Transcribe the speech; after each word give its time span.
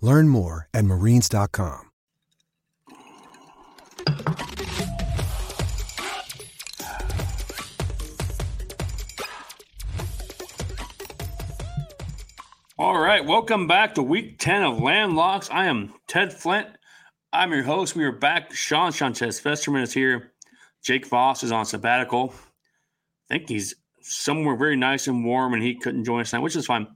Learn 0.00 0.28
more 0.28 0.68
at 0.74 0.84
marines.com. 0.84 1.90
All 12.76 12.98
right, 12.98 13.24
welcome 13.24 13.66
back 13.66 13.94
to 13.94 14.02
week 14.02 14.38
10 14.40 14.62
of 14.64 14.78
Landlocks. 14.78 15.48
I 15.50 15.66
am 15.66 15.94
Ted 16.08 16.32
Flint. 16.32 16.66
I'm 17.32 17.52
your 17.52 17.62
host. 17.62 17.96
We 17.96 18.04
are 18.04 18.12
back. 18.12 18.52
Sean 18.52 18.92
Sanchez 18.92 19.40
Festerman 19.40 19.82
is 19.82 19.92
here. 19.92 20.32
Jake 20.82 21.06
Voss 21.06 21.42
is 21.42 21.52
on 21.52 21.64
sabbatical. 21.64 22.34
I 23.30 23.34
think 23.38 23.48
he's 23.48 23.74
somewhere 24.02 24.56
very 24.56 24.76
nice 24.76 25.06
and 25.06 25.24
warm 25.24 25.54
and 25.54 25.62
he 25.62 25.76
couldn't 25.76 26.04
join 26.04 26.20
us 26.20 26.30
tonight, 26.30 26.42
which 26.42 26.56
is 26.56 26.66
fine. 26.66 26.86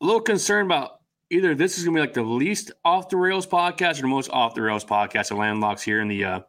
A 0.00 0.04
little 0.04 0.20
concerned 0.20 0.66
about 0.66 1.01
either 1.32 1.54
this 1.54 1.78
is 1.78 1.84
to 1.84 1.90
be 1.90 1.98
like 1.98 2.12
the 2.12 2.22
least 2.22 2.70
off 2.84 3.08
the 3.08 3.16
rails 3.16 3.46
podcast 3.46 3.98
or 3.98 4.02
the 4.02 4.08
most 4.08 4.30
off 4.30 4.54
the 4.54 4.60
rails 4.60 4.84
podcast 4.84 5.30
of 5.30 5.38
Landlocks 5.38 5.80
here 5.82 6.00
in 6.02 6.08
the 6.08 6.24
uh, 6.24 6.40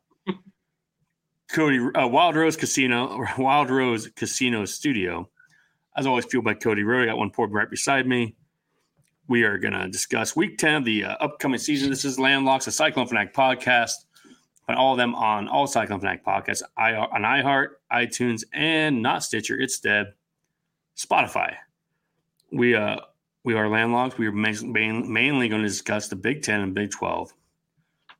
Cody 1.50 1.80
uh, 1.96 2.06
Wild 2.06 2.36
Rose 2.36 2.58
Casino 2.58 3.08
or 3.08 3.30
Wild 3.38 3.70
Rose 3.70 4.10
Casino 4.10 4.66
studio. 4.66 5.30
As 5.96 6.06
always, 6.06 6.26
fueled 6.26 6.44
by 6.44 6.56
Cody 6.56 6.84
Road. 6.84 7.04
I 7.04 7.06
got 7.06 7.18
one 7.18 7.30
poured 7.30 7.54
right 7.54 7.70
beside 7.70 8.08
me. 8.08 8.36
We 9.28 9.44
are 9.44 9.58
to 9.58 9.88
discuss 9.88 10.36
week 10.36 10.58
10 10.58 10.76
of 10.76 10.86
the 10.86 11.06
uh, 11.06 11.16
upcoming 11.22 11.60
season. 11.60 11.90
This 11.90 12.04
is 12.04 12.18
Landlocks, 12.18 12.68
a 12.68 12.72
Cyclone 12.72 13.08
Fanatic 13.08 13.34
podcast. 13.34 13.94
Find 14.68 14.78
all 14.78 14.94
of 14.94 14.98
them 14.98 15.16
on 15.16 15.48
all 15.48 15.66
Cyclone 15.66 16.00
Fanatic 16.00 16.26
podcasts 16.26 16.64
I, 16.76 16.94
on 16.96 17.22
iHeart, 17.22 17.68
iTunes, 17.92 18.44
and 18.54 19.02
not 19.02 19.24
Stitcher. 19.24 19.58
It's 19.58 19.80
dead. 19.80 20.08
Spotify. 20.98 21.56
We 22.52 22.76
uh 22.76 22.98
we 23.44 23.54
are 23.56 23.68
landlocked. 23.68 24.18
We 24.18 24.28
are 24.28 24.32
main, 24.32 24.72
main, 24.72 25.12
mainly 25.12 25.50
going 25.50 25.62
to 25.62 25.68
discuss 25.68 26.08
the 26.08 26.16
Big 26.16 26.42
Ten 26.44 26.62
and 26.62 26.74
Big 26.74 26.92
Twelve 26.92 27.34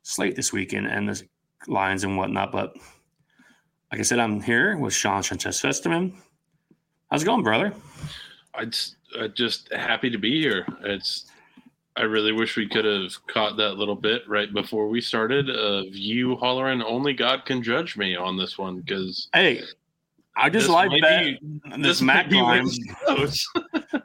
slate 0.02 0.36
this 0.36 0.52
weekend 0.52 0.86
and 0.86 1.08
the 1.08 1.22
lines 1.66 2.04
and 2.04 2.16
whatnot. 2.18 2.52
But 2.52 2.76
like 3.90 4.00
I 4.00 4.02
said, 4.02 4.18
I'm 4.18 4.40
here 4.40 4.76
with 4.76 4.92
Sean 4.92 5.22
Sanchez 5.22 5.60
Festerman. 5.62 6.12
How's 7.10 7.22
it 7.22 7.26
going, 7.26 7.42
brother? 7.42 7.72
I 8.54 8.66
just, 8.66 8.96
I 9.18 9.28
just 9.28 9.72
happy 9.72 10.10
to 10.10 10.18
be 10.18 10.40
here. 10.40 10.66
It's 10.82 11.26
I 11.96 12.02
really 12.02 12.32
wish 12.32 12.56
we 12.56 12.68
could 12.68 12.84
have 12.84 13.12
caught 13.28 13.56
that 13.58 13.74
little 13.74 13.94
bit 13.94 14.28
right 14.28 14.52
before 14.52 14.88
we 14.88 15.00
started 15.00 15.48
of 15.48 15.86
you 15.94 16.36
hollering 16.36 16.82
"Only 16.82 17.14
God 17.14 17.44
can 17.46 17.62
judge 17.62 17.96
me" 17.96 18.16
on 18.16 18.36
this 18.36 18.58
one 18.58 18.80
because 18.80 19.28
Hey, 19.32 19.62
I 20.36 20.50
just 20.50 20.68
like 20.68 20.90
that. 21.02 21.24
be- 21.40 21.82
This 21.82 22.02
might 22.02 22.28
Mac 22.28 22.32
line. 22.32 22.66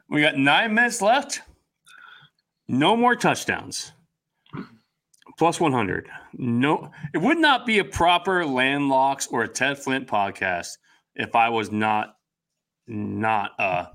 We 0.10 0.22
got 0.22 0.38
nine 0.38 0.74
minutes 0.74 1.02
left. 1.02 1.42
No 2.68 2.96
more 2.96 3.16
touchdowns. 3.16 3.92
Plus 5.38 5.60
100. 5.60 6.10
No, 6.34 6.92
it 7.14 7.20
would 7.20 7.38
not 7.38 7.66
be 7.66 7.80
a 7.80 7.86
proper 7.86 8.46
landlocks 8.46 9.28
or 9.28 9.44
a 9.44 9.48
Ted 9.48 9.78
Flint 9.78 10.08
podcast 10.08 10.78
if 11.16 11.36
I 11.36 11.50
was 11.50 11.72
not 11.72 12.16
not 12.88 13.52
uh 13.60 13.86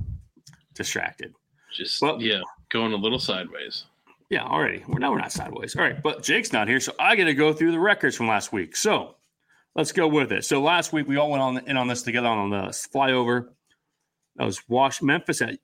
distracted. 0.74 1.34
Just 1.74 2.00
Well- 2.00 2.22
yeah, 2.22 2.40
going 2.70 2.92
a 2.92 2.96
little 2.96 3.18
sideways. 3.18 3.84
Yeah, 4.30 4.44
already. 4.44 4.82
We're 4.88 5.00
now 5.00 5.10
we're 5.12 5.18
not 5.18 5.32
sideways. 5.32 5.76
All 5.76 5.82
right, 5.84 6.02
but 6.02 6.22
Jake's 6.22 6.52
not 6.52 6.66
here, 6.66 6.80
so 6.80 6.92
I 6.98 7.14
got 7.14 7.24
to 7.24 7.34
go 7.34 7.52
through 7.52 7.72
the 7.72 7.78
records 7.78 8.16
from 8.16 8.26
last 8.26 8.52
week. 8.52 8.74
So 8.74 9.16
let's 9.76 9.92
go 9.92 10.08
with 10.08 10.32
it. 10.32 10.44
So 10.44 10.62
last 10.62 10.92
week 10.92 11.06
we 11.06 11.16
all 11.16 11.30
went 11.30 11.42
on 11.42 11.58
in 11.68 11.76
on 11.76 11.88
this 11.88 12.02
together 12.02 12.28
on 12.28 12.48
the 12.50 12.68
flyover. 12.68 13.48
That 14.36 14.44
was 14.44 14.66
Wash 14.68 15.02
Memphis 15.02 15.42
at 15.42 15.58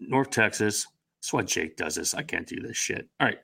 North 0.00 0.30
Texas. 0.30 0.86
That's 1.20 1.32
why 1.32 1.42
Jake 1.42 1.76
does 1.76 1.96
this. 1.96 2.14
I 2.14 2.22
can't 2.22 2.46
do 2.46 2.60
this 2.60 2.76
shit. 2.76 3.08
All 3.20 3.26
right. 3.26 3.38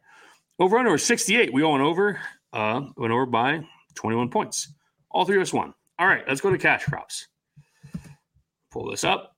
Over 0.58 0.78
under 0.78 0.92
was 0.92 1.04
68. 1.04 1.52
We 1.52 1.62
all 1.62 1.72
went 1.72 1.84
over. 1.84 2.20
Uh 2.52 2.82
went 2.96 3.12
over 3.12 3.26
by 3.26 3.64
21 3.94 4.30
points. 4.30 4.68
All 5.10 5.24
three 5.24 5.36
of 5.36 5.42
us 5.42 5.52
won. 5.52 5.74
All 5.98 6.06
right, 6.06 6.24
let's 6.26 6.40
go 6.40 6.50
to 6.50 6.58
cash 6.58 6.84
crops. 6.84 7.28
Pull 8.70 8.90
this 8.90 9.04
up. 9.04 9.36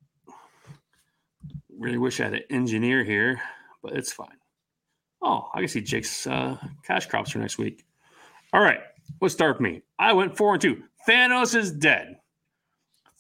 Really 1.79 1.99
wish 1.99 2.21
I 2.21 2.25
had 2.25 2.35
an 2.35 2.43
engineer 2.49 3.05
here, 3.05 3.41
but 3.83 3.93
it's 3.93 4.13
fine. 4.13 4.39
Oh, 5.21 5.49
I 5.55 5.59
can 5.59 5.69
see 5.69 5.83
Jake's 5.83 6.27
uh, 6.27 6.57
cash 6.83 7.07
crops 7.07 7.31
for 7.31 7.39
next 7.39 7.59
week. 7.59 7.85
All 8.55 8.63
right, 8.63 8.81
let's 9.21 9.35
start 9.35 9.57
with 9.57 9.61
me. 9.61 9.83
I 9.99 10.15
went 10.15 10.37
four 10.37 10.55
and 10.55 10.63
two. 10.63 10.83
Thanos 11.07 11.55
is 11.55 11.71
dead. 11.71 12.17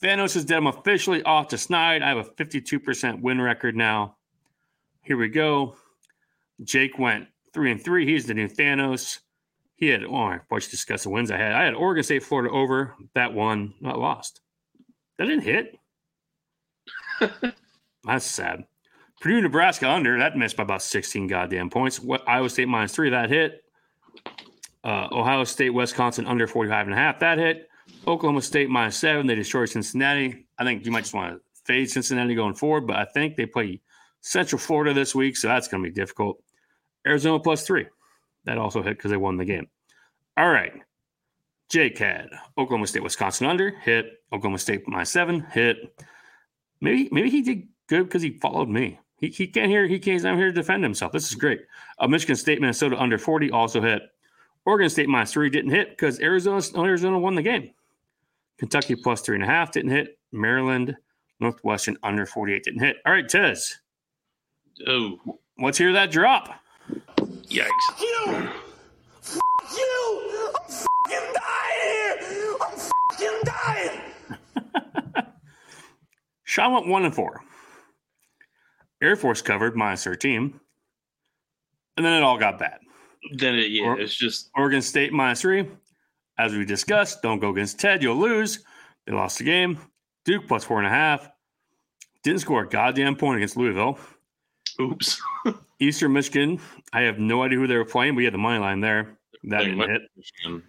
Thanos 0.03 0.37
is 0.37 0.45
dead. 0.45 0.59
I'm 0.59 0.67
officially 0.67 1.23
off 1.23 1.49
to 1.49 1.59
Snide. 1.59 2.03
I 2.03 2.09
have 2.09 2.19
a 2.19 2.25
52% 2.25 3.21
win 3.21 3.41
record 3.41 3.77
now. 3.77 4.17
Here 5.03 5.17
we 5.17 5.29
go. 5.29 5.77
Jake 6.63 6.99
went 6.99 7.29
three 7.53 7.71
and 7.71 7.83
three. 7.83 8.07
He's 8.07 8.27
the 8.27 8.35
new 8.35 8.49
Thanos. 8.49 9.21
He 9.77 9.89
had, 9.89 10.05
oh, 10.05 10.39
I 10.51 10.59
should 10.59 10.71
discuss 10.71 11.03
the 11.03 11.11
wins 11.11 11.31
I 11.31 11.37
had. 11.37 11.53
I 11.53 11.65
had 11.65 11.75
Oregon 11.75 12.03
State, 12.03 12.23
Florida 12.23 12.53
over. 12.53 12.95
That 13.15 13.35
one, 13.35 13.75
not 13.81 13.99
lost. 13.99 14.41
That 15.19 15.27
didn't 15.27 15.45
hit. 15.45 15.79
That's 18.05 18.25
sad. 18.25 18.65
Purdue, 19.21 19.41
Nebraska 19.41 19.91
under. 19.91 20.19
That 20.19 20.37
missed 20.37 20.57
by 20.57 20.63
about 20.63 20.83
16 20.83 21.27
goddamn 21.27 21.71
points. 21.71 22.01
What 22.01 22.27
Iowa 22.29 22.49
State 22.49 22.69
minus 22.69 22.95
three, 22.95 23.11
that 23.11 23.31
hit. 23.31 23.65
Uh, 24.85 25.09
Ohio 25.11 25.45
State, 25.45 25.71
Wisconsin 25.71 26.27
under 26.27 26.47
45 26.47 26.87
and 26.87 26.95
a 26.95 26.97
half, 26.97 27.19
that 27.21 27.39
hit. 27.39 27.69
Oklahoma 28.07 28.43
State 28.43 28.71
minus 28.71 28.97
seven. 28.97 29.27
They 29.27 29.35
destroyed 29.35 29.69
Cincinnati. 29.69 30.47
I 30.59 30.65
think 30.65 30.85
you 30.85 30.93
might 30.93 31.03
just 31.03 31.15
want 31.15 31.35
to 31.35 31.41
fade 31.65 31.91
Cincinnati 31.91 32.35
going 32.35 32.55
forward, 32.55 32.87
but 32.87 32.97
I 32.97 33.05
think 33.05 33.37
they 33.37 33.47
play 33.47 33.81
Central 34.21 34.59
Florida 34.59 34.95
this 34.95 35.15
week, 35.15 35.37
so 35.37 35.49
that's 35.49 35.69
going 35.69 35.83
to 35.83 35.89
be 35.89 35.95
difficult. 35.95 36.43
Arizona 37.07 37.39
plus 37.41 37.67
three. 37.67 37.87
That 38.45 38.59
also 38.59 38.83
hit 38.83 38.97
because 38.97 39.11
they 39.11 39.17
won 39.17 39.37
the 39.37 39.45
game. 39.45 39.69
All 40.37 40.49
right. 40.49 40.73
Had 41.73 42.29
Oklahoma 42.57 42.87
State, 42.87 43.03
Wisconsin 43.03 43.47
under, 43.47 43.71
hit. 43.71 44.23
Oklahoma 44.33 44.59
State 44.59 44.87
minus 44.87 45.11
seven, 45.11 45.41
hit. 45.53 46.01
Maybe 46.81 47.09
maybe 47.11 47.29
he 47.29 47.43
did 47.43 47.69
good 47.89 48.05
because 48.05 48.23
he 48.23 48.39
followed 48.39 48.69
me. 48.69 49.01
He, 49.19 49.29
he 49.29 49.47
can't 49.47 49.71
hear. 49.71 49.87
He 49.87 49.99
can't. 49.99 50.23
Not 50.23 50.37
here 50.37 50.47
to 50.47 50.53
defend 50.53 50.85
himself. 50.85 51.13
This 51.13 51.29
is 51.29 51.35
great. 51.35 51.61
Uh, 51.99 52.07
Michigan 52.07 52.37
State, 52.37 52.61
Minnesota 52.61 53.01
under 53.01 53.19
forty 53.19 53.51
also 53.51 53.81
hit. 53.81 54.03
Oregon 54.65 54.89
State 54.89 55.09
minus 55.09 55.33
three 55.33 55.51
didn't 55.51 55.71
hit 55.71 55.91
because 55.91 56.21
Arizona 56.21 56.63
Arizona 56.77 57.19
won 57.19 57.35
the 57.35 57.43
game. 57.43 57.71
Kentucky 58.59 58.95
plus 58.97 59.21
three 59.21 59.37
and 59.37 59.45
a 59.45 59.47
half 59.47 59.73
didn't 59.73 59.91
hit. 59.91 60.19
Maryland, 60.33 60.97
Northwestern 61.41 61.97
under 62.03 62.27
forty 62.27 62.55
eight 62.55 62.65
didn't 62.65 62.81
hit. 62.81 62.97
All 63.05 63.13
right, 63.13 63.29
Tez, 63.29 63.79
Oh, 64.87 65.19
let's 65.59 65.79
hear 65.79 65.93
that 65.93 66.11
drop. 66.11 66.55
yikes! 67.21 67.69
you! 68.01 68.49
F- 69.23 69.39
you! 69.77 70.53
I'm 70.55 70.71
fucking 70.71 71.35
dying 71.35 72.19
here! 72.31 72.57
I'm 72.61 72.79
fucking 73.13 73.43
dying! 75.15 75.25
Sean 76.45 76.73
went 76.73 76.87
one 76.89 77.05
and 77.05 77.15
four. 77.15 77.43
Air 79.03 79.17
Force 79.17 79.43
covered 79.43 79.77
minus 79.77 80.05
thirteen, 80.05 80.59
and 81.97 82.07
then 82.07 82.13
it 82.15 82.23
all 82.23 82.39
got 82.39 82.59
bad. 82.59 82.79
Then 83.35 83.55
it, 83.57 83.71
yeah, 83.71 83.85
Or- 83.85 84.01
it's 84.01 84.15
just 84.15 84.51
Oregon 84.55 84.81
State 84.83 85.13
minus 85.13 85.41
three. 85.43 85.67
As 86.39 86.53
we 86.53 86.65
discussed, 86.65 87.23
don't 87.23 87.39
go 87.39 87.51
against 87.51 87.81
Ted. 87.81 88.03
You'll 88.03 88.17
lose. 88.17 88.65
They 89.07 89.13
lost 89.13 89.39
the 89.39 89.45
game. 89.45 89.79
Duke 90.25 90.47
plus 90.47 90.65
four 90.65 90.79
and 90.79 90.87
a 90.87 90.91
half. 90.91 91.29
Didn't 92.23 92.41
score 92.41 92.63
a 92.63 92.69
goddamn 92.69 93.17
point 93.17 93.37
against 93.37 93.57
Louisville. 93.57 93.99
oops. 94.81 95.21
Eastern 95.81 96.13
Michigan. 96.13 96.61
I 96.93 97.03
have 97.03 97.19
no 97.19 97.43
idea 97.43 97.59
who 97.59 97.67
they 97.67 97.77
were 97.77 97.85
playing. 97.85 98.15
We 98.15 98.25
had 98.25 98.35
the 98.35 98.39
money 98.39 98.59
line 98.59 98.81
there. 98.81 99.19
That 99.45 99.61
didn't 99.61 99.79
hit. 99.89 100.03
Michigan. 100.17 100.63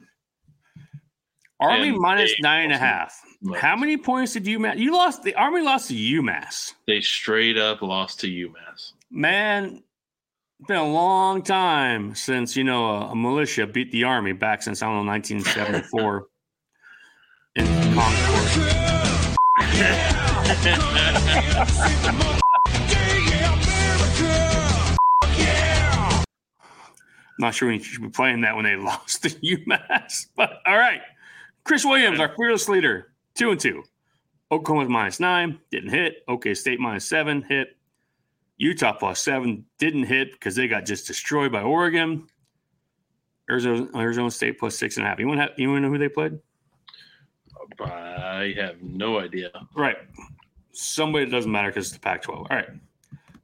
Army 1.60 1.90
And 1.90 1.98
minus 1.98 2.34
nine 2.40 2.66
and 2.66 2.74
a 2.74 2.78
half. 2.78 3.20
How 3.56 3.76
many 3.76 3.98
points 3.98 4.34
did 4.34 4.46
UMass? 4.46 4.78
You 4.78 4.94
lost. 4.94 5.24
The 5.24 5.34
Army 5.36 5.62
lost 5.62 5.88
to 5.90 5.96
UMass. 5.96 6.74
They 6.86 7.02
straight 7.02 7.58
up 7.58 7.82
lost 7.82 8.20
to 8.22 8.28
UMass. 8.28 8.94
Man, 9.10 9.82
it's 10.60 10.68
been 10.68 10.78
a 10.78 10.92
long 10.92 11.44
time 11.44 12.16
since 12.16 12.56
you 12.56 12.64
know 12.64 12.88
a, 12.88 13.12
a 13.12 13.16
militia 13.16 13.68
beat 13.68 13.92
the 13.92 14.04
Army 14.04 14.34
back 14.34 14.64
since 14.64 14.82
I 14.82 14.88
don't 14.88 15.06
know 15.06 15.12
1974 15.12 16.28
in 17.56 17.66
Concord. 17.94 19.28
Not 27.40 27.54
sure 27.54 27.72
you 27.72 27.84
should 27.84 28.02
be 28.02 28.10
playing 28.10 28.42
that 28.42 28.56
when 28.56 28.66
they 28.66 28.76
lost 28.84 29.22
to 29.24 29.30
UMass, 29.30 30.26
but 30.36 30.54
all 30.66 30.78
right. 30.78 31.02
Chris 31.66 31.86
Williams, 31.86 32.20
our 32.20 32.34
fearless 32.36 32.68
leader, 32.68 33.14
two 33.36 33.52
and 33.52 33.60
two. 33.60 33.84
Oklahoma's 34.52 34.90
minus 34.90 35.20
nine, 35.20 35.60
didn't 35.70 35.92
hit. 35.92 36.24
OK 36.28 36.56
State 36.56 36.80
minus 36.80 37.06
seven, 37.06 37.44
hit. 37.44 37.77
Utah 38.58 38.94
plus 38.94 39.20
seven, 39.22 39.66
didn't 39.78 40.04
hit 40.04 40.32
because 40.34 40.56
they 40.56 40.68
got 40.68 40.86
just 40.86 41.08
destroyed 41.08 41.52
by 41.52 41.62
Oregon. 41.62 42.28
Arizona, 43.50 43.88
Arizona 43.96 44.32
State 44.32 44.60
plus 44.60 44.78
six 44.78 44.98
and 44.98 45.06
a 45.06 45.10
half. 45.10 45.20
You 45.20 45.28
want 45.28 45.40
to 45.40 45.62
you 45.62 45.70
want 45.70 45.78
to 45.78 45.88
know 45.88 45.94
who 45.94 45.98
they 45.98 46.10
played? 46.10 46.40
I 47.80 48.54
have 48.58 48.82
no 48.82 49.20
idea. 49.20 49.52
Right. 49.76 49.98
Somebody 50.72 51.26
that 51.26 51.32
doesn't 51.32 51.52
matter 51.52 51.70
because 51.70 51.88
it's 51.88 51.94
the 51.94 52.00
Pac 52.00 52.24
12. 52.24 52.48
All 52.50 52.58
right. 52.58 52.70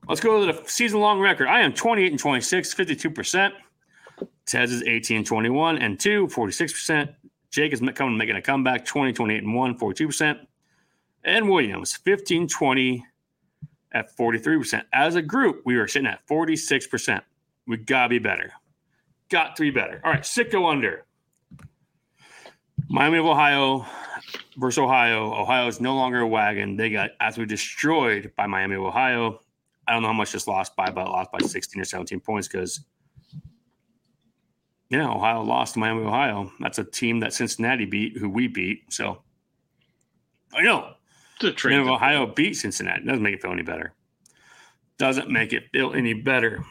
Let's 0.07 0.21
go 0.21 0.45
to 0.45 0.51
the 0.51 0.69
season 0.69 0.99
long 0.99 1.19
record. 1.19 1.47
I 1.47 1.61
am 1.61 1.73
28 1.73 2.11
and 2.11 2.19
26, 2.19 2.73
52%. 2.73 3.51
Tez 4.45 4.71
is 4.71 4.83
18 4.83 5.17
and 5.17 5.25
21 5.25 5.77
and 5.77 5.99
2, 5.99 6.27
46%. 6.27 7.15
Jake 7.51 7.71
is 7.71 7.81
coming 7.95 8.17
making 8.17 8.35
a 8.35 8.41
comeback, 8.41 8.85
20, 8.85 9.13
28 9.13 9.43
and 9.43 9.55
1, 9.55 9.79
42%. 9.79 10.39
And 11.23 11.49
Williams, 11.49 11.95
15, 11.97 12.47
20 12.47 13.05
at 13.93 14.15
43%. 14.15 14.83
As 14.93 15.15
a 15.15 15.21
group, 15.21 15.61
we 15.65 15.77
were 15.77 15.87
sitting 15.87 16.07
at 16.07 16.25
46%. 16.27 17.21
We 17.67 17.77
got 17.77 18.03
to 18.03 18.09
be 18.09 18.19
better. 18.19 18.51
Got 19.29 19.55
to 19.55 19.63
be 19.63 19.71
better. 19.71 20.01
All 20.03 20.11
right. 20.11 20.21
Sicko 20.21 20.71
under. 20.71 21.05
Miami 22.89 23.17
of 23.17 23.25
Ohio 23.25 23.85
versus 24.57 24.77
Ohio. 24.77 25.33
Ohio 25.33 25.67
is 25.67 25.79
no 25.79 25.95
longer 25.95 26.19
a 26.19 26.27
wagon. 26.27 26.75
They 26.75 26.89
got 26.89 27.11
absolutely 27.19 27.53
destroyed 27.53 28.31
by 28.35 28.47
Miami 28.47 28.75
of 28.75 28.83
Ohio. 28.83 29.39
I 29.87 29.93
don't 29.93 30.01
know 30.01 30.09
how 30.09 30.13
much 30.13 30.31
this 30.31 30.47
lost 30.47 30.75
by, 30.75 30.89
but 30.91 31.07
lost 31.07 31.31
by 31.31 31.39
16 31.39 31.81
or 31.81 31.85
17 31.85 32.19
points 32.19 32.47
because, 32.47 32.81
yeah, 34.89 35.09
Ohio 35.09 35.41
lost 35.41 35.73
to 35.73 35.79
Miami 35.79 36.01
of 36.01 36.07
Ohio. 36.07 36.51
That's 36.59 36.79
a 36.79 36.83
team 36.83 37.19
that 37.21 37.33
Cincinnati 37.33 37.85
beat, 37.85 38.17
who 38.17 38.29
we 38.29 38.47
beat. 38.47 38.83
So, 38.89 39.21
I 40.53 40.61
know. 40.61 40.93
The 41.39 41.47
Miami 41.47 41.51
of 41.51 41.55
train. 41.57 41.87
Ohio 41.89 42.25
beat 42.27 42.55
Cincinnati. 42.55 43.05
Doesn't 43.05 43.21
make 43.23 43.35
it 43.35 43.41
feel 43.41 43.51
any 43.51 43.63
better. 43.63 43.93
Doesn't 44.97 45.29
make 45.29 45.53
it 45.53 45.63
feel 45.71 45.93
any 45.93 46.13
better. 46.13 46.63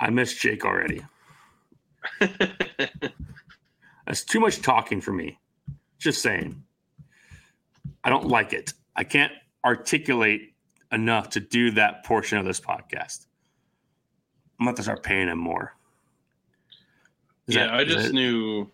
I 0.00 0.10
miss 0.10 0.34
Jake 0.34 0.64
already. 0.64 1.02
That's 4.06 4.24
too 4.24 4.40
much 4.40 4.62
talking 4.62 5.00
for 5.00 5.12
me. 5.12 5.38
Just 5.98 6.22
saying. 6.22 6.62
I 8.04 8.10
don't 8.10 8.28
like 8.28 8.52
it. 8.52 8.72
I 8.96 9.04
can't 9.04 9.32
articulate 9.64 10.54
enough 10.92 11.30
to 11.30 11.40
do 11.40 11.70
that 11.72 12.04
portion 12.04 12.38
of 12.38 12.44
this 12.46 12.60
podcast. 12.60 13.26
I'm 14.58 14.66
going 14.66 14.76
to 14.76 14.82
start 14.82 15.02
paying 15.02 15.28
him 15.28 15.38
more. 15.38 15.74
Is 17.46 17.56
yeah, 17.56 17.66
that- 17.66 17.74
I 17.74 17.84
just 17.84 18.12
knew 18.12 18.70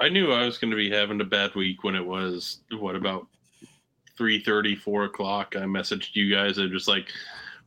I 0.00 0.08
knew 0.08 0.30
I 0.32 0.44
was 0.44 0.58
going 0.58 0.70
to 0.70 0.76
be 0.76 0.90
having 0.90 1.20
a 1.20 1.24
bad 1.24 1.54
week 1.54 1.82
when 1.82 1.96
it 1.96 2.04
was 2.06 2.60
what 2.78 2.94
about 2.94 3.26
3 4.18 4.76
4 4.76 5.04
o'clock. 5.04 5.54
I 5.56 5.60
messaged 5.60 6.14
you 6.14 6.30
guys. 6.34 6.58
I'm 6.58 6.70
just 6.70 6.88
like, 6.88 7.08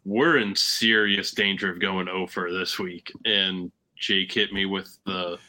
we're 0.06 0.38
in 0.38 0.56
serious 0.56 1.32
danger 1.32 1.72
of 1.72 1.80
going 1.80 2.08
over 2.10 2.52
this 2.52 2.78
week. 2.78 3.12
And 3.26 3.72
Jake 3.98 4.32
hit 4.32 4.52
me 4.52 4.66
with 4.66 4.98
the 5.06 5.40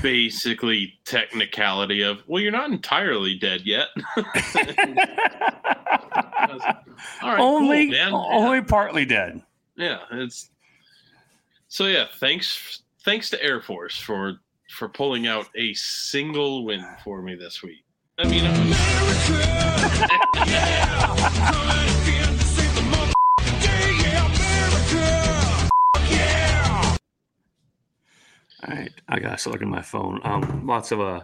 basically 0.00 0.94
technicality 1.04 2.02
of, 2.02 2.22
well, 2.26 2.40
you're 2.40 2.52
not 2.52 2.70
entirely 2.70 3.36
dead 3.36 3.62
yet. 3.64 3.88
All 7.22 7.30
right, 7.30 7.40
only, 7.40 7.90
cool, 7.90 8.28
only 8.30 8.62
partly 8.62 9.04
dead. 9.04 9.42
yeah, 9.76 10.00
it's 10.12 10.50
so 11.68 11.86
yeah. 11.86 12.06
Thanks, 12.18 12.82
thanks 13.04 13.30
to 13.30 13.42
Air 13.42 13.60
Force 13.60 13.98
for 13.98 14.38
for 14.70 14.88
pulling 14.88 15.26
out 15.26 15.46
a 15.56 15.72
single 15.74 16.64
win 16.64 16.84
for 17.04 17.22
me 17.22 17.34
this 17.34 17.62
week. 17.62 17.81
I 18.18 18.28
mean, 18.28 18.44
I'm- 18.44 19.82
All 28.64 28.74
right, 28.76 28.92
I 29.08 29.18
gotta 29.18 29.48
looking 29.50 29.68
at 29.68 29.70
my 29.74 29.82
phone. 29.82 30.20
Um, 30.24 30.66
lots 30.66 30.92
of 30.92 31.00
uh, 31.00 31.22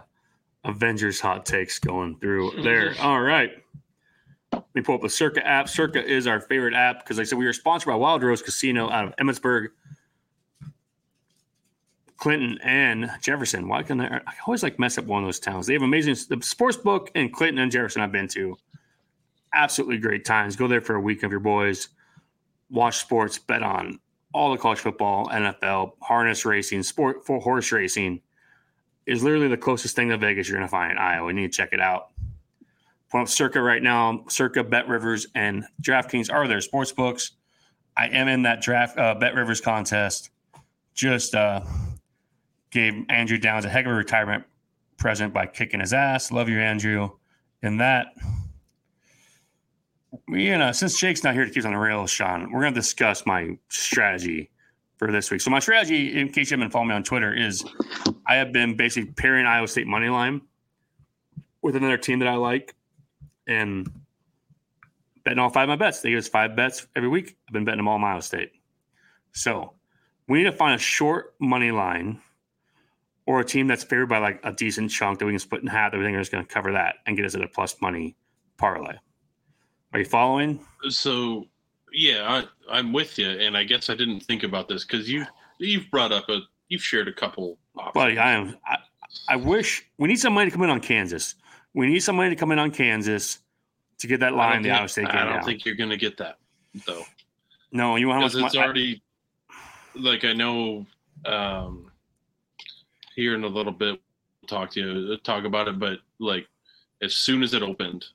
Avengers 0.65 1.21
hot 1.21 1.45
takes 1.45 1.79
going 1.79 2.17
through 2.19 2.61
there. 2.63 2.93
All 3.01 3.21
right, 3.21 3.51
let 4.51 4.63
me 4.75 4.81
pull 4.81 4.95
up 4.95 5.01
the 5.01 5.09
Circa 5.09 5.45
app. 5.47 5.69
Circa 5.69 6.03
is 6.03 6.27
our 6.27 6.41
favorite 6.41 6.73
app 6.73 6.99
because, 7.03 7.17
like 7.17 7.25
I 7.25 7.29
said, 7.29 7.37
we 7.37 7.45
are 7.47 7.53
sponsored 7.53 7.87
by 7.87 7.95
Wild 7.95 8.23
Rose 8.23 8.41
Casino 8.41 8.89
out 8.89 9.05
of 9.05 9.15
Emmetsburg, 9.15 9.67
Clinton, 12.19 12.59
and 12.63 13.09
Jefferson. 13.21 13.67
Why 13.67 13.83
can 13.83 14.01
I? 14.01 14.17
I 14.17 14.33
always 14.45 14.61
like 14.61 14.77
mess 14.77 14.97
up 14.97 15.05
one 15.05 15.23
of 15.23 15.27
those 15.27 15.39
towns. 15.39 15.67
They 15.67 15.73
have 15.73 15.81
amazing 15.81 16.15
the 16.29 16.43
sports 16.43 16.77
book 16.77 17.11
in 17.15 17.31
Clinton 17.31 17.59
and 17.59 17.71
Jefferson. 17.71 18.01
I've 18.01 18.11
been 18.11 18.27
to, 18.29 18.57
absolutely 19.53 19.97
great 19.97 20.25
times. 20.25 20.55
Go 20.55 20.67
there 20.67 20.81
for 20.81 20.95
a 20.95 21.01
week 21.01 21.23
of 21.23 21.31
your 21.31 21.39
boys. 21.39 21.89
Watch 22.69 22.97
sports, 22.97 23.39
bet 23.39 23.63
on 23.63 23.99
all 24.33 24.51
the 24.51 24.57
college 24.57 24.79
football, 24.79 25.27
NFL, 25.27 25.93
harness 26.01 26.45
racing, 26.45 26.83
sport 26.83 27.25
for 27.25 27.39
horse 27.39 27.71
racing 27.71 28.21
is 29.05 29.23
literally 29.23 29.47
the 29.47 29.57
closest 29.57 29.95
thing 29.95 30.09
to 30.09 30.17
Vegas 30.17 30.47
you're 30.47 30.57
going 30.57 30.67
to 30.67 30.71
find 30.71 30.91
in 30.91 30.97
Iowa. 30.97 31.29
You 31.29 31.33
need 31.33 31.51
to 31.51 31.57
check 31.57 31.69
it 31.73 31.81
out. 31.81 32.09
Point 33.09 33.23
of 33.23 33.29
Circa 33.29 33.59
right 33.59 33.81
now. 33.81 34.23
Circa, 34.29 34.63
Bet 34.63 34.87
Rivers, 34.87 35.25
and 35.33 35.65
DraftKings 35.81 36.31
are 36.31 36.47
their 36.47 36.61
sports 36.61 36.91
books. 36.91 37.31
I 37.97 38.07
am 38.09 38.27
in 38.27 38.43
that 38.43 38.61
draft 38.61 38.99
uh, 38.99 39.15
Bet 39.15 39.33
Rivers 39.33 39.61
contest. 39.61 40.29
Just 40.93 41.33
uh, 41.33 41.61
gave 42.71 43.05
Andrew 43.09 43.37
Downs 43.37 43.65
a 43.65 43.69
heck 43.69 43.85
of 43.85 43.91
a 43.91 43.95
retirement 43.95 44.43
present 44.97 45.33
by 45.33 45.45
kicking 45.47 45.79
his 45.79 45.93
ass. 45.93 46.31
Love 46.31 46.49
you, 46.49 46.59
Andrew. 46.59 47.09
In 47.61 47.77
that, 47.77 48.07
you 50.27 50.57
know, 50.57 50.71
since 50.71 50.99
Jake's 50.99 51.23
not 51.23 51.33
here 51.33 51.45
to 51.45 51.49
keep 51.51 51.59
us 51.59 51.65
on 51.65 51.73
the 51.73 51.79
rails, 51.79 52.09
Sean, 52.09 52.51
we're 52.51 52.61
going 52.61 52.73
to 52.73 52.79
discuss 52.79 53.25
my 53.25 53.57
strategy 53.69 54.49
for 54.97 55.11
this 55.11 55.31
week. 55.31 55.41
So 55.41 55.49
my 55.49 55.59
strategy, 55.59 56.19
in 56.19 56.29
case 56.31 56.51
you 56.51 56.57
haven't 56.57 56.71
followed 56.71 56.85
me 56.85 56.95
on 56.95 57.03
Twitter, 57.03 57.33
is 57.33 57.63
I 58.25 58.35
have 58.35 58.51
been 58.51 58.75
basically 58.75 59.11
pairing 59.13 59.45
Iowa 59.45 59.67
State 59.67 59.87
money 59.87 60.09
line 60.09 60.41
with 61.61 61.75
another 61.75 61.97
team 61.97 62.19
that 62.19 62.27
I 62.27 62.35
like 62.35 62.75
and 63.47 63.89
betting 65.23 65.39
all 65.39 65.49
five 65.49 65.63
of 65.63 65.69
my 65.69 65.75
bets. 65.75 66.01
They 66.01 66.11
give 66.11 66.19
us 66.19 66.27
five 66.27 66.55
bets 66.55 66.87
every 66.95 67.09
week. 67.09 67.37
I've 67.47 67.53
been 67.53 67.65
betting 67.65 67.79
them 67.79 67.87
all 67.87 67.95
on 67.95 68.03
Iowa 68.03 68.21
State. 68.21 68.51
So 69.31 69.73
we 70.27 70.37
need 70.39 70.45
to 70.45 70.51
find 70.51 70.75
a 70.75 70.83
short 70.83 71.33
money 71.39 71.71
line 71.71 72.21
or 73.29 73.39
a 73.39 73.45
team 73.45 73.67
that's 73.67 73.83
favored 73.83 74.07
by 74.09 74.17
like 74.17 74.39
a 74.43 74.51
decent 74.51 74.89
chunk 74.89 75.19
that 75.19 75.25
we 75.27 75.31
can 75.31 75.37
split 75.37 75.61
in 75.61 75.67
half. 75.67 75.91
that 75.91 75.99
we 75.99 76.03
Everything 76.03 76.19
is 76.19 76.29
going 76.29 76.43
to 76.43 76.51
cover 76.51 76.71
that 76.71 76.95
and 77.05 77.15
get 77.15 77.27
us 77.27 77.35
at 77.35 77.43
a 77.43 77.47
plus 77.47 77.79
money 77.79 78.15
parlay. 78.57 78.95
Are 79.93 79.99
you 79.99 80.05
following? 80.05 80.59
so 80.89 81.45
yeah, 81.93 82.43
I, 82.67 82.77
I'm 82.79 82.91
with 82.91 83.19
you, 83.19 83.29
and 83.29 83.55
I 83.55 83.65
guess 83.65 83.91
I 83.91 83.95
didn't 83.95 84.21
think 84.21 84.41
about 84.41 84.67
this 84.67 84.83
because 84.83 85.07
you 85.07 85.27
you've 85.59 85.91
brought 85.91 86.11
up 86.11 86.27
a 86.29 86.39
you've 86.69 86.81
shared 86.81 87.07
a 87.07 87.13
couple 87.13 87.59
options. 87.77 87.93
Buddy, 87.93 88.17
I 88.17 88.31
am. 88.31 88.57
I, 88.65 88.77
I 89.27 89.35
wish 89.35 89.87
we 89.99 90.07
need 90.07 90.19
somebody 90.19 90.49
to 90.49 90.55
come 90.55 90.63
in 90.63 90.71
on 90.71 90.79
Kansas. 90.79 91.35
We 91.75 91.85
need 91.85 91.99
somebody 91.99 92.31
to 92.31 92.35
come 92.35 92.51
in 92.51 92.57
on 92.57 92.71
Kansas 92.71 93.39
to 93.99 94.07
get 94.07 94.21
that 94.21 94.33
line 94.33 94.63
the 94.63 94.71
Iowa 94.71 94.87
State 94.87 95.05
I 95.05 95.25
don't 95.25 95.45
think 95.45 95.65
you're 95.65 95.75
going 95.75 95.91
to 95.91 95.97
get 95.97 96.17
that 96.17 96.37
though. 96.87 97.03
no, 97.71 97.95
you 97.95 98.07
want 98.07 98.21
how 98.21 98.27
because 98.27 98.41
much 98.41 98.47
it's 98.53 98.57
I- 98.57 98.63
already 98.63 99.03
like 99.93 100.25
I 100.25 100.33
know 100.33 100.87
um 101.25 101.88
here 103.19 103.35
in 103.35 103.43
a 103.43 103.47
little 103.47 103.73
bit 103.73 103.99
talk 104.47 104.71
to 104.71 104.79
you 104.79 105.13
uh, 105.13 105.17
talk 105.23 105.43
about 105.43 105.67
it, 105.67 105.77
but 105.77 105.99
like 106.19 106.47
as 107.01 107.13
soon 107.13 107.43
as 107.43 107.53
it 107.53 107.61
opened, 107.61 108.05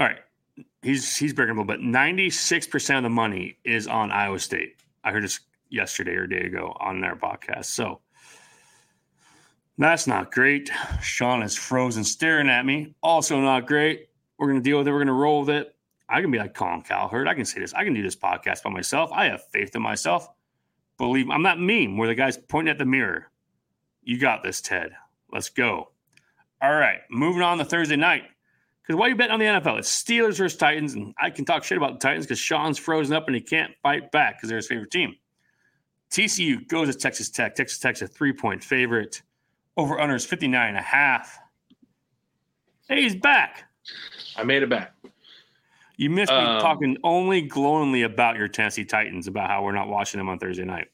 All 0.00 0.06
right. 0.06 0.18
He's 0.80 1.14
he's 1.14 1.34
breaking 1.34 1.56
a 1.56 1.60
little 1.60 1.66
bit. 1.66 1.80
Ninety 1.80 2.30
six 2.30 2.66
percent 2.66 2.96
of 2.98 3.02
the 3.02 3.10
money 3.10 3.58
is 3.64 3.86
on 3.86 4.10
Iowa 4.10 4.38
State. 4.38 4.76
I 5.04 5.12
heard 5.12 5.24
this 5.24 5.40
yesterday 5.68 6.12
or 6.12 6.26
day 6.26 6.46
ago 6.46 6.74
on 6.80 7.02
their 7.02 7.16
podcast. 7.16 7.66
So 7.66 8.00
that's 9.76 10.06
not 10.06 10.32
great. 10.32 10.70
Sean 11.02 11.42
is 11.42 11.54
frozen 11.54 12.02
staring 12.02 12.48
at 12.48 12.64
me. 12.64 12.94
Also 13.02 13.38
not 13.40 13.66
great. 13.66 14.08
We're 14.38 14.48
gonna 14.48 14.62
deal 14.62 14.78
with 14.78 14.88
it. 14.88 14.92
We're 14.92 15.00
gonna 15.00 15.12
roll 15.12 15.40
with 15.40 15.50
it. 15.50 15.76
I 16.08 16.22
can 16.22 16.30
be 16.30 16.38
like 16.38 16.54
Colin 16.54 16.80
Cowherd. 16.80 17.28
I 17.28 17.34
can 17.34 17.44
say 17.44 17.60
this. 17.60 17.74
I 17.74 17.84
can 17.84 17.92
do 17.92 18.02
this 18.02 18.16
podcast 18.16 18.62
by 18.62 18.70
myself. 18.70 19.10
I 19.12 19.26
have 19.26 19.42
faith 19.52 19.76
in 19.76 19.82
myself. 19.82 20.28
Believe 21.00 21.30
I'm 21.30 21.40
not 21.40 21.58
meme 21.58 21.96
where 21.96 22.08
the 22.08 22.14
guy's 22.14 22.36
pointing 22.36 22.70
at 22.70 22.76
the 22.76 22.84
mirror. 22.84 23.30
You 24.02 24.18
got 24.18 24.42
this, 24.42 24.60
Ted. 24.60 24.92
Let's 25.32 25.48
go. 25.48 25.92
All 26.60 26.74
right, 26.74 26.98
moving 27.10 27.40
on 27.40 27.56
to 27.56 27.64
Thursday 27.64 27.96
night. 27.96 28.24
Because 28.82 28.98
why 28.98 29.06
are 29.06 29.08
you 29.08 29.16
betting 29.16 29.32
on 29.32 29.40
the 29.40 29.46
NFL? 29.46 29.78
It's 29.78 29.90
Steelers 29.90 30.36
versus 30.36 30.56
Titans, 30.56 30.92
and 30.92 31.14
I 31.18 31.30
can 31.30 31.46
talk 31.46 31.64
shit 31.64 31.78
about 31.78 31.94
the 31.94 32.06
Titans 32.06 32.26
because 32.26 32.38
Sean's 32.38 32.78
frozen 32.78 33.16
up 33.16 33.28
and 33.28 33.34
he 33.34 33.40
can't 33.40 33.72
fight 33.82 34.12
back 34.12 34.36
because 34.36 34.50
they're 34.50 34.58
his 34.58 34.66
favorite 34.66 34.90
team. 34.90 35.16
TCU 36.10 36.68
goes 36.68 36.88
to 36.88 36.94
Texas 36.94 37.30
Tech. 37.30 37.54
Texas 37.54 37.78
Tech's 37.78 38.02
a 38.02 38.06
three 38.06 38.34
point 38.34 38.62
favorite. 38.62 39.22
Over 39.78 39.98
under 39.98 40.16
is 40.16 40.26
59 40.26 40.68
and 40.68 40.76
a 40.76 40.82
half. 40.82 41.38
Hey, 42.90 43.00
he's 43.00 43.16
back. 43.16 43.64
I 44.36 44.42
made 44.44 44.62
it 44.62 44.68
back. 44.68 44.94
You 46.00 46.08
missed 46.08 46.32
me 46.32 46.38
Um, 46.38 46.62
talking 46.62 46.96
only 47.04 47.42
glowingly 47.42 48.04
about 48.04 48.38
your 48.38 48.48
Tennessee 48.48 48.86
Titans, 48.86 49.26
about 49.26 49.50
how 49.50 49.62
we're 49.62 49.72
not 49.72 49.88
watching 49.88 50.16
them 50.16 50.30
on 50.30 50.38
Thursday 50.38 50.64
night. 50.64 50.88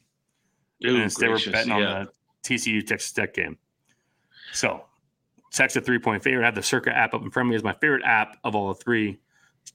Ooh, 0.84 0.94
and 0.94 1.04
instead 1.04 1.28
gracious, 1.28 1.46
we're 1.46 1.52
betting 1.52 1.78
yeah. 1.78 1.92
on 1.92 2.04
the 2.06 2.12
TCU 2.42 2.84
Texas 2.84 3.12
Tech 3.12 3.32
game. 3.32 3.56
So, 4.52 4.84
Texas 5.52 5.84
three 5.86 6.00
point 6.00 6.24
favorite. 6.24 6.42
I 6.42 6.46
have 6.46 6.56
the 6.56 6.62
Circa 6.62 6.90
app 6.90 7.14
up 7.14 7.22
in 7.22 7.30
front 7.30 7.46
of 7.46 7.50
me. 7.50 7.54
It's 7.54 7.62
my 7.62 7.74
favorite 7.74 8.02
app 8.04 8.36
of 8.42 8.56
all 8.56 8.66
the 8.66 8.74
three. 8.74 9.20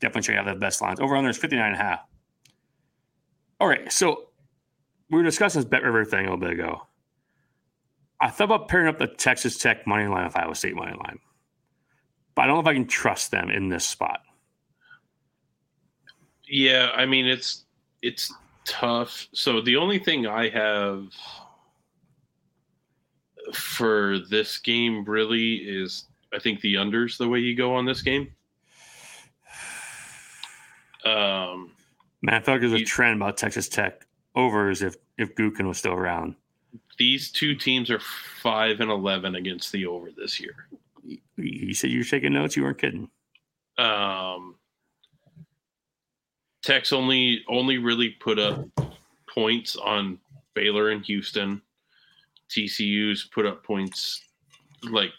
Definitely 0.02 0.24
check 0.24 0.36
out 0.36 0.54
the 0.54 0.60
best 0.60 0.82
lines. 0.82 1.00
Over 1.00 1.16
under 1.16 1.30
is 1.30 1.38
59 1.38 1.66
and 1.66 1.76
a 1.76 1.82
half. 1.82 2.02
All 3.62 3.70
right. 3.70 3.90
So, 3.90 4.32
we 5.10 5.18
were 5.18 5.24
discussing 5.24 5.62
this 5.62 5.70
Bet 5.70 5.84
River 5.84 6.04
thing 6.04 6.20
a 6.20 6.24
little 6.24 6.40
bit 6.40 6.52
ago. 6.52 6.82
I 8.20 8.32
thought 8.32 8.44
about 8.44 8.68
pairing 8.68 8.90
up 8.90 9.00
the 9.00 9.08
Texas 9.08 9.58
Tech 9.58 9.88
money 9.88 10.08
line 10.08 10.26
with 10.26 10.36
Iowa 10.36 10.56
State 10.56 10.76
money 10.76 10.92
line, 10.92 11.20
but 12.36 12.42
I 12.42 12.48
don't 12.48 12.58
know 12.58 12.62
if 12.62 12.68
I 12.68 12.74
can 12.74 12.86
trust 12.86 13.32
them 13.32 13.50
in 13.50 13.70
this 13.70 13.86
spot. 13.86 14.20
Yeah, 16.52 16.92
I 16.94 17.06
mean 17.06 17.26
it's 17.26 17.64
it's 18.02 18.34
tough. 18.66 19.30
So 19.34 19.62
the 19.62 19.78
only 19.78 19.98
thing 20.00 20.28
I 20.28 20.50
have 20.50 21.06
for 23.54 24.20
this 24.30 24.58
game 24.58 25.06
really 25.06 25.56
is 25.56 26.06
I 26.34 26.40
think 26.40 26.60
the 26.60 26.76
unders 26.76 27.18
the 27.18 27.28
way 27.30 27.40
you 27.40 27.56
go 27.56 27.74
on 27.74 27.86
this 27.86 28.02
game. 28.02 28.34
Um 31.06 31.72
Man, 32.22 32.36
I 32.36 32.42
feel 32.42 32.54
like 32.56 32.62
there's 32.62 32.74
a 32.74 32.84
trend 32.84 33.16
about 33.16 33.38
Texas 33.38 33.68
Tech 33.68 34.06
overs 34.36 34.82
if 34.82 34.96
if 35.18 35.34
Gukin 35.36 35.68
was 35.68 35.78
still 35.78 35.94
around. 35.94 36.36
these 36.98 37.32
two 37.32 37.56
teams 37.56 37.90
are 37.90 38.00
5 38.42 38.80
and 38.82 38.92
11 38.92 39.36
against 39.36 39.72
the 39.72 39.86
over 39.86 40.10
this 40.16 40.40
year. 40.40 40.68
You 41.38 41.74
said 41.74 41.90
you 41.92 42.00
were 42.00 42.04
taking 42.04 42.34
notes. 42.34 42.56
You 42.58 42.64
weren't 42.64 42.78
kidding. 42.78 43.10
Um 43.78 44.56
Tech's 46.64 46.94
only 46.94 47.44
only 47.50 47.78
really 47.78 48.10
put 48.10 48.38
up 48.40 48.66
points 49.34 49.76
on 49.76 50.20
Baylor 50.54 50.90
and 50.90 51.04
Houston. 51.06 51.62
TCU's 52.50 53.30
put 53.34 53.46
up 53.46 53.64
points 53.64 54.22
like 54.84 55.12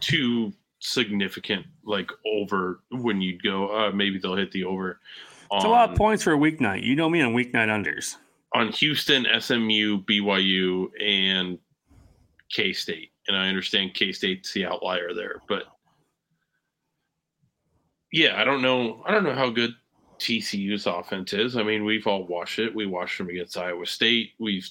two 0.00 0.52
significant 0.80 1.66
like 1.84 2.10
over 2.26 2.80
when 2.90 3.20
you'd 3.20 3.42
go 3.42 3.68
uh, 3.68 3.90
maybe 3.90 4.18
they'll 4.18 4.36
hit 4.36 4.52
the 4.52 4.64
over 4.64 5.00
It's 5.52 5.64
a 5.64 5.68
lot 5.68 5.90
of 5.90 5.96
points 5.96 6.22
for 6.22 6.34
a 6.34 6.36
weeknight. 6.38 6.82
You 6.84 6.94
know 6.94 7.08
me 7.08 7.20
on 7.22 7.32
weeknight 7.34 7.68
unders. 7.68 8.16
on 8.54 8.68
Houston, 8.72 9.26
SMU, 9.40 10.02
BYU, 10.04 10.88
and 11.04 11.58
K 12.52 12.72
State. 12.72 13.10
And 13.26 13.36
I 13.36 13.48
understand 13.48 13.94
K 13.94 14.12
State's 14.12 14.52
the 14.52 14.66
outlier 14.66 15.12
there, 15.14 15.42
but 15.48 15.64
yeah, 18.12 18.40
I 18.40 18.44
don't 18.44 18.62
know. 18.62 19.02
I 19.06 19.12
don't 19.12 19.24
know 19.24 19.34
how 19.34 19.50
good 19.50 19.72
TCU's 20.18 20.86
offense 20.86 21.32
is. 21.32 21.56
I 21.56 21.62
mean, 21.62 21.84
we've 21.84 22.06
all 22.06 22.26
watched 22.26 22.58
it. 22.58 22.74
We 22.74 22.86
watched 22.86 23.18
them 23.18 23.28
against 23.28 23.56
Iowa 23.56 23.86
State. 23.86 24.32
We've 24.38 24.68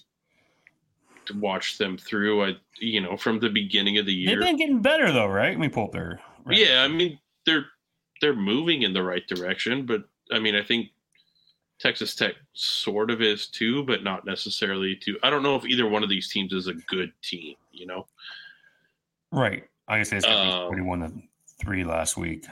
watched 1.36 1.78
them 1.78 1.98
through. 1.98 2.44
I, 2.46 2.54
you 2.80 3.02
know, 3.02 3.18
from 3.18 3.40
the 3.40 3.50
beginning 3.50 3.98
of 3.98 4.06
the 4.06 4.14
year. 4.14 4.36
They've 4.36 4.46
been 4.46 4.58
getting 4.58 4.82
better 4.82 5.12
though, 5.12 5.28
right? 5.28 5.52
Let 5.52 5.60
me 5.60 5.70
pull 5.70 5.86
up 5.86 5.92
their. 5.92 6.20
Yeah, 6.50 6.84
I 6.84 6.88
mean 6.88 7.20
they're 7.46 7.66
they're 8.22 8.36
moving 8.36 8.84
in 8.84 8.94
the 8.94 9.04
right 9.04 9.26
direction, 9.28 9.86
but 9.86 10.04
I 10.32 10.40
mean 10.40 10.56
I 10.56 10.64
think 10.64 10.90
Texas 11.80 12.16
Tech 12.16 12.36
sort 12.54 13.12
of 13.12 13.22
is 13.22 13.48
too, 13.48 13.84
but 13.84 14.04
not 14.04 14.26
necessarily 14.26 14.96
too. 14.96 15.18
I 15.24 15.30
don't 15.30 15.44
know 15.44 15.56
if 15.56 15.66
either 15.66 15.88
one 15.88 16.04
of 16.04 16.10
these 16.10 16.30
teams 16.30 16.54
is 16.54 16.68
a 16.68 16.74
good 16.74 17.12
team, 17.22 17.56
you 17.72 17.86
know. 17.86 18.08
right. 19.32 19.64
I 19.90 19.98
guess 20.00 20.12
it's 20.12 20.26
Um, 20.26 20.68
twenty-one 20.68 21.00
to 21.00 21.12
three 21.62 21.84
last 21.84 22.18
week. 22.18 22.46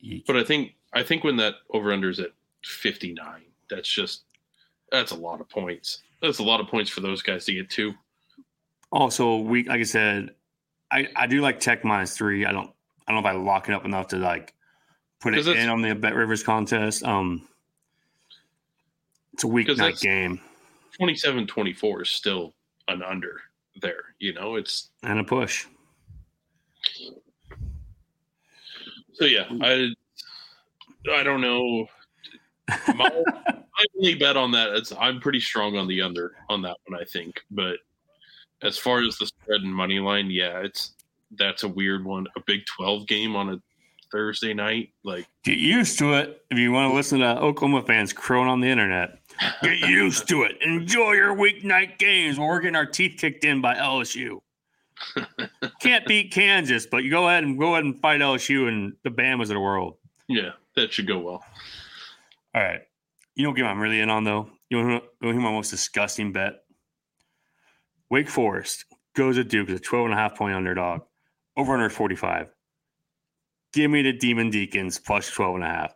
Eek. 0.00 0.24
But 0.26 0.36
I 0.36 0.44
think 0.44 0.74
I 0.92 1.02
think 1.02 1.24
when 1.24 1.36
that 1.36 1.54
over 1.70 1.92
under 1.92 2.08
is 2.08 2.20
at 2.20 2.30
59, 2.64 3.42
that's 3.70 3.88
just 3.88 4.22
that's 4.90 5.12
a 5.12 5.16
lot 5.16 5.40
of 5.40 5.48
points. 5.48 6.02
That's 6.22 6.38
a 6.38 6.42
lot 6.42 6.60
of 6.60 6.68
points 6.68 6.90
for 6.90 7.00
those 7.00 7.22
guys 7.22 7.44
to 7.46 7.52
get 7.52 7.70
to. 7.70 7.92
Also, 8.92 9.36
we 9.36 9.64
like 9.64 9.80
I 9.80 9.84
said, 9.84 10.34
I 10.90 11.08
I 11.16 11.26
do 11.26 11.40
like 11.40 11.60
Tech 11.60 11.84
minus 11.84 12.16
three. 12.16 12.46
I 12.46 12.52
don't 12.52 12.70
I 13.06 13.12
don't 13.12 13.22
know 13.22 13.28
if 13.28 13.34
I 13.34 13.38
lock 13.38 13.68
it 13.68 13.74
up 13.74 13.84
enough 13.84 14.08
to 14.08 14.16
like 14.16 14.54
put 15.20 15.34
it 15.34 15.46
in 15.46 15.68
on 15.68 15.82
the 15.82 15.94
Bet 15.94 16.14
Rivers 16.14 16.42
contest. 16.42 17.02
Um, 17.04 17.48
it's 19.34 19.44
a 19.44 19.48
weeknight 19.48 20.00
game 20.00 20.40
27-24 21.00 22.02
is 22.02 22.10
still 22.10 22.54
an 22.88 23.02
under 23.02 23.40
there, 23.80 24.14
you 24.18 24.32
know. 24.32 24.56
It's 24.56 24.90
and 25.02 25.18
a 25.18 25.24
push. 25.24 25.66
So 29.14 29.24
yeah, 29.24 29.46
I 29.60 29.90
I 31.12 31.22
don't 31.22 31.40
know. 31.40 31.86
My, 32.88 33.10
my 33.46 33.84
only 33.98 34.14
bet 34.14 34.36
on 34.36 34.50
that 34.52 34.70
is 34.70 34.92
I'm 34.98 35.20
pretty 35.20 35.40
strong 35.40 35.76
on 35.76 35.86
the 35.86 36.02
under 36.02 36.32
on 36.48 36.62
that 36.62 36.76
one. 36.86 37.00
I 37.00 37.04
think, 37.04 37.40
but 37.50 37.78
as 38.62 38.78
far 38.78 39.02
as 39.02 39.18
the 39.18 39.26
spread 39.26 39.60
and 39.62 39.74
money 39.74 39.98
line, 39.98 40.30
yeah, 40.30 40.60
it's 40.60 40.92
that's 41.36 41.62
a 41.62 41.68
weird 41.68 42.04
one. 42.04 42.26
A 42.36 42.40
Big 42.46 42.64
Twelve 42.66 43.06
game 43.06 43.36
on 43.36 43.50
a 43.50 43.60
Thursday 44.12 44.54
night, 44.54 44.90
like 45.04 45.26
Get 45.44 45.58
used 45.58 45.98
to 45.98 46.14
it. 46.14 46.42
If 46.50 46.58
you 46.58 46.72
want 46.72 46.90
to 46.90 46.94
listen 46.94 47.20
to 47.20 47.38
Oklahoma 47.38 47.82
fans 47.82 48.12
crowing 48.12 48.48
on 48.48 48.60
the 48.60 48.68
internet, 48.68 49.18
get 49.62 49.78
used 49.88 50.28
to 50.28 50.42
it. 50.42 50.56
Enjoy 50.62 51.12
your 51.12 51.34
weeknight 51.34 51.98
games. 51.98 52.38
We're 52.38 52.60
getting 52.60 52.76
our 52.76 52.86
teeth 52.86 53.16
kicked 53.18 53.44
in 53.44 53.60
by 53.60 53.74
LSU. 53.74 54.40
Can't 55.80 56.06
beat 56.06 56.32
Kansas, 56.32 56.86
but 56.86 57.04
you 57.04 57.10
go 57.10 57.28
ahead 57.28 57.44
and 57.44 57.58
go 57.58 57.74
ahead 57.74 57.84
and 57.84 58.00
fight 58.00 58.20
LSU 58.20 58.68
and 58.68 58.94
the 59.02 59.10
Bamas 59.10 59.42
of 59.42 59.48
the 59.48 59.60
world. 59.60 59.96
yeah, 60.28 60.52
that 60.76 60.92
should 60.92 61.06
go 61.06 61.18
well. 61.18 61.44
All 62.54 62.62
right. 62.62 62.82
You 63.34 63.42
know 63.42 63.50
what 63.50 63.56
game 63.56 63.66
I'm 63.66 63.80
really 63.80 64.00
in 64.00 64.10
on 64.10 64.24
though? 64.24 64.50
You 64.70 64.82
know 64.82 64.84
who, 64.84 64.92
you 64.92 65.00
know 65.22 65.32
who 65.32 65.40
my 65.40 65.50
most 65.50 65.70
disgusting 65.70 66.32
bet? 66.32 66.54
Wake 68.10 68.28
Forest 68.28 68.84
goes 69.14 69.36
to 69.36 69.44
Duke 69.44 69.68
as 69.70 69.80
a 69.80 69.82
12 69.82 70.06
and 70.06 70.14
a 70.14 70.16
half 70.16 70.36
point 70.36 70.54
underdog. 70.54 71.02
Over 71.56 71.74
under 71.74 71.90
45. 71.90 72.48
Give 73.72 73.90
me 73.90 74.02
the 74.02 74.12
Demon 74.12 74.50
Deacons 74.50 74.98
plus 74.98 75.28
12 75.30 75.56
and 75.56 75.64
a 75.64 75.68
half. 75.68 75.94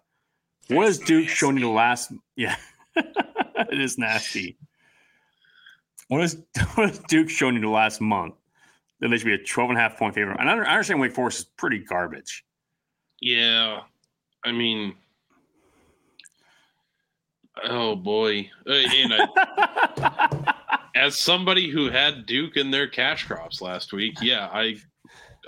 What 0.69 0.87
has 0.87 0.99
Duke 0.99 1.29
shown 1.29 1.57
you 1.57 1.63
the 1.63 1.69
last? 1.69 2.13
Yeah, 2.37 2.57
it 2.97 3.81
is 3.81 3.99
nasty. 3.99 4.57
What 6.09 6.21
has, 6.21 6.37
what 6.75 6.91
has 6.91 6.99
Duke 7.09 7.29
shown 7.29 7.55
you 7.55 7.61
the 7.61 7.69
last 7.69 8.01
month? 8.01 8.35
That 9.01 9.09
they 9.09 9.19
should 9.19 9.27
be 9.27 9.35
a 9.35 9.39
12 9.39 9.71
and 9.71 9.79
a 9.79 9.83
half 9.83 9.99
point 9.99 10.15
favorite. 10.15 10.39
And 10.39 10.49
I 10.49 10.53
I 10.53 10.73
understand 10.73 11.01
Wake 11.01 11.15
Forest 11.15 11.39
is 11.39 11.45
pretty 11.57 11.79
garbage. 11.79 12.45
Yeah, 13.21 13.81
I 14.45 14.53
mean, 14.53 14.95
oh 17.65 17.97
boy, 17.97 18.51
Uh, 18.67 18.73
and 18.73 19.15
I, 19.15 20.55
as 20.95 21.19
somebody 21.19 21.71
who 21.71 21.91
had 21.91 22.27
Duke 22.27 22.57
in 22.57 22.71
their 22.71 22.89
cash 22.89 23.27
crops 23.27 23.61
last 23.61 23.93
week, 23.93 24.17
yeah, 24.23 24.49
I 24.53 24.77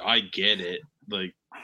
I 0.04 0.20
get 0.20 0.60
it. 0.60 0.82
Like, 1.08 1.34
I 1.52 1.58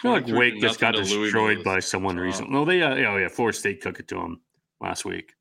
feel 0.00 0.10
like 0.12 0.26
Wake 0.26 0.60
just 0.60 0.80
got 0.80 0.94
destroyed 0.94 1.64
by 1.64 1.80
someone 1.80 2.16
recently. 2.16 2.52
No, 2.52 2.64
they, 2.64 2.82
uh, 2.82 2.94
oh 2.94 3.16
yeah, 3.16 3.28
Florida 3.28 3.56
State 3.56 3.82
took 3.82 3.98
it 4.00 4.08
to 4.08 4.16
them 4.16 4.40
last 4.80 5.04
week. 5.04 5.32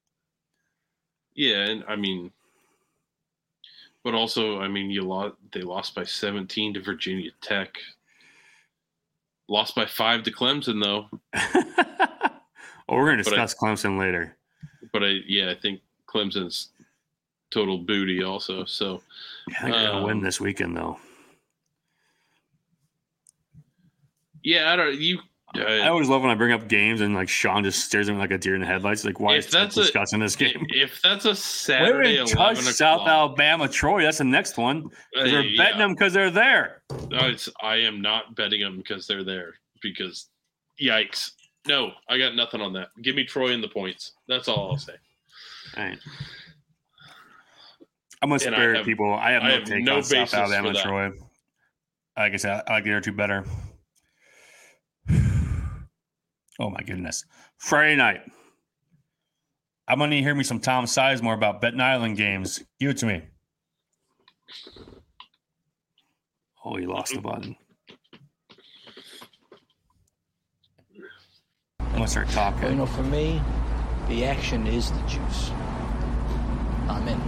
Yeah, 1.34 1.66
and 1.66 1.84
I 1.88 1.96
mean, 1.98 2.32
but 4.04 4.14
also, 4.14 4.62
I 4.62 4.68
mean, 4.68 4.90
you 4.90 5.02
lost. 5.02 5.36
They 5.52 5.62
lost 5.62 5.96
by 5.96 6.04
seventeen 6.06 6.74
to 6.76 6.82
Virginia 6.82 7.32
Tech. 7.42 7.76
Lost 9.48 9.76
by 9.76 9.86
five 9.86 10.24
to 10.24 10.32
Clemson, 10.32 10.82
though. 10.84 11.08
oh, 12.90 12.96
we're 12.96 13.06
going 13.06 13.18
to 13.20 13.24
But 13.24 13.34
I- 13.40 13.44
discuss 13.44 13.56
Clemson 13.56 14.00
later. 14.00 14.36
But 14.92 15.04
I, 15.04 15.18
yeah, 15.28 15.52
I 15.52 15.56
think 15.56 15.82
Clemson's 16.08 16.70
total 17.52 17.78
booty 17.80 18.24
also. 18.24 18.66
So 18.66 19.02
I 19.50 19.62
think 19.62 19.76
they're 19.76 19.88
going 19.88 20.00
to 20.02 20.06
win 20.06 20.18
Um, 20.18 20.24
this 20.24 20.40
weekend, 20.42 20.76
though. 20.78 20.98
yeah, 24.44 24.72
I 24.72 24.76
don't. 24.76 25.00
You. 25.00 25.20
I 25.58 25.80
Uh, 25.88 25.90
always 25.90 26.08
love 26.10 26.22
when 26.22 26.32
I 26.32 26.36
bring 26.36 26.52
up 26.52 26.68
games 26.68 27.02
and 27.02 27.14
like 27.16 27.30
Sean 27.30 27.64
just 27.64 27.86
stares 27.86 28.10
at 28.10 28.14
me 28.14 28.20
like 28.20 28.32
a 28.32 28.38
deer 28.38 28.56
in 28.56 28.62
the 28.62 28.68
headlights. 28.68 29.04
Like, 29.06 29.20
why 29.20 29.36
If 29.36 29.48
is 29.48 29.52
that's 29.52 29.78
a- 29.78 29.82
discussing 29.82 30.20
this 30.20 30.36
game? 30.36 30.66
if 30.70 31.02
that's 31.02 31.26
a 31.26 31.30
Wait 31.30 31.38
Saturday, 31.38 32.14
minute, 32.16 32.30
touch 32.30 32.58
South 32.60 33.02
o'clock, 33.02 33.08
Alabama, 33.08 33.68
Troy. 33.68 34.04
That's 34.04 34.18
the 34.20 34.24
next 34.24 34.58
one. 34.58 34.90
uh, 35.18 35.24
They're 35.24 35.42
yeah, 35.42 35.64
betting 35.64 35.80
them 35.80 35.94
because 35.94 36.14
they're 36.14 36.32
there. 36.32 36.82
no, 37.10 37.36
I 37.62 37.76
am 37.78 38.02
not 38.02 38.36
betting 38.36 38.62
them 38.62 38.78
because 38.78 39.08
they're 39.08 39.24
there. 39.24 39.54
Because, 39.82 40.30
yikes! 40.82 41.32
No, 41.68 41.92
I 42.10 42.18
got 42.18 42.36
nothing 42.36 42.62
on 42.62 42.74
that. 42.74 42.90
Give 43.02 43.16
me 43.16 43.24
Troy 43.26 43.52
and 43.52 43.64
the 43.64 43.68
points. 43.68 44.14
That's 44.28 44.48
all 44.48 44.72
I'll 44.72 44.78
say. 44.78 44.94
All 45.78 45.84
right. 45.84 46.00
I'm 48.22 48.30
gonna 48.30 48.44
And 48.46 48.56
I 48.56 48.78
have- 48.78 48.86
people. 48.86 49.14
I 49.14 49.32
have 49.32 49.44
I 49.44 49.48
no 49.50 49.54
have 49.56 49.64
take 49.66 49.84
no 49.84 49.96
on 49.98 50.04
South 50.04 50.34
Alabama. 50.34 50.74
Troy. 50.82 51.12
Like 52.18 52.34
I 52.34 52.38
said, 52.38 52.64
I 52.68 52.74
like 52.74 52.84
the 52.86 52.92
other 52.92 53.02
two 53.02 53.12
better. 53.12 53.46
Oh 56.60 56.70
my 56.70 56.82
goodness! 56.82 57.26
Friday 57.58 57.96
night. 57.96 58.22
I'm 59.88 60.00
gonna 60.00 60.16
hear 60.16 60.34
me 60.34 60.44
some 60.44 60.60
Tom 60.60 60.86
Sizemore 60.86 61.36
about 61.36 61.62
betting 61.62 61.82
island 61.82 62.18
games. 62.18 62.64
Give 62.80 62.92
it 62.92 62.98
to 62.98 63.06
me. 63.06 63.22
Oh, 66.64 66.76
he 66.78 66.88
lost 66.88 67.14
the 67.14 67.22
button. 67.22 67.56
I'm 71.80 71.92
gonna 71.94 72.08
start 72.08 72.28
Well, 72.36 72.52
you 72.52 72.60
talking. 72.62 72.78
know, 72.78 72.86
for 72.86 73.04
me, 73.04 73.42
the 74.08 74.26
action 74.26 74.66
is 74.68 74.92
the 74.92 75.02
juice. 75.02 75.52
I'm 76.90 77.08
in. 77.08 77.22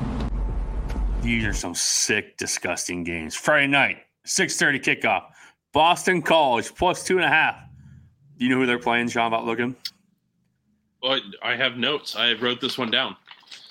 These 1.21 1.45
are 1.45 1.53
some 1.53 1.75
sick, 1.75 2.37
disgusting 2.37 3.03
games. 3.03 3.35
Friday 3.35 3.67
night, 3.67 3.97
6:30 4.25 4.79
kickoff. 4.79 5.23
Boston 5.73 6.21
College 6.21 6.73
plus 6.73 7.03
two 7.03 7.17
and 7.17 7.25
a 7.25 7.29
half. 7.29 7.55
Do 8.37 8.45
you 8.45 8.51
know 8.51 8.57
who 8.57 8.65
they're 8.65 8.79
playing, 8.79 9.09
Sean? 9.09 9.27
About 9.27 9.45
looking. 9.45 9.75
Well, 11.01 11.19
I 11.43 11.55
have 11.55 11.77
notes. 11.77 12.15
I 12.15 12.33
wrote 12.33 12.61
this 12.61 12.77
one 12.77 12.91
down. 12.91 13.15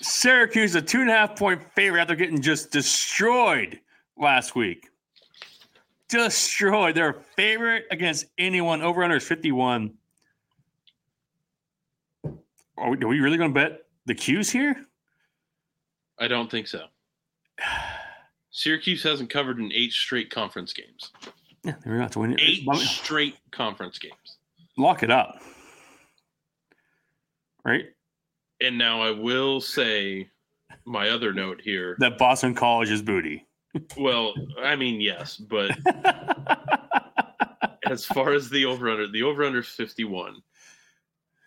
Syracuse, 0.00 0.74
a 0.74 0.82
two 0.82 1.00
and 1.00 1.10
a 1.10 1.12
half 1.12 1.36
point 1.36 1.62
favorite 1.74 2.00
after 2.00 2.14
getting 2.14 2.40
just 2.40 2.70
destroyed 2.70 3.80
last 4.18 4.54
week. 4.54 4.88
Destroyed. 6.08 6.94
They're 6.94 7.10
a 7.10 7.22
favorite 7.36 7.84
against 7.90 8.26
anyone. 8.38 8.82
Over 8.82 9.02
under 9.02 9.16
is 9.16 9.24
51. 9.24 9.92
Are 12.78 12.90
we, 12.90 12.98
are 12.98 13.08
we 13.08 13.20
really 13.20 13.38
going 13.38 13.52
to 13.52 13.54
bet 13.54 13.86
the 14.04 14.14
Cuse 14.14 14.50
here? 14.50 14.86
I 16.18 16.28
don't 16.28 16.50
think 16.50 16.66
so. 16.66 16.86
Syracuse 18.50 19.02
hasn't 19.02 19.30
covered 19.30 19.58
in 19.58 19.70
eight 19.72 19.92
straight 19.92 20.30
conference 20.30 20.72
games. 20.72 21.12
Yeah, 21.64 21.74
they're 21.84 21.98
not 21.98 22.12
to 22.12 22.20
win. 22.20 22.36
Eight 22.40 22.64
straight 22.76 23.36
conference 23.50 23.98
games. 23.98 24.25
Lock 24.76 25.02
it 25.02 25.10
up. 25.10 25.40
Right? 27.64 27.86
And 28.60 28.78
now 28.78 29.02
I 29.02 29.10
will 29.10 29.60
say 29.60 30.28
my 30.84 31.10
other 31.10 31.32
note 31.32 31.60
here. 31.62 31.96
That 31.98 32.18
Boston 32.18 32.54
College 32.54 32.90
is 32.90 33.02
booty. 33.02 33.46
Well, 33.96 34.34
I 34.62 34.76
mean, 34.76 35.00
yes, 35.00 35.36
but 35.36 35.76
as 37.86 38.04
far 38.04 38.32
as 38.32 38.48
the 38.48 38.64
over 38.64 38.88
under, 38.88 39.08
the 39.08 39.22
over 39.22 39.44
under 39.44 39.60
is 39.60 39.68
51. 39.68 40.42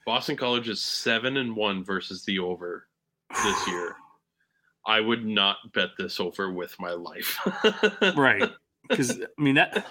Boston 0.05 0.35
College 0.35 0.69
is 0.69 0.81
seven 0.81 1.37
and 1.37 1.55
one 1.55 1.83
versus 1.83 2.23
the 2.25 2.39
over 2.39 2.87
this 3.43 3.67
year. 3.67 3.95
I 4.85 4.99
would 4.99 5.25
not 5.25 5.57
bet 5.73 5.89
this 5.97 6.19
over 6.19 6.51
with 6.51 6.75
my 6.79 6.91
life. 6.91 7.39
right. 8.15 8.49
Because, 8.87 9.21
I 9.21 9.41
mean, 9.41 9.55
that 9.55 9.85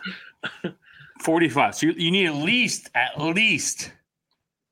45. 1.20 1.75
So 1.75 1.87
you, 1.87 1.92
you 1.96 2.10
need 2.10 2.26
at 2.26 2.34
least, 2.34 2.90
at 2.94 3.18
least 3.20 3.92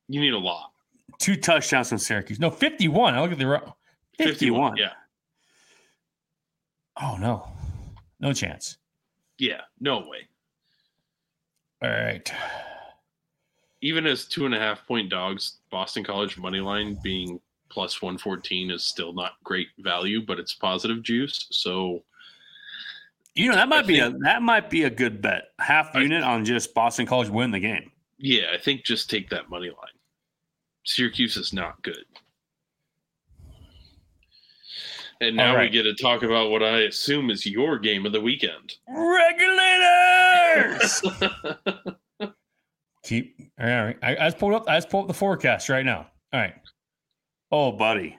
You 0.08 0.20
need 0.20 0.32
a 0.34 0.38
lot. 0.38 0.72
two 1.18 1.36
touchdowns 1.36 1.88
from 1.88 1.98
Syracuse. 1.98 2.38
No, 2.40 2.50
51. 2.50 3.14
I 3.14 3.20
look 3.20 3.32
at 3.32 3.38
the 3.38 3.46
wrong. 3.46 3.72
51. 4.18 4.76
Yeah. 4.76 4.90
Oh, 7.00 7.16
no. 7.20 7.48
No 8.20 8.32
chance. 8.32 8.78
Yeah. 9.38 9.60
No 9.80 9.98
way. 10.00 10.28
All 11.82 11.90
right. 11.90 12.32
Even 13.82 14.06
as 14.06 14.24
two 14.24 14.46
and 14.46 14.54
a 14.54 14.58
half 14.58 14.86
point 14.86 15.10
dogs, 15.10 15.58
Boston 15.70 16.02
College 16.02 16.38
money 16.38 16.60
line 16.60 16.98
being 17.02 17.38
plus 17.68 18.00
114 18.00 18.70
is 18.70 18.84
still 18.84 19.12
not 19.12 19.32
great 19.44 19.68
value, 19.80 20.24
but 20.24 20.38
it's 20.38 20.54
positive 20.54 21.02
juice. 21.02 21.46
So 21.50 22.02
You 23.37 23.51
know, 23.51 23.55
that 23.57 23.68
might 23.68 23.85
I 23.85 23.87
be 23.87 23.99
a 24.01 24.11
that 24.22 24.40
might 24.42 24.70
be 24.70 24.85
a 24.85 24.90
good 24.90 25.20
bet. 25.22 25.51
Half 25.59 25.94
I- 25.94 26.01
unit 26.01 26.22
on 26.25 26.44
just 26.44 26.72
Boston 26.75 27.07
College 27.07 27.29
win 27.29 27.51
the 27.51 27.61
game. 27.61 27.90
yeah, 28.18 28.44
I 28.55 28.59
think 28.59 28.85
just 28.85 29.09
take 29.11 29.29
that 29.31 29.49
money 29.51 29.68
line. 29.68 29.77
Syracuse 30.85 31.37
is 31.37 31.53
not 31.53 31.83
good. 31.83 32.05
And 35.20 35.37
now 35.37 35.55
All 35.55 35.61
we 35.61 35.68
get 35.70 35.83
to 35.85 35.94
talk 35.94 36.22
about 36.22 36.51
what 36.51 36.62
I 36.62 36.81
assume 36.83 37.31
is 37.31 37.46
your 37.46 37.79
game 37.79 38.05
of 38.07 38.12
the 38.12 38.20
weekend. 38.20 38.75
Regulators. 38.88 39.42
Keep 43.05 43.40
all 43.59 43.66
right. 43.66 43.96
I, 44.03 44.11
I 44.16 44.27
just 44.27 44.38
pulled 44.38 44.55
up. 44.55 44.68
I 44.68 44.77
just 44.77 44.90
pulled 44.90 45.05
up 45.05 45.09
the 45.09 45.14
forecast 45.14 45.68
right 45.68 45.85
now. 45.85 46.07
All 46.33 46.40
right. 46.40 46.55
Oh, 47.51 47.72
buddy. 47.72 48.18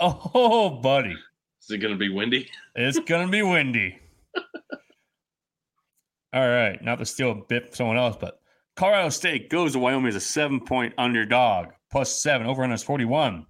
Oh, 0.00 0.70
buddy. 0.82 1.14
Is 1.62 1.70
it 1.70 1.78
going 1.78 1.94
to 1.94 1.98
be 1.98 2.08
windy? 2.08 2.48
It's 2.74 2.98
gonna 3.00 3.28
be 3.28 3.42
windy. 3.42 3.98
All 6.32 6.48
right, 6.48 6.82
not 6.82 6.98
to 6.98 7.06
steal 7.06 7.30
a 7.30 7.44
bit 7.48 7.66
from 7.66 7.74
someone 7.74 7.96
else, 7.96 8.16
but 8.20 8.38
Colorado 8.76 9.08
State 9.08 9.50
goes 9.50 9.72
to 9.72 9.78
Wyoming 9.78 10.08
as 10.08 10.14
a 10.16 10.20
seven-point 10.20 10.94
underdog, 10.98 11.68
plus 11.90 12.22
seven 12.22 12.46
over 12.46 12.62
under 12.62 12.74
is 12.74 12.82
forty-one. 12.82 13.46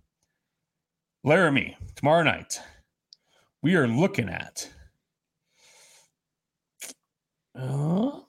Laramie 1.24 1.76
tomorrow 1.96 2.22
night. 2.22 2.60
We 3.62 3.74
are 3.74 3.88
looking 3.88 4.28
at 4.28 4.70
uh, 7.58 8.20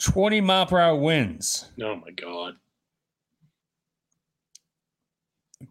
twenty 0.00 0.40
mile 0.40 0.66
per 0.66 0.78
hour 0.78 0.96
winds. 0.96 1.70
Oh 1.82 1.96
my 1.96 2.10
god. 2.10 2.54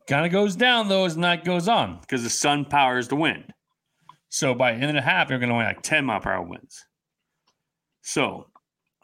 Kind 0.07 0.25
of 0.25 0.31
goes 0.31 0.55
down 0.55 0.89
though 0.89 1.05
as 1.05 1.15
night 1.15 1.45
goes 1.45 1.67
on 1.67 1.99
because 2.01 2.23
the 2.23 2.29
sun 2.29 2.65
powers 2.65 3.07
the 3.07 3.15
wind. 3.15 3.53
So 4.29 4.53
by 4.53 4.71
the 4.73 4.77
end 4.77 4.85
of 4.85 4.93
the 4.95 5.01
half, 5.01 5.29
you're 5.29 5.39
going 5.39 5.49
to 5.49 5.55
win 5.55 5.65
like 5.65 5.81
10 5.81 6.05
mile 6.05 6.19
per 6.19 6.31
hour 6.31 6.43
winds. 6.43 6.85
So 8.01 8.47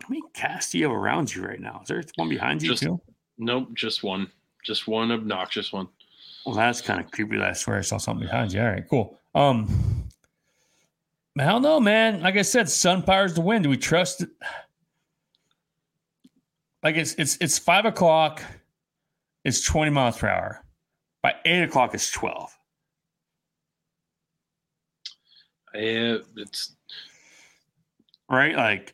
how 0.02 0.08
many 0.10 0.22
casts 0.34 0.72
do 0.72 0.78
you 0.78 0.86
have 0.86 0.96
around 0.96 1.34
you 1.34 1.44
right 1.46 1.60
now? 1.60 1.80
Is 1.82 1.88
there 1.88 2.04
one 2.16 2.30
behind 2.30 2.62
you 2.62 2.70
Just- 2.70 2.84
too? 2.84 3.02
Nope, 3.38 3.74
just 3.74 4.02
one. 4.04 4.32
Just 4.64 4.88
one 4.88 5.12
obnoxious 5.12 5.74
one. 5.74 5.88
Well, 6.46 6.56
that's 6.56 6.80
kind 6.80 7.00
of 7.02 7.12
creepy. 7.12 7.40
I 7.42 7.54
swear 7.54 7.78
I 7.78 7.82
saw 7.82 7.98
something 7.98 8.26
behind 8.26 8.54
you. 8.54 8.62
All 8.62 8.68
right, 8.68 8.88
cool. 8.90 9.20
Um, 9.34 9.68
I 11.38 11.44
don't 11.46 11.62
know, 11.62 11.80
man. 11.80 12.22
Like 12.22 12.38
I 12.38 12.44
said, 12.44 12.70
sun 12.70 13.04
powers 13.04 13.34
the 13.34 13.42
wind. 13.42 13.64
Do 13.64 13.70
we 13.70 13.78
trust 13.78 14.22
it? 14.22 14.30
Like 16.82 16.96
it's 16.96 17.14
it's 17.16 17.38
it's 17.42 17.58
five 17.60 17.86
o'clock. 17.86 18.42
It's 19.44 19.66
20 19.66 19.92
miles 19.92 20.18
per 20.18 20.28
hour. 20.30 20.64
By 21.22 21.36
eight 21.46 21.64
o'clock, 21.64 21.94
it's 21.94 22.10
12. 22.12 22.55
Eh, 25.76 26.18
it's 26.38 26.76
right? 28.30 28.56
Like, 28.56 28.94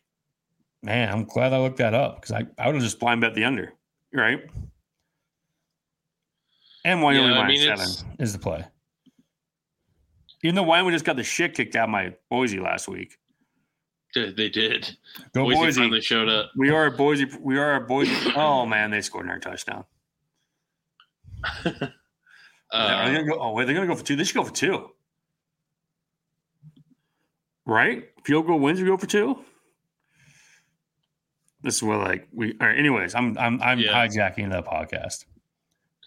man, 0.81 1.09
I'm 1.09 1.25
glad 1.25 1.53
I 1.53 1.59
looked 1.59 1.77
that 1.77 1.93
up 1.93 2.21
because 2.21 2.31
I, 2.31 2.45
I 2.57 2.65
would 2.67 2.75
have 2.75 2.83
just 2.83 2.99
blind 2.99 3.21
bet 3.21 3.35
the 3.35 3.43
under, 3.45 3.73
right? 4.13 4.41
And 6.83 7.01
Wyoming 7.01 7.31
Yeah, 7.31 7.39
I 7.39 7.47
mean, 7.47 7.59
seven 7.61 7.73
it's- 7.81 8.03
is 8.19 8.33
the 8.33 8.39
play. 8.39 8.65
Even 10.43 10.55
though 10.55 10.63
Wyoming 10.63 10.93
just 10.93 11.05
got 11.05 11.15
the 11.17 11.23
shit 11.23 11.53
kicked 11.53 11.75
out 11.75 11.83
of 11.83 11.89
my 11.91 12.15
Boise 12.31 12.59
last 12.59 12.87
week. 12.87 13.17
they 14.15 14.49
did. 14.49 14.97
Go 15.35 15.43
Boise, 15.45 15.55
Boise! 15.59 15.79
finally 15.81 16.01
showed 16.01 16.27
up. 16.29 16.51
We 16.57 16.71
are 16.71 16.87
a 16.87 16.91
Boise. 16.91 17.27
We 17.39 17.59
are 17.59 17.75
a 17.75 17.81
Boise. 17.81 18.11
Oh 18.35 18.65
man, 18.65 18.89
they 18.89 19.01
scored 19.01 19.25
another 19.25 19.39
touchdown. 19.39 19.85
are 21.65 21.71
they 21.71 21.87
Uh, 22.71 23.05
gonna 23.05 23.23
go, 23.25 23.39
oh 23.39 23.53
wait, 23.53 23.65
they're 23.65 23.75
gonna 23.75 23.85
go 23.87 23.95
for 23.95 24.03
two. 24.03 24.15
They 24.15 24.23
should 24.23 24.35
go 24.35 24.43
for 24.43 24.53
two, 24.53 24.89
right? 27.71 28.03
Field 28.23 28.47
goal 28.47 28.59
wins. 28.59 28.79
We 28.79 28.85
go 28.87 28.97
for 28.97 29.07
two. 29.07 29.39
This 31.63 31.75
is 31.77 31.83
what 31.83 31.99
like 31.99 32.27
we. 32.33 32.55
All 32.59 32.67
right. 32.67 32.77
Anyways, 32.77 33.13
I'm 33.15 33.37
I'm 33.37 33.61
I'm 33.61 33.79
Yeah. 33.79 33.93
hijacking 33.93 34.51
the 34.51 34.63
podcast. 34.63 35.25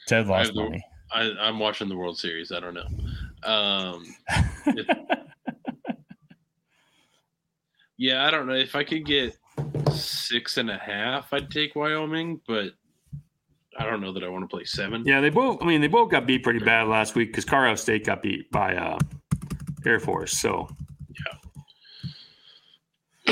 Ted 0.06 0.26
I 0.26 0.28
lost 0.28 0.54
the- 0.54 0.62
money. 0.64 0.84
I, 1.12 1.30
I'm 1.40 1.58
watching 1.60 1.88
the 1.88 1.96
World 1.96 2.18
Series. 2.18 2.50
I 2.50 2.58
don't 2.60 2.74
know. 2.74 2.86
Um, 3.48 4.04
it- 4.66 4.88
yeah, 7.96 8.26
I 8.26 8.30
don't 8.30 8.46
know 8.46 8.54
if 8.54 8.74
I 8.74 8.82
could 8.84 9.06
get 9.06 9.36
six 9.92 10.56
and 10.56 10.70
a 10.70 10.78
half. 10.78 11.32
I'd 11.32 11.50
take 11.50 11.76
Wyoming, 11.76 12.40
but 12.48 12.70
I 13.78 13.84
don't 13.84 14.00
know 14.00 14.12
that 14.12 14.24
I 14.24 14.28
want 14.28 14.42
to 14.42 14.48
play 14.48 14.64
seven. 14.64 15.04
Yeah, 15.06 15.20
they 15.20 15.30
both. 15.30 15.62
I 15.62 15.66
mean, 15.66 15.80
they 15.80 15.86
both 15.88 16.10
got 16.10 16.26
beat 16.26 16.42
pretty 16.42 16.58
bad 16.58 16.88
last 16.88 17.14
week 17.14 17.28
because 17.28 17.44
Colorado 17.44 17.76
State 17.76 18.04
got 18.04 18.22
beat 18.22 18.50
by 18.50 18.74
uh, 18.74 18.98
Air 19.86 20.00
Force. 20.00 20.32
So, 20.36 20.68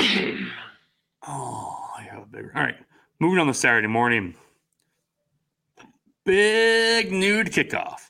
oh, 1.27 1.89
I 1.97 2.03
have 2.03 2.23
a 2.23 2.25
bigger. 2.25 2.51
All 2.55 2.63
right, 2.63 2.75
moving 3.19 3.39
on 3.39 3.47
to 3.47 3.53
Saturday 3.53 3.87
morning. 3.87 4.35
Big 6.25 7.11
noon 7.11 7.47
kickoff. 7.47 8.09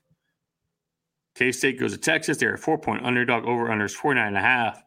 K 1.36 1.52
State 1.52 1.80
goes 1.80 1.94
to 1.94 1.98
Texas. 1.98 2.38
They're 2.38 2.54
a 2.54 2.58
four 2.58 2.78
point 2.78 3.06
underdog. 3.06 3.46
Over 3.46 3.72
under 3.72 3.86
is 3.86 3.96
49 3.96 4.28
and 4.28 4.38
a 4.38 4.42
half. 4.42 4.84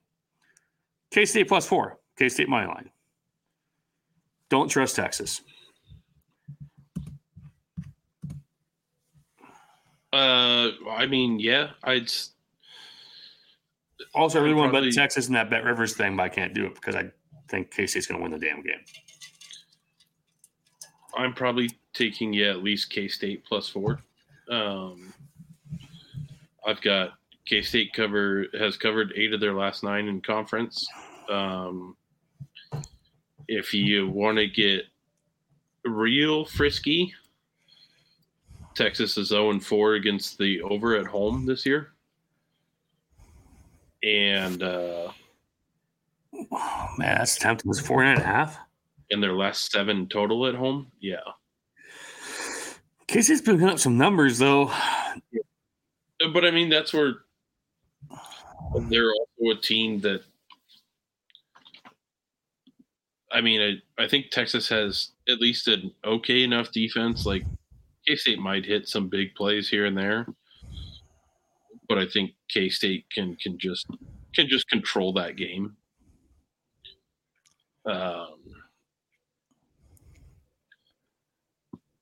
K 1.10 1.24
State 1.24 1.48
plus 1.48 1.66
four. 1.66 1.98
K 2.18 2.28
State 2.28 2.48
money 2.48 2.66
line. 2.66 2.90
Don't 4.48 4.68
trust 4.68 4.96
Texas. 4.96 5.42
Uh, 10.12 10.70
I 10.88 11.06
mean, 11.06 11.40
yeah, 11.40 11.70
I'd. 11.82 12.10
Also, 14.16 14.40
I 14.40 14.42
really 14.42 14.54
want 14.54 14.72
to 14.72 14.80
bet 14.80 14.92
Texas 14.94 15.28
in 15.28 15.34
that 15.34 15.50
Bet 15.50 15.62
Rivers 15.62 15.94
thing, 15.94 16.16
but 16.16 16.22
I 16.22 16.28
can't 16.30 16.54
do 16.54 16.64
it 16.64 16.74
because 16.74 16.96
I 16.96 17.10
think 17.48 17.70
K 17.70 17.86
State's 17.86 18.06
going 18.06 18.18
to 18.18 18.22
win 18.22 18.32
the 18.32 18.44
damn 18.44 18.62
game. 18.62 18.80
I'm 21.14 21.34
probably 21.34 21.70
taking 21.92 22.32
yeah 22.32 22.50
at 22.50 22.62
least 22.62 22.90
K 22.90 23.08
State 23.08 23.44
plus 23.44 23.68
four. 23.68 24.00
Um, 24.50 25.12
I've 26.66 26.80
got 26.80 27.10
K 27.46 27.60
State 27.60 27.92
cover 27.92 28.46
has 28.58 28.78
covered 28.78 29.12
eight 29.16 29.34
of 29.34 29.40
their 29.40 29.54
last 29.54 29.84
nine 29.84 30.08
in 30.08 30.22
conference. 30.22 30.88
Um, 31.28 31.94
if 33.48 33.74
you 33.74 34.08
want 34.08 34.38
to 34.38 34.48
get 34.48 34.84
real 35.84 36.46
frisky, 36.46 37.12
Texas 38.74 39.16
is 39.16 39.28
0 39.28 39.50
and 39.50 39.64
4 39.64 39.94
against 39.94 40.38
the 40.38 40.60
over 40.62 40.96
at 40.96 41.06
home 41.06 41.46
this 41.46 41.64
year. 41.64 41.92
And 44.06 44.62
uh, 44.62 45.10
Oh, 46.52 46.88
man, 46.98 47.18
that's 47.18 47.36
tempting. 47.36 47.70
It's 47.70 47.80
four 47.80 48.02
and 48.02 48.20
a 48.20 48.22
half. 48.24 48.58
in 49.10 49.20
their 49.20 49.32
last 49.34 49.70
seven 49.70 50.08
total 50.08 50.46
at 50.46 50.54
home, 50.54 50.90
yeah. 51.00 51.16
K 53.06 53.22
State's 53.22 53.46
up 53.48 53.78
some 53.78 53.96
numbers, 53.96 54.38
though. 54.38 54.72
But 56.32 56.44
I 56.44 56.50
mean, 56.50 56.68
that's 56.68 56.92
where 56.92 57.14
they're 58.88 59.12
also 59.12 59.56
a 59.58 59.60
team 59.60 60.00
that. 60.00 60.22
I 63.32 63.40
mean, 63.40 63.80
I, 63.98 64.02
I 64.02 64.08
think 64.08 64.30
Texas 64.30 64.68
has 64.68 65.10
at 65.28 65.40
least 65.40 65.68
an 65.68 65.92
okay 66.04 66.42
enough 66.42 66.72
defense. 66.72 67.26
Like 67.26 67.44
K 68.06 68.16
State 68.16 68.38
might 68.38 68.64
hit 68.64 68.88
some 68.88 69.08
big 69.08 69.34
plays 69.34 69.68
here 69.68 69.86
and 69.86 69.96
there, 69.96 70.26
but 71.88 71.98
I 71.98 72.06
think 72.06 72.32
K 72.48 72.68
State 72.68 73.06
can 73.10 73.36
can 73.36 73.58
just 73.58 73.86
can 74.34 74.48
just 74.48 74.68
control 74.68 75.12
that 75.14 75.36
game. 75.36 75.76
Um, 77.84 78.34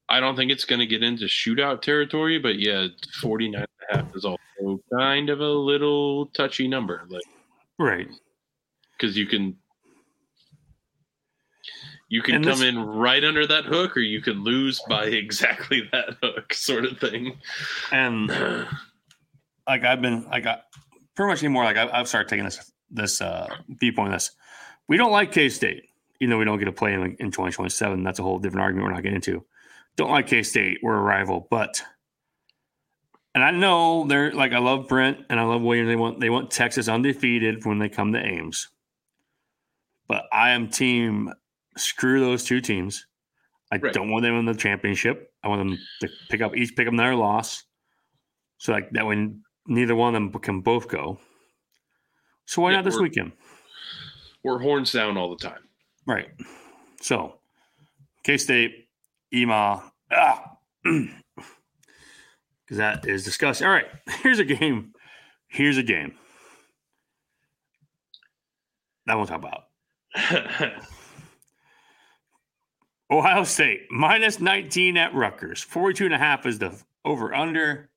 I 0.09 0.21
don't 0.21 0.37
think 0.37 0.51
it's 0.51 0.65
going 0.65 0.79
to 0.81 0.87
get 0.87 1.03
into 1.03 1.25
shootout 1.27 1.83
territory, 1.83 2.39
but 2.39 2.59
yeah, 2.59 2.87
49 3.21 3.61
and 3.61 3.69
a 3.91 3.97
half 4.05 4.17
is 4.17 4.25
also 4.25 4.81
kind 4.99 5.31
of 5.31 5.41
a 5.41 5.49
little 5.49 6.27
touchy 6.27 6.69
number. 6.69 7.05
Like, 7.09 7.23
Right. 7.79 8.09
because 8.97 9.17
you 9.17 9.27
can 9.27 9.57
you 12.09 12.23
can 12.23 12.37
And 12.37 12.45
come 12.45 12.59
this- 12.61 12.69
in 12.69 12.79
right 12.79 13.25
under 13.25 13.47
that 13.47 13.65
hook 13.65 13.97
or 13.97 14.01
you 14.01 14.21
can 14.21 14.45
lose 14.45 14.81
by 14.89 15.05
exactly 15.23 15.89
that 15.93 16.17
hook 16.23 16.53
sort 16.55 16.85
of 16.85 16.99
thing 16.99 17.39
And 17.91 18.31
like 19.67 19.85
I've 19.85 20.01
been, 20.03 20.27
I 20.31 20.41
got 20.41 20.65
pretty 21.15 21.31
much 21.33 21.43
anymore. 21.43 21.65
Like 21.65 21.77
I've, 21.77 21.91
I've 21.93 22.09
started 22.09 22.29
taking 22.29 22.45
this 22.45 22.71
this 22.91 23.21
uh, 23.21 23.49
viewpoint 23.69 24.13
this. 24.13 24.31
We 24.89 24.97
don't 24.97 25.13
like 25.13 25.33
K 25.33 25.49
State, 25.49 25.85
even 26.21 26.31
though 26.31 26.39
we 26.39 26.45
don't 26.45 26.59
get 26.59 26.67
to 26.67 26.73
play 26.73 26.93
in, 26.95 27.03
in 27.03 27.31
2027. 27.31 28.03
That's 28.03 28.19
a 28.19 28.23
whole 28.23 28.39
different 28.39 28.63
argument 28.63 28.87
we're 28.87 28.93
not 28.95 29.03
getting 29.03 29.17
into. 29.17 29.45
Don't 29.97 30.11
like 30.11 30.27
K 30.27 30.43
State. 30.43 30.79
We're 30.83 30.97
a 30.97 31.03
rival, 31.03 31.47
but 31.51 31.83
and 33.35 33.43
I 33.43 33.51
know 33.51 34.07
they're 34.07 34.33
like 34.33 34.53
I 34.53 34.59
love 34.59 34.87
Brent 34.89 35.19
and 35.31 35.41
I 35.41 35.45
love 35.45 35.63
Williams. 35.63 35.89
They 35.89 35.97
want 35.97 36.21
they 36.21 36.31
want 36.31 36.51
Texas 36.51 36.89
undefeated 36.89 37.65
when 37.65 37.79
they 37.79 37.89
come 37.89 38.13
to 38.13 38.19
Ames. 38.25 38.69
But 40.07 40.25
I 40.33 40.51
am 40.51 40.69
team 40.69 41.33
screw 41.77 42.21
those 42.21 42.45
two 42.45 42.61
teams. 42.61 43.07
I 43.73 43.77
Right. 43.79 43.93
don't 43.93 44.11
want 44.11 44.23
them 44.23 44.39
in 44.39 44.45
the 44.45 44.55
championship. 44.55 45.33
I 45.43 45.49
want 45.49 45.61
them 45.69 45.79
to 46.03 46.09
pick 46.29 46.43
up 46.43 46.55
each 46.57 46.77
pick 46.77 46.87
up 46.87 46.95
their 46.97 47.17
loss. 47.17 47.65
So 48.59 48.73
like 48.73 48.91
that 48.91 49.07
when 49.07 49.43
neither 49.67 49.95
one 49.95 50.15
of 50.15 50.33
them 50.33 50.41
can 50.41 50.61
both 50.61 50.89
go. 50.89 51.19
So 52.47 52.63
why 52.63 52.71
Yeah, 52.71 52.77
not 52.77 52.85
this 52.85 52.95
we're- 52.95 53.05
weekend? 53.09 53.33
we're 54.43 54.59
horns 54.59 54.93
down 54.93 55.17
all 55.17 55.31
the 55.31 55.43
time 55.43 55.67
Right. 56.07 56.29
So 57.01 57.39
K 58.25 58.37
State, 58.37 58.89
EMA, 59.33 59.83
ah, 60.13 60.57
because 60.85 61.09
that 62.71 63.07
is 63.07 63.25
disgusting. 63.25 63.67
All 63.67 63.73
right, 63.73 63.87
here's 64.23 64.39
a 64.39 64.45
game. 64.45 64.93
Here's 65.49 65.79
a 65.79 65.83
game. 65.83 66.15
That 69.07 69.17
we'll 69.17 69.27
talk 69.27 69.39
about. 69.39 69.65
Ohio 73.11 73.45
State 73.45 73.83
minus 73.91 74.41
19 74.41 74.97
at 74.97 75.15
Rutgers. 75.15 75.63
42 75.63 76.07
and 76.07 76.15
a 76.15 76.19
half 76.19 76.47
is 76.47 76.59
the 76.59 76.81
over 77.05 77.35
under. 77.35 77.91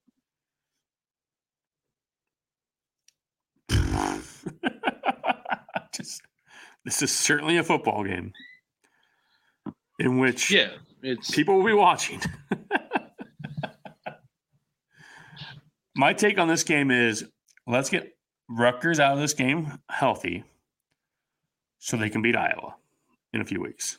Just, 5.97 6.21
this 6.85 7.01
is 7.01 7.11
certainly 7.11 7.57
a 7.57 7.63
football 7.63 8.03
game 8.03 8.31
in 9.99 10.19
which 10.19 10.51
yeah 10.51 10.69
it's 11.03 11.31
people 11.31 11.57
will 11.57 11.65
be 11.65 11.73
watching. 11.73 12.21
My 15.95 16.13
take 16.13 16.37
on 16.37 16.47
this 16.47 16.63
game 16.63 16.91
is 16.91 17.25
let's 17.65 17.89
get 17.89 18.15
Rutgers 18.49 18.99
out 18.99 19.13
of 19.13 19.19
this 19.19 19.33
game 19.33 19.79
healthy 19.89 20.43
so 21.79 21.97
they 21.97 22.09
can 22.09 22.21
beat 22.21 22.35
Iowa 22.35 22.75
in 23.33 23.41
a 23.41 23.45
few 23.45 23.61
weeks. 23.61 23.97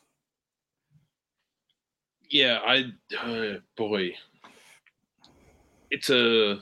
yeah 2.31 2.59
i 2.65 2.85
uh, 3.25 3.59
boy 3.77 4.15
it's 5.91 6.11
a 6.11 6.61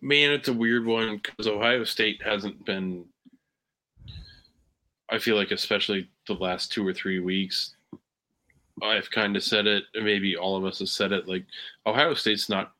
man 0.00 0.32
it's 0.32 0.48
a 0.48 0.52
weird 0.52 0.86
one 0.86 1.16
because 1.18 1.46
ohio 1.46 1.84
state 1.84 2.22
hasn't 2.24 2.64
been 2.64 3.04
i 5.10 5.18
feel 5.18 5.36
like 5.36 5.50
especially 5.50 6.08
the 6.26 6.34
last 6.34 6.70
two 6.72 6.86
or 6.86 6.92
three 6.92 7.18
weeks 7.20 7.74
i've 8.82 9.10
kind 9.10 9.36
of 9.36 9.42
said 9.42 9.66
it 9.66 9.84
maybe 10.02 10.36
all 10.36 10.56
of 10.56 10.64
us 10.64 10.78
have 10.78 10.88
said 10.88 11.12
it 11.12 11.26
like 11.28 11.44
ohio 11.86 12.14
state's 12.14 12.48
not 12.48 12.72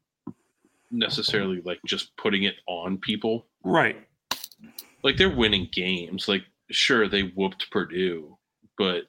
necessarily 0.90 1.60
like 1.62 1.78
just 1.86 2.16
putting 2.16 2.44
it 2.44 2.54
on 2.66 2.96
people 2.98 3.46
Right. 3.64 3.96
like 5.02 5.16
they're 5.16 5.28
winning 5.34 5.68
games 5.72 6.28
like 6.28 6.44
sure 6.70 7.08
they 7.08 7.22
whooped 7.22 7.70
purdue 7.70 8.36
but 8.78 9.02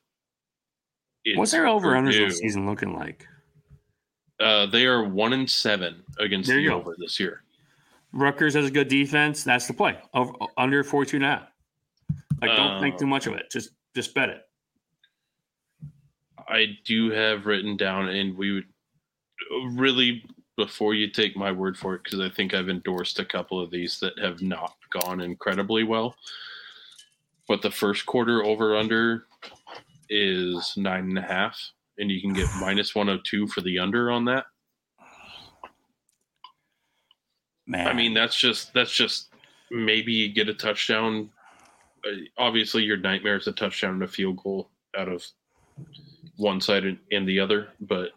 it's 1.25 1.37
What's 1.37 1.51
their 1.51 1.67
over 1.67 1.95
under 1.95 2.11
this 2.11 2.37
season 2.39 2.65
looking 2.65 2.95
like? 2.95 3.27
Uh, 4.39 4.65
they 4.67 4.85
are 4.85 5.03
one 5.03 5.33
and 5.33 5.47
seven 5.49 6.01
against 6.17 6.47
There 6.47 6.57
the 6.57 6.69
over 6.69 6.95
this 6.97 7.19
year. 7.19 7.43
Rutgers 8.13 8.53
has 8.53 8.65
a 8.65 8.71
good 8.71 8.87
defense. 8.87 9.43
That's 9.43 9.67
the 9.67 9.73
play. 9.73 9.97
Over 10.13 10.31
under 10.57 10.81
42 10.81 11.17
and 11.17 11.25
a 11.25 11.27
half. 11.27 11.48
Like 12.41 12.55
don't 12.55 12.81
think 12.81 12.95
Uh, 12.95 12.99
too 12.99 13.07
much 13.07 13.27
of 13.27 13.33
it. 13.33 13.49
Just 13.51 13.71
just 13.95 14.13
bet 14.13 14.29
it. 14.29 14.41
I 16.47 16.77
do 16.85 17.11
have 17.11 17.45
written 17.45 17.77
down, 17.77 18.09
and 18.09 18.35
we 18.37 18.53
would 18.53 18.65
really 19.77 20.23
before 20.57 20.93
you 20.93 21.09
take 21.09 21.37
my 21.37 21.51
word 21.51 21.77
for 21.77 21.95
it, 21.95 22.03
because 22.03 22.19
I 22.19 22.29
think 22.29 22.53
I've 22.53 22.69
endorsed 22.69 23.19
a 23.19 23.25
couple 23.25 23.61
of 23.61 23.71
these 23.71 23.99
that 24.01 24.19
have 24.19 24.41
not 24.41 24.75
gone 24.89 25.21
incredibly 25.21 25.83
well. 25.83 26.15
But 27.47 27.61
the 27.61 27.71
first 27.71 28.05
quarter 28.05 28.43
over 28.43 28.75
under 28.75 29.25
is 30.09 30.73
nine 30.75 31.05
and 31.05 31.17
a 31.17 31.21
half, 31.21 31.57
and 31.97 32.11
you 32.11 32.19
can 32.19 32.33
get 32.33 32.47
minus 32.59 32.93
102 32.93 33.47
for 33.47 33.61
the 33.61 33.79
under 33.79 34.11
on 34.11 34.25
that. 34.25 34.45
Man. 37.65 37.87
I 37.87 37.93
mean, 37.93 38.13
that's 38.13 38.35
just 38.35 38.73
that's 38.73 38.91
just 38.91 39.29
maybe 39.71 40.11
you 40.11 40.33
get 40.33 40.49
a 40.49 40.53
touchdown. 40.53 41.29
Uh, 42.05 42.11
Obviously, 42.37 42.83
your 42.83 42.97
nightmare 42.97 43.37
is 43.37 43.47
a 43.47 43.51
touchdown 43.51 43.93
and 43.93 44.03
a 44.03 44.07
field 44.07 44.37
goal 44.43 44.69
out 44.97 45.09
of 45.09 45.25
one 46.37 46.61
side 46.61 46.83
and- 47.11 47.27
the 47.27 47.39
other, 47.39 47.69
but 47.79 48.11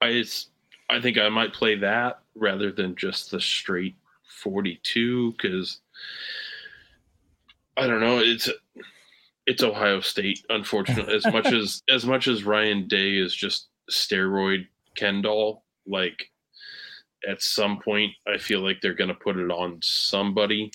I 0.00 0.08
it's 0.08 0.48
I 0.88 1.00
think 1.00 1.18
I 1.18 1.28
might 1.28 1.52
play 1.52 1.76
that 1.76 2.20
rather 2.34 2.72
than 2.72 2.96
just 2.96 3.30
the 3.30 3.40
straight 3.40 3.96
forty-two 4.42 5.32
because 5.32 5.80
I 7.76 7.86
don't 7.86 8.00
know. 8.00 8.18
It's 8.18 8.48
it's 9.46 9.62
Ohio 9.62 10.00
State, 10.00 10.44
unfortunately. 10.48 11.14
As 11.14 11.26
much 11.26 11.46
as 11.52 11.82
as 11.88 12.06
much 12.06 12.28
as 12.28 12.44
Ryan 12.44 12.88
Day 12.88 13.16
is 13.16 13.34
just 13.34 13.68
steroid 13.90 14.66
Ken 14.96 15.22
doll, 15.22 15.64
like 15.86 16.30
at 17.28 17.42
some 17.42 17.80
point 17.80 18.12
I 18.26 18.38
feel 18.38 18.60
like 18.60 18.80
they're 18.80 18.94
gonna 18.94 19.14
put 19.14 19.36
it 19.36 19.50
on 19.50 19.78
somebody. 19.82 20.70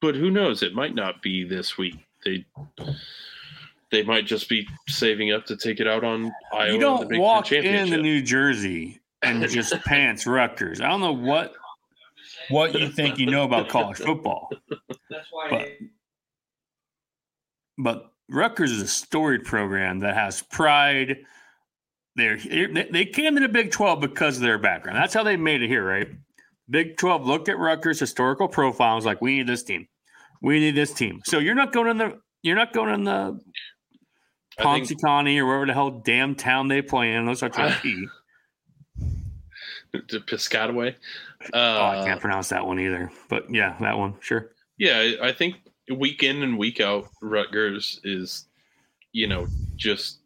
But 0.00 0.14
who 0.14 0.30
knows? 0.30 0.62
It 0.62 0.74
might 0.74 0.94
not 0.94 1.22
be 1.22 1.44
this 1.44 1.78
week. 1.78 1.96
They 2.24 2.44
they 3.90 4.02
might 4.02 4.26
just 4.26 4.48
be 4.48 4.68
saving 4.88 5.32
up 5.32 5.46
to 5.46 5.56
take 5.56 5.80
it 5.80 5.86
out 5.86 6.04
on 6.04 6.32
Iowa. 6.52 6.72
you 6.72 6.80
don't 6.80 7.08
Big 7.08 7.16
Ten 7.16 7.20
walk 7.20 7.52
in 7.52 7.90
the 7.90 7.96
New 7.96 8.22
Jersey 8.22 9.00
and 9.22 9.42
just 9.48 9.72
pants 9.84 10.26
Rutgers. 10.26 10.80
I 10.80 10.88
don't 10.88 11.00
know 11.00 11.12
what 11.12 11.54
what 12.48 12.74
you 12.74 12.90
think 12.90 13.18
you 13.18 13.26
know 13.26 13.44
about 13.44 13.68
college 13.68 13.98
football. 13.98 14.50
That's 15.10 15.28
why 15.30 15.48
But 15.50 15.68
but 17.78 18.12
Rutgers 18.28 18.72
is 18.72 18.82
a 18.82 18.88
storied 18.88 19.44
program 19.44 20.00
that 20.00 20.14
has 20.14 20.42
pride 20.42 21.18
They're 22.16 22.36
they 22.36 22.88
they 22.90 23.04
came 23.04 23.34
to 23.34 23.40
the 23.40 23.48
Big 23.48 23.72
Twelve 23.72 24.00
because 24.00 24.36
of 24.36 24.42
their 24.42 24.58
background. 24.58 24.96
That's 24.96 25.14
how 25.14 25.22
they 25.22 25.36
made 25.36 25.62
it 25.62 25.68
here, 25.68 25.84
right? 25.84 26.08
Big 26.70 26.96
Twelve 26.96 27.26
looked 27.26 27.48
at 27.48 27.58
Rutgers' 27.58 27.98
historical 27.98 28.48
profiles, 28.48 29.04
like 29.04 29.20
we 29.20 29.38
need 29.38 29.48
this 29.48 29.64
team, 29.64 29.88
we 30.40 30.60
need 30.60 30.76
this 30.76 30.92
team. 30.92 31.20
So 31.24 31.38
you're 31.38 31.54
not 31.54 31.72
going 31.72 31.88
in 31.88 31.98
the 31.98 32.20
you're 32.42 32.56
not 32.56 32.72
going 32.72 32.94
in 32.94 33.04
the 33.04 33.40
Ponce 34.58 34.92
County 35.04 35.38
or 35.38 35.46
wherever 35.46 35.66
the 35.66 35.72
hell 35.72 35.90
damn 35.90 36.34
town 36.34 36.68
they 36.68 36.82
play 36.82 37.14
in. 37.14 37.26
Those 37.26 37.42
are 37.42 37.50
key. 37.50 38.06
to 39.92 40.20
Piscataway. 40.20 40.94
Uh, 41.52 41.56
oh, 41.56 42.00
I 42.00 42.04
can't 42.06 42.20
pronounce 42.20 42.48
that 42.50 42.64
one 42.64 42.78
either. 42.78 43.10
But 43.28 43.52
yeah, 43.52 43.76
that 43.80 43.98
one, 43.98 44.14
sure. 44.20 44.52
Yeah, 44.78 44.98
I 44.98 45.28
I 45.28 45.32
think 45.32 45.56
week 45.90 46.22
in 46.22 46.42
and 46.42 46.58
week 46.58 46.80
out, 46.80 47.08
Rutgers 47.20 48.00
is, 48.04 48.46
you 49.12 49.26
know, 49.26 49.46
just 49.76 50.20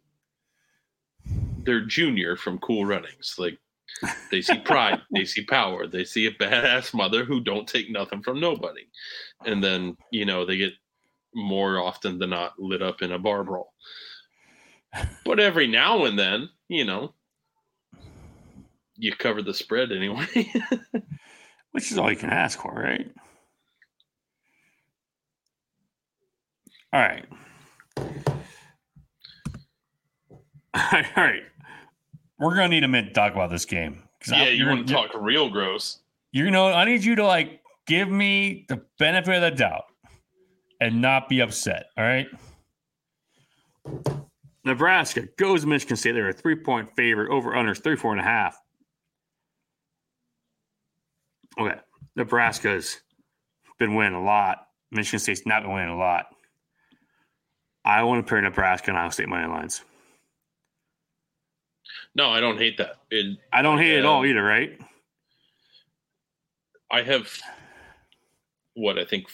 they're 1.69 1.85
junior 1.85 2.35
from 2.35 2.59
Cool 2.61 2.87
Runnings. 2.87 3.35
Like 3.37 3.59
they 4.31 4.41
see 4.41 4.59
pride, 4.59 5.03
they 5.13 5.27
see 5.27 5.45
power, 5.45 5.87
they 5.87 6.03
see 6.03 6.25
a 6.25 6.33
badass 6.33 6.95
mother 6.95 7.27
who 7.27 7.41
don't 7.41 7.69
take 7.69 7.91
nothing 7.91 8.23
from 8.23 8.41
nobody, 8.41 8.87
and 9.45 9.63
then 9.63 9.95
you 10.11 10.25
know 10.25 10.47
they 10.47 10.57
get 10.57 10.73
more 11.35 11.79
often 11.79 12.19
than 12.19 12.31
not 12.31 12.59
lit 12.59 12.81
up 12.81 13.03
in 13.03 13.13
a 13.13 13.19
bar 13.19 13.45
brawl. 13.45 13.75
But 15.27 15.41
every 15.41 15.67
now 15.67 16.07
and 16.07 16.19
then, 16.19 16.49
you 16.69 16.87
know, 16.87 17.13
you 18.97 19.15
cover 19.15 19.43
the 19.43 19.53
spread 19.53 19.93
anyway. 19.93 20.27
Which 21.73 21.93
is 21.93 21.99
all 21.99 22.11
you 22.11 22.17
can 22.17 22.31
ask 22.31 22.59
for, 22.59 22.73
right? 22.73 23.13
All 26.95 27.01
right. 27.01 27.27
All 30.75 31.03
right. 31.17 31.43
We're 32.39 32.55
gonna 32.55 32.69
need 32.69 32.85
a 32.85 32.89
minute 32.89 33.09
to 33.09 33.15
talk 33.15 33.33
about 33.33 33.51
this 33.51 33.65
game. 33.65 34.03
'Cause 34.21 34.33
I- 34.33 34.37
yeah, 34.39 34.49
you 34.49 34.65
you're- 34.65 34.75
want 34.75 34.87
to 34.89 34.93
talk 34.93 35.11
real 35.15 35.49
gross? 35.51 36.01
You 36.33 36.51
know, 36.51 36.73
I 36.73 36.85
need 36.85 37.05
you 37.05 37.15
to 37.17 37.25
like 37.25 37.63
give 37.87 38.09
me 38.11 38.65
the 38.69 38.77
benefit 38.99 39.35
of 39.37 39.43
the 39.43 39.51
doubt 39.51 39.87
and 40.81 41.01
not 41.01 41.29
be 41.29 41.41
upset. 41.41 41.87
All 41.97 42.05
right. 42.05 42.29
Nebraska 44.65 45.23
goes 45.37 45.63
to 45.63 45.67
Michigan 45.67 45.97
State. 45.97 46.13
They're 46.13 46.29
a 46.29 46.33
three 46.33 46.57
point 46.57 46.95
favorite 46.95 47.31
over 47.31 47.57
under 47.57 47.75
34 47.75 48.13
and 48.13 48.21
a 48.21 48.25
half. 48.25 48.61
Okay. 51.59 51.79
Nebraska's 52.17 53.01
been 53.79 53.95
winning 53.95 54.15
a 54.15 54.23
lot. 54.23 54.69
Michigan 54.91 55.19
State's 55.21 55.47
not 55.47 55.63
been 55.63 55.73
winning 55.73 55.91
a 55.91 55.97
lot. 55.97 56.27
I 57.85 58.03
want 58.03 58.25
to 58.27 58.29
pair 58.29 58.41
Nebraska 58.43 58.91
and 58.91 58.99
Iowa 58.99 59.13
State 59.13 59.29
money 59.29 59.47
lines. 59.47 59.83
No, 62.19 62.31
I 62.31 62.41
don't 62.41 62.59
hate 62.59 62.77
that. 62.79 62.97
It, 63.13 63.39
I 63.53 63.63
don't 63.63 63.79
hate 63.79 63.93
it 63.93 64.01
at 64.01 64.05
all 64.05 64.27
either, 64.27 64.43
right? 64.43 64.77
I 66.91 67.01
have 67.03 67.33
what 68.75 68.99
I 68.99 69.05
think 69.05 69.29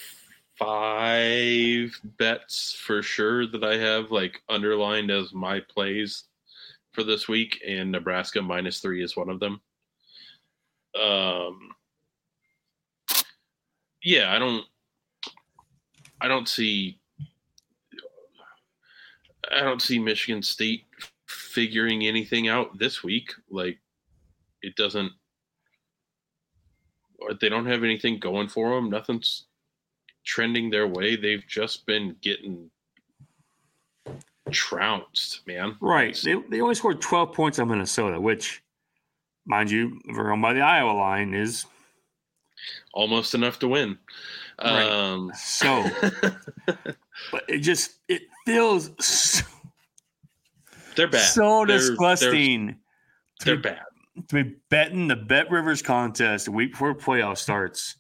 five 0.59 1.99
bets 2.19 2.77
for 2.79 3.03
sure 3.03 3.47
that 3.47 3.65
I 3.65 3.79
have 3.79 4.11
like 4.11 4.43
underlined 4.51 5.11
as 5.11 5.33
my 5.33 5.61
plays 5.61 6.25
for 6.93 7.05
this 7.05 7.27
week, 7.27 7.59
and 7.67 7.91
Nebraska 7.91 8.43
minus 8.43 8.81
three 8.81 9.03
is 9.03 9.17
one 9.17 9.31
of 9.31 9.41
them. 9.41 9.63
Um, 11.03 11.71
yeah, 14.03 14.31
I 14.31 14.39
don't, 14.39 14.63
I 16.21 16.29
don't 16.29 16.51
see, 16.51 16.99
I 19.51 19.61
don't 19.61 19.81
see 19.81 19.99
Michigan 19.99 20.43
State 20.43 20.85
figuring 21.55 22.07
anything 22.07 22.49
out 22.49 22.79
this 22.79 23.03
week. 23.05 23.33
Like, 23.51 23.79
it 24.63 24.77
doesn't 24.77 25.13
or 27.21 27.35
they 27.35 27.49
don't 27.49 27.67
have 27.67 27.85
anything 27.85 28.19
going 28.19 28.49
for 28.49 28.75
them. 28.75 28.91
Nothing's 28.91 29.45
trending 30.25 30.69
their 30.69 30.87
way. 30.87 31.17
They've 31.17 31.47
just 31.47 31.87
been 31.87 32.17
getting 32.21 32.71
trounced, 34.51 35.47
man. 35.47 35.77
Right. 35.81 36.19
They, 36.23 36.35
they 36.51 36.61
only 36.61 36.75
scored 36.75 37.01
12 37.01 37.33
points 37.33 37.59
on 37.59 37.69
Minnesota, 37.69 38.21
which, 38.21 38.63
mind 39.47 39.71
you, 39.71 40.01
going 40.13 40.43
by 40.43 40.53
the 40.53 40.61
Iowa 40.61 40.93
line, 40.93 41.35
is 41.35 41.67
Almost 42.93 43.35
enough 43.35 43.59
to 43.61 43.69
win. 43.69 43.99
Right. 44.63 44.87
Um, 44.87 45.33
so. 45.37 45.85
but 46.67 47.45
it 47.49 47.59
just 47.59 47.97
it 48.09 48.23
feels 48.47 48.91
so, 49.05 49.45
they're 50.97 51.09
bad. 51.09 51.21
so 51.21 51.65
They're- 51.67 51.79
disgusting 51.79 52.67
They're, 53.45 53.57
to, 53.57 53.63
they're 53.63 53.73
bad. 53.75 53.83
to 54.29 54.45
be 54.45 54.55
betting 54.71 55.09
the 55.09 55.17
Bet 55.17 55.51
Rivers 55.51 55.83
contest 55.83 56.49
a 56.49 56.53
week 56.53 56.73
before 56.73 56.95
playoff 56.95 57.39
starts 57.39 57.97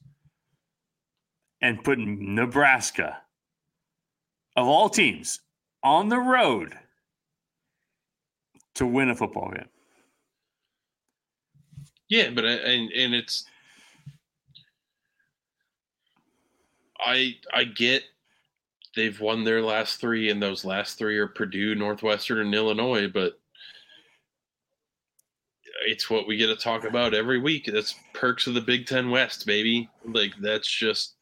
and 1.61 1.83
putting 1.83 2.35
Nebraska, 2.35 3.19
of 4.57 4.67
all 4.67 4.89
teams, 4.89 5.41
on 5.83 6.09
the 6.09 6.19
road 6.19 6.75
to 8.75 8.87
win 8.87 9.09
a 9.11 9.15
football 9.15 9.51
game. 9.55 9.69
Yeah, 12.09 12.31
but 12.31 12.45
I, 12.45 12.51
and 12.53 12.93
and 12.93 13.15
it's 13.15 13.47
I 17.01 17.37
I 17.53 17.65
get 17.65 18.03
they've 18.97 19.19
won 19.21 19.45
their 19.45 19.63
last 19.63 20.01
three, 20.01 20.31
and 20.31 20.43
those 20.43 20.65
last 20.65 20.99
three 20.99 21.19
are 21.19 21.27
Purdue, 21.29 21.75
Northwestern, 21.75 22.41
and 22.41 22.55
Illinois, 22.55 23.09
but 23.09 23.39
it's 25.87 26.09
what 26.09 26.27
we 26.27 26.37
get 26.37 26.47
to 26.47 26.57
talk 26.57 26.85
about 26.85 27.15
every 27.15 27.39
week. 27.39 27.69
That's 27.73 27.95
perks 28.13 28.47
of 28.47 28.55
the 28.55 28.61
Big 28.61 28.87
Ten 28.87 29.11
West, 29.11 29.47
baby. 29.47 29.89
Like 30.07 30.33
that's 30.41 30.69
just 30.69 31.15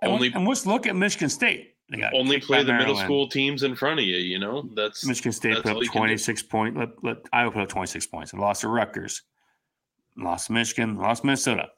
And, 0.00 0.12
Only- 0.12 0.32
and 0.32 0.46
let's 0.46 0.66
look 0.66 0.86
at 0.86 0.94
Michigan 0.94 1.28
State. 1.28 1.74
They 1.90 1.96
got 1.98 2.12
only 2.12 2.38
play 2.38 2.62
the 2.62 2.74
middle 2.74 2.94
school 2.96 3.28
teams 3.28 3.62
in 3.62 3.74
front 3.74 3.98
of 3.98 4.04
you. 4.04 4.18
You 4.18 4.38
know 4.38 4.68
that's 4.74 5.06
Michigan 5.06 5.32
State 5.32 5.54
that's 5.54 5.62
put 5.62 5.76
up 5.76 5.82
do. 5.82 5.88
26 5.88 6.42
points. 6.42 6.78
Let, 6.78 6.88
let 7.02 7.16
Iowa 7.32 7.50
put 7.50 7.62
up 7.62 7.68
26 7.70 8.06
points. 8.08 8.30
They 8.32 8.38
lost 8.38 8.60
to 8.60 8.68
Rutgers, 8.68 9.22
lost 10.16 10.48
to 10.48 10.52
Michigan, 10.52 10.98
lost 10.98 11.22
to 11.22 11.26
Minnesota. 11.26 11.70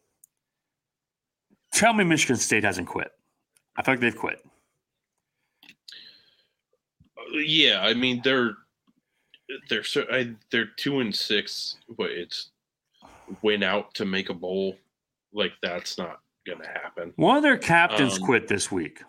Tell 1.72 1.92
me 1.92 2.02
Michigan 2.02 2.36
State 2.36 2.64
hasn't 2.64 2.88
quit. 2.88 3.12
I 3.76 3.82
feel 3.84 3.94
like 3.94 4.00
they've 4.00 4.16
quit. 4.16 4.44
Yeah, 7.32 7.80
I 7.82 7.94
mean 7.94 8.20
they're 8.22 8.56
they're 9.68 9.84
cer- 9.84 10.10
I, 10.12 10.34
they're 10.50 10.70
two 10.76 11.00
and 11.00 11.14
six, 11.14 11.76
but 11.96 12.10
it's 12.10 12.50
win 13.42 13.62
out 13.62 13.94
to 13.94 14.04
make 14.04 14.28
a 14.30 14.34
bowl. 14.34 14.76
Like 15.32 15.52
that's 15.62 15.98
not 15.98 16.20
gonna 16.46 16.66
happen. 16.66 17.12
One 17.16 17.36
of 17.36 17.42
their 17.42 17.58
captains 17.58 18.18
Um, 18.18 18.24
quit 18.24 18.48
this 18.48 18.70
week. 18.70 19.00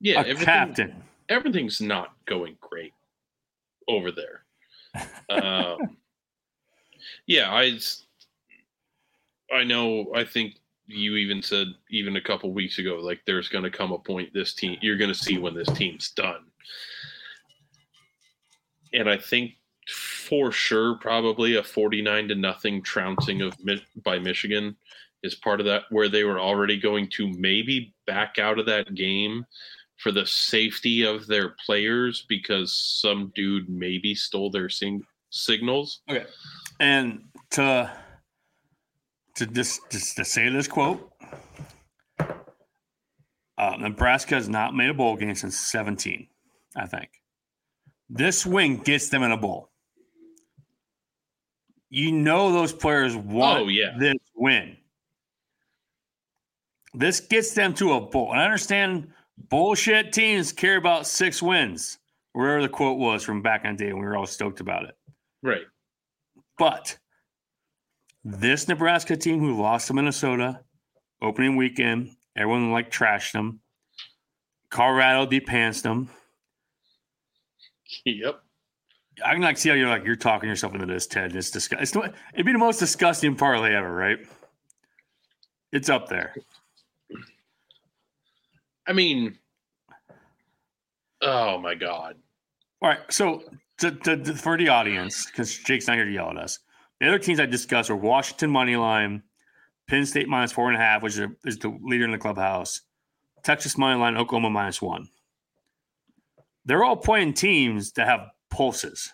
Yeah, 0.00 0.16
a 0.16 0.20
everything, 0.20 0.44
captain. 0.44 1.02
everything's 1.28 1.80
not 1.80 2.14
going 2.26 2.56
great 2.60 2.94
over 3.88 4.10
there. 4.10 4.44
um, 5.30 5.96
yeah, 7.26 7.52
I 9.52 9.64
know. 9.64 10.12
I 10.14 10.24
think 10.24 10.54
you 10.86 11.16
even 11.16 11.42
said 11.42 11.68
even 11.90 12.16
a 12.16 12.20
couple 12.20 12.52
weeks 12.52 12.78
ago, 12.78 12.96
like 12.96 13.20
there's 13.26 13.48
going 13.48 13.64
to 13.64 13.70
come 13.70 13.92
a 13.92 13.98
point 13.98 14.32
this 14.32 14.54
team 14.54 14.78
you're 14.80 14.96
going 14.96 15.12
to 15.12 15.18
see 15.18 15.38
when 15.38 15.54
this 15.54 15.68
team's 15.68 16.10
done, 16.12 16.44
and 18.92 19.08
I 19.08 19.16
think 19.16 19.52
for 19.88 20.52
sure 20.52 20.96
probably 20.96 21.56
a 21.56 21.62
49 21.62 22.28
to 22.28 22.34
nothing 22.34 22.82
trouncing 22.82 23.42
of 23.42 23.56
by 24.04 24.18
Michigan 24.18 24.76
is 25.22 25.34
part 25.34 25.60
of 25.60 25.66
that 25.66 25.82
where 25.90 26.08
they 26.08 26.24
were 26.24 26.40
already 26.40 26.78
going 26.78 27.08
to 27.10 27.28
maybe 27.32 27.94
back 28.06 28.38
out 28.38 28.58
of 28.58 28.66
that 28.66 28.94
game 28.94 29.44
for 29.98 30.12
the 30.12 30.24
safety 30.24 31.02
of 31.02 31.26
their 31.26 31.54
players 31.64 32.24
because 32.28 32.72
some 32.72 33.32
dude 33.34 33.68
maybe 33.68 34.14
stole 34.14 34.50
their 34.50 34.68
sing- 34.68 35.04
signals. 35.30 36.00
Okay. 36.08 36.24
And 36.78 37.24
to 37.50 37.90
to 39.36 39.46
just 39.46 39.80
just 39.90 40.16
to 40.16 40.24
say 40.24 40.48
this 40.48 40.66
quote, 40.66 41.12
uh, 43.58 43.76
Nebraska 43.78 44.36
has 44.36 44.48
not 44.48 44.74
made 44.74 44.88
a 44.88 44.94
bowl 44.94 45.16
game 45.16 45.34
since 45.34 45.58
17, 45.58 46.26
I 46.76 46.86
think. 46.86 47.10
This 48.08 48.44
win 48.44 48.78
gets 48.78 49.08
them 49.08 49.22
in 49.22 49.32
a 49.32 49.36
bowl. 49.36 49.70
You 51.90 52.12
know 52.12 52.52
those 52.52 52.72
players 52.72 53.16
want 53.16 53.60
Oh, 53.62 53.68
yeah. 53.68 53.96
this 53.98 54.16
win. 54.36 54.76
This 56.94 57.20
gets 57.20 57.52
them 57.52 57.74
to 57.74 57.92
a 57.94 58.00
bowl. 58.00 58.32
And 58.32 58.40
I 58.40 58.44
understand 58.44 59.08
bullshit 59.48 60.12
teams 60.12 60.52
care 60.52 60.76
about 60.76 61.06
six 61.06 61.40
wins, 61.42 61.98
wherever 62.32 62.62
the 62.62 62.68
quote 62.68 62.98
was 62.98 63.22
from 63.22 63.42
back 63.42 63.64
in 63.64 63.76
the 63.76 63.84
day 63.84 63.92
when 63.92 64.02
we 64.02 64.06
were 64.08 64.16
all 64.16 64.26
stoked 64.26 64.60
about 64.60 64.84
it. 64.84 64.96
Right. 65.42 65.62
But 66.58 66.96
this 68.24 68.68
Nebraska 68.68 69.16
team 69.16 69.38
who 69.40 69.60
lost 69.60 69.86
to 69.88 69.94
Minnesota 69.94 70.60
opening 71.22 71.56
weekend, 71.56 72.10
everyone 72.36 72.70
like 72.72 72.90
trashed 72.90 73.32
them. 73.32 73.60
Colorado 74.68 75.26
depanced 75.26 75.82
them. 75.82 76.08
Yep. 78.04 78.40
I 79.24 79.32
can 79.34 79.42
like 79.42 79.58
see 79.58 79.68
how 79.68 79.74
you're 79.74 79.88
like 79.88 80.04
you're 80.04 80.16
talking 80.16 80.48
yourself 80.48 80.72
into 80.74 80.86
this, 80.86 81.06
Ted. 81.06 81.34
It's 81.36 81.50
disgusting. 81.50 82.02
It'd 82.32 82.46
be 82.46 82.52
the 82.52 82.58
most 82.58 82.78
disgusting 82.78 83.36
parlay 83.36 83.74
ever, 83.74 83.92
right? 83.92 84.18
It's 85.72 85.88
up 85.90 86.08
there. 86.08 86.34
I 88.86 88.92
mean, 88.92 89.36
oh 91.20 91.58
my 91.58 91.74
god. 91.74 92.16
All 92.82 92.88
right, 92.88 93.00
so 93.10 93.42
to, 93.78 93.90
to, 93.90 94.16
to- 94.16 94.34
for 94.34 94.56
the 94.56 94.68
audience, 94.68 95.26
because 95.26 95.54
Jake's 95.58 95.86
not 95.86 95.96
here 95.96 96.06
to 96.06 96.10
yell 96.12 96.30
at 96.30 96.38
us, 96.38 96.58
the 96.98 97.08
other 97.08 97.18
teams 97.18 97.40
I 97.40 97.46
discussed 97.46 97.90
were 97.90 97.96
Washington 97.96 98.50
money 98.50 98.76
line, 98.76 99.22
Penn 99.86 100.06
State 100.06 100.28
minus 100.28 100.52
four 100.52 100.68
and 100.68 100.76
a 100.76 100.80
half, 100.80 101.02
which 101.02 101.18
is, 101.18 101.28
is 101.44 101.58
the 101.58 101.76
leader 101.82 102.04
in 102.04 102.10
the 102.10 102.18
clubhouse, 102.18 102.80
Texas 103.42 103.76
money 103.76 103.98
line, 104.00 104.16
Oklahoma 104.16 104.50
minus 104.50 104.80
one. 104.80 105.08
They're 106.64 106.84
all 106.84 106.96
playing 106.96 107.34
teams 107.34 107.92
that 107.92 108.06
have 108.06 108.28
pulses. 108.50 109.12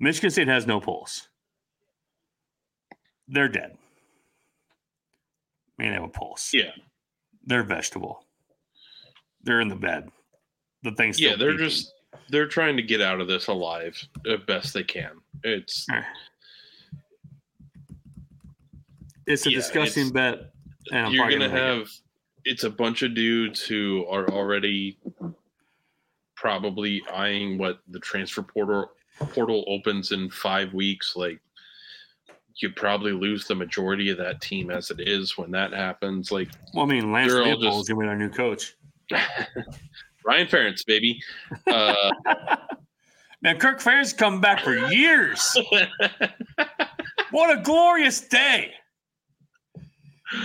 Michigan 0.00 0.30
State 0.30 0.48
has 0.48 0.66
no 0.66 0.80
pulse. 0.80 1.28
They're 3.28 3.48
dead. 3.48 3.76
I 5.78 5.82
mean, 5.82 5.90
they 5.90 5.94
have 5.94 6.04
a 6.04 6.08
pulse. 6.08 6.52
Yeah. 6.52 6.70
They're 7.44 7.62
vegetable. 7.62 8.24
They're 9.42 9.60
in 9.60 9.68
the 9.68 9.76
bed. 9.76 10.08
The 10.82 10.92
thing's 10.92 11.20
Yeah, 11.20 11.36
they're 11.36 11.56
just 11.56 11.92
they're 12.30 12.46
trying 12.48 12.76
to 12.76 12.82
get 12.82 13.00
out 13.00 13.20
of 13.20 13.28
this 13.28 13.46
alive 13.48 13.96
as 14.30 14.40
best 14.46 14.74
they 14.74 14.82
can. 14.82 15.12
It's 15.44 15.86
It's 19.26 19.46
a 19.46 19.50
Yeah, 19.50 19.56
disgusting 19.58 20.06
it's- 20.08 20.12
bet. 20.38 20.52
And 20.90 21.06
I'm 21.06 21.12
you're 21.12 21.24
gonna 21.28 21.38
make 21.40 21.50
it. 21.50 21.56
have 21.56 21.90
it's 22.44 22.64
a 22.64 22.70
bunch 22.70 23.02
of 23.02 23.14
dudes 23.14 23.66
who 23.66 24.06
are 24.08 24.28
already 24.30 24.98
probably 26.38 27.02
eyeing 27.12 27.58
what 27.58 27.80
the 27.88 27.98
transfer 27.98 28.42
portal 28.42 28.90
portal 29.30 29.64
opens 29.66 30.12
in 30.12 30.30
five 30.30 30.72
weeks. 30.72 31.14
Like 31.16 31.40
you 32.56 32.70
probably 32.70 33.12
lose 33.12 33.46
the 33.46 33.54
majority 33.54 34.10
of 34.10 34.18
that 34.18 34.40
team 34.40 34.70
as 34.70 34.90
it 34.90 35.00
is 35.00 35.36
when 35.36 35.50
that 35.52 35.72
happens. 35.72 36.30
Like 36.30 36.48
Well, 36.74 36.84
I 36.84 36.88
mean, 36.88 37.12
Lance 37.12 37.32
Leopold 37.32 37.82
is 37.82 37.88
going 37.88 38.00
to 38.00 38.04
be 38.04 38.08
our 38.08 38.16
new 38.16 38.30
coach. 38.30 38.76
Ryan 40.24 40.46
Ferentz, 40.46 40.84
baby. 40.86 41.20
Uh, 41.66 42.10
Man, 43.40 43.58
Kirk 43.58 43.80
Ferentz 43.80 44.16
come 44.16 44.40
back 44.40 44.60
for 44.60 44.74
years. 44.90 45.56
what 47.30 47.56
a 47.56 47.62
glorious 47.62 48.20
day! 48.20 48.72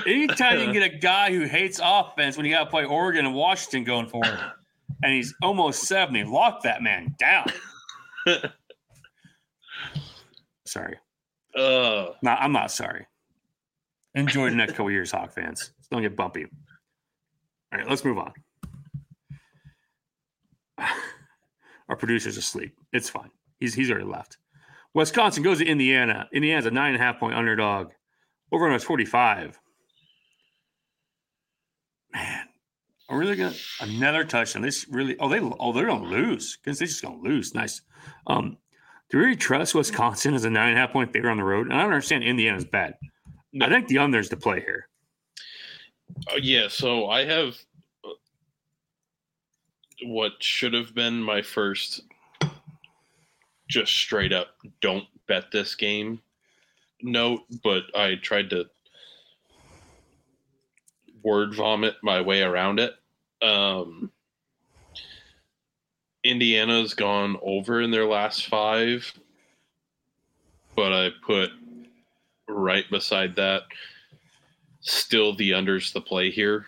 Anytime 0.06 0.60
you 0.60 0.66
can 0.66 0.74
get 0.74 0.84
a 0.84 0.98
guy 0.98 1.32
who 1.32 1.46
hates 1.46 1.82
offense 1.84 2.38
when 2.38 2.46
you 2.46 2.54
got 2.54 2.66
to 2.66 2.70
play 2.70 2.86
Oregon 2.86 3.26
and 3.26 3.34
Washington 3.34 3.84
going 3.84 4.08
forward, 4.08 4.40
and 5.04 5.14
he's 5.14 5.34
almost 5.42 5.84
seventy, 5.84 6.24
lock 6.24 6.64
that 6.64 6.82
man 6.82 7.16
down. 7.20 7.46
sorry, 10.66 10.98
uh, 11.56 12.08
no, 12.22 12.32
I'm 12.32 12.52
not 12.52 12.72
sorry. 12.72 13.06
Enjoy 14.16 14.50
the 14.50 14.56
next 14.56 14.74
couple 14.74 14.92
years, 14.92 15.12
Hawk 15.12 15.34
fans. 15.34 15.72
Don't 15.92 16.02
get 16.02 16.16
bumpy. 16.16 16.46
All 16.46 17.80
right, 17.80 17.90
let's 17.90 18.06
move 18.06 18.18
on. 18.18 18.34
Our 21.90 21.96
producer's 21.96 22.38
asleep. 22.38 22.76
It's 22.92 23.10
fine. 23.10 23.32
He's 23.60 23.74
he's 23.74 23.92
already 23.92 24.06
left. 24.06 24.38
Wisconsin 24.94 25.44
goes 25.44 25.58
to 25.60 25.66
Indiana. 25.66 26.28
Indiana's 26.32 26.66
a 26.66 26.72
nine 26.72 26.94
and 26.94 27.02
a 27.02 27.06
half 27.06 27.20
point 27.20 27.36
underdog. 27.36 27.92
Over 28.52 28.70
on 28.70 28.80
45. 28.80 29.60
Man, 32.14 32.46
are 33.14 33.20
really 33.20 33.36
gonna 33.36 33.56
another 33.82 34.24
touchdown? 34.24 34.62
This 34.62 34.88
really 34.90 35.18
oh 35.20 35.30
they 35.30 35.40
oh 35.40 35.74
they're 35.74 35.88
gonna 35.88 36.06
lose. 36.06 36.58
Because 36.58 36.80
they're 36.80 36.88
just 36.88 37.02
gonna 37.02 37.22
lose. 37.22 37.54
Nice. 37.54 37.82
Um 38.28 38.58
do 39.10 39.18
we 39.18 39.26
really 39.26 39.36
trust 39.36 39.76
Wisconsin 39.76 40.34
as 40.34 40.46
a 40.46 40.50
nine 40.50 40.70
and 40.70 40.78
a 40.78 40.82
half 40.82 40.92
point 40.92 41.14
favorite 41.14 41.32
on 41.32 41.38
the 41.38 41.44
road? 41.44 41.68
And 41.68 41.76
I 41.76 41.84
don't 41.84 41.92
understand 41.92 42.24
Indiana's 42.24 42.66
bad. 42.66 42.96
No. 43.52 43.66
I 43.66 43.70
think 43.70 43.88
the 43.88 44.00
under's 44.00 44.30
the 44.30 44.38
play 44.38 44.60
here. 44.60 44.88
Uh, 46.32 46.38
yeah, 46.42 46.68
so 46.68 47.10
I 47.10 47.26
have 47.26 47.56
uh, 48.04 48.10
what 50.06 50.32
should 50.40 50.74
have 50.74 50.96
been 50.96 51.22
my 51.22 51.42
first 51.42 52.02
just 53.70 53.94
straight 53.94 54.34
up 54.34 54.50
don't 54.82 55.06
bet 55.28 55.46
this 55.52 55.76
game 55.76 56.22
note, 57.02 57.42
but 57.64 57.84
I 57.96 58.16
tried 58.16 58.50
to 58.52 58.66
word 61.24 61.56
vomit 61.56 61.96
my 62.04 62.22
way 62.22 62.42
around 62.42 62.80
it. 62.80 62.94
Um, 63.44 64.12
Indiana's 66.24 66.94
gone 66.94 67.38
over 67.42 67.82
in 67.82 67.92
their 67.92 68.06
last 68.08 68.48
five, 68.48 69.12
but 70.76 70.94
I 70.94 71.10
put 71.26 71.50
right 72.48 72.90
beside 72.90 73.36
that 73.36 73.64
still 74.82 75.36
the 75.36 75.52
unders 75.52 75.92
the 75.94 76.02
play 76.02 76.30
here. 76.32 76.68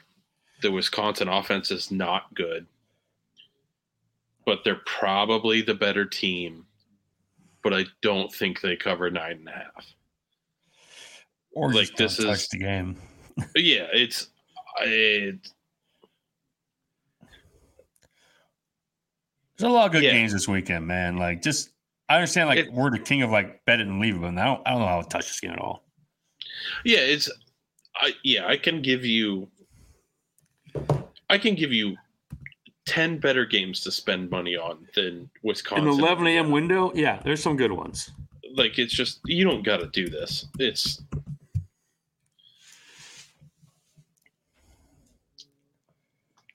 The 0.61 0.71
Wisconsin 0.71 1.27
offense 1.27 1.71
is 1.71 1.91
not 1.91 2.33
good, 2.33 2.65
but 4.45 4.59
they're 4.63 4.81
probably 4.85 5.61
the 5.61 5.73
better 5.73 6.05
team. 6.05 6.65
But 7.63 7.73
I 7.73 7.85
don't 8.01 8.31
think 8.31 8.61
they 8.61 8.75
cover 8.75 9.09
nine 9.09 9.37
and 9.39 9.47
a 9.49 9.51
half. 9.51 9.85
Or 11.51 11.73
Like, 11.73 11.95
this 11.95 12.19
is- 12.19 12.47
the 12.49 12.59
game. 12.59 12.97
Yeah, 13.55 13.87
it's 13.91 14.29
it, 14.81 15.49
There's 19.57 19.69
a 19.71 19.73
lot 19.73 19.85
of 19.87 19.91
good 19.93 20.03
Yeah. 20.03 20.11
games 20.11 20.33
this 20.33 20.47
weekend, 20.47 20.85
man. 20.87 21.17
Like, 21.17 21.41
just 21.41 21.69
I 22.09 22.15
understand, 22.15 22.49
like 22.49 22.59
It- 22.59 22.71
we're 22.71 22.91
the 22.91 22.99
king 22.99 23.21
of 23.23 23.31
like 23.31 23.63
bet 23.65 23.79
it 23.79 23.87
and 23.87 23.99
leave 23.99 24.15
it, 24.15 24.21
but 24.21 24.37
I 24.37 24.45
don't, 24.45 24.61
I 24.65 24.71
don't 24.71 24.79
know 24.81 24.87
how 24.87 25.01
to 25.01 25.07
touch 25.09 25.27
this 25.27 25.39
game 25.39 25.51
at 25.51 25.59
all. 25.59 25.83
yeah, 26.83 26.99
it's 26.99 27.29
I 27.95 28.13
yeah, 28.23 28.45
I 28.47 28.57
can 28.57 28.81
give 28.81 29.03
you 29.05 29.49
I 31.29 31.37
can 31.37 31.55
give 31.55 31.71
you 31.73 31.97
ten 32.85 33.17
better 33.17 33.45
games 33.45 33.79
to 33.81 33.91
spend 33.91 34.29
money 34.29 34.55
on 34.55 34.87
than 34.93 35.29
Wisconsin. 35.41 35.87
In 35.87 35.97
the 35.97 36.03
11 36.03 36.27
a.m. 36.27 36.51
window, 36.51 36.91
yeah, 36.93 37.19
there's 37.23 37.41
some 37.41 37.57
good 37.57 37.71
ones. 37.71 38.11
Like 38.53 38.77
it's 38.77 38.93
just 38.93 39.21
you 39.25 39.43
don't 39.45 39.63
got 39.63 39.77
to 39.77 39.87
do 39.87 40.07
this. 40.07 40.45
It's 40.59 41.01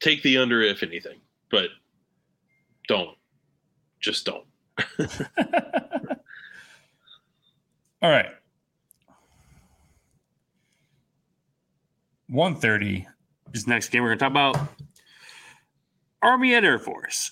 take 0.01 0.23
the 0.23 0.39
under 0.39 0.63
if 0.63 0.83
anything, 0.83 1.19
but 1.51 1.71
don't. 2.91 3.17
Just 4.01 4.27
don't. 4.27 4.45
All 8.03 8.11
right. 8.11 8.31
130 12.27 13.07
is 13.55 13.65
the 13.65 13.71
next 13.71 13.91
game 13.91 14.03
we're 14.03 14.17
going 14.17 14.19
to 14.19 14.25
talk 14.25 14.31
about. 14.33 14.59
Army 16.21 16.53
at 16.57 16.65
Air 16.65 16.81
Force. 16.81 17.31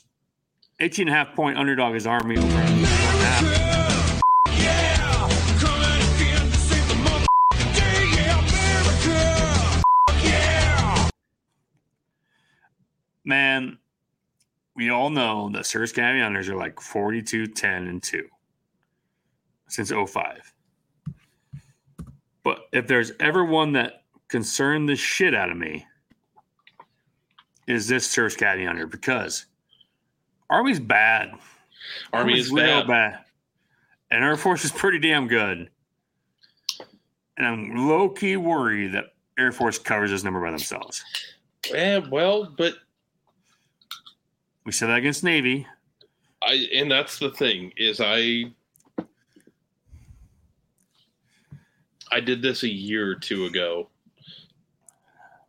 18 0.78 1.08
and 1.08 1.14
a 1.14 1.18
half 1.18 1.34
point 1.34 1.58
underdog 1.58 1.96
is 1.96 2.06
Army 2.06 2.38
over 2.38 2.46
and. 2.46 2.86
Man, 13.24 13.78
we 14.78 14.90
all 14.90 15.10
know 15.10 15.50
that 15.52 15.66
Service 15.66 15.90
Academy 15.90 16.20
Unders 16.20 16.48
are 16.48 16.54
like 16.54 16.80
42, 16.80 17.48
10, 17.48 17.88
and 17.88 18.00
2 18.00 18.24
since 19.66 19.90
05. 19.90 20.54
But 22.44 22.60
if 22.72 22.86
there's 22.86 23.10
ever 23.18 23.44
one 23.44 23.72
that 23.72 24.04
concerned 24.28 24.88
the 24.88 24.94
shit 24.94 25.34
out 25.34 25.50
of 25.50 25.56
me, 25.56 25.84
is 27.66 27.88
this 27.88 28.06
Service 28.06 28.36
Academy 28.36 28.68
Under 28.68 28.86
because 28.86 29.46
Army's 30.48 30.80
bad. 30.80 31.30
Army 32.12 32.32
Army's 32.32 32.46
is 32.46 32.52
real 32.52 32.86
bad. 32.86 33.18
And 34.12 34.24
Air 34.24 34.36
Force 34.36 34.64
is 34.64 34.70
pretty 34.70 35.00
damn 35.00 35.26
good. 35.26 35.70
And 37.36 37.46
I'm 37.46 37.88
low 37.88 38.08
key 38.10 38.36
worried 38.36 38.92
that 38.92 39.06
Air 39.36 39.50
Force 39.50 39.76
covers 39.76 40.12
this 40.12 40.22
number 40.22 40.40
by 40.40 40.50
themselves. 40.50 41.04
Eh, 41.74 42.00
well, 42.10 42.54
but 42.56 42.74
We 44.68 44.72
said 44.72 44.88
that 44.88 44.98
against 44.98 45.24
Navy. 45.24 45.66
I 46.42 46.68
and 46.74 46.90
that's 46.90 47.18
the 47.18 47.30
thing 47.30 47.72
is 47.78 48.02
I 48.02 48.52
I 52.12 52.20
did 52.20 52.42
this 52.42 52.64
a 52.64 52.68
year 52.68 53.10
or 53.10 53.14
two 53.14 53.46
ago 53.46 53.88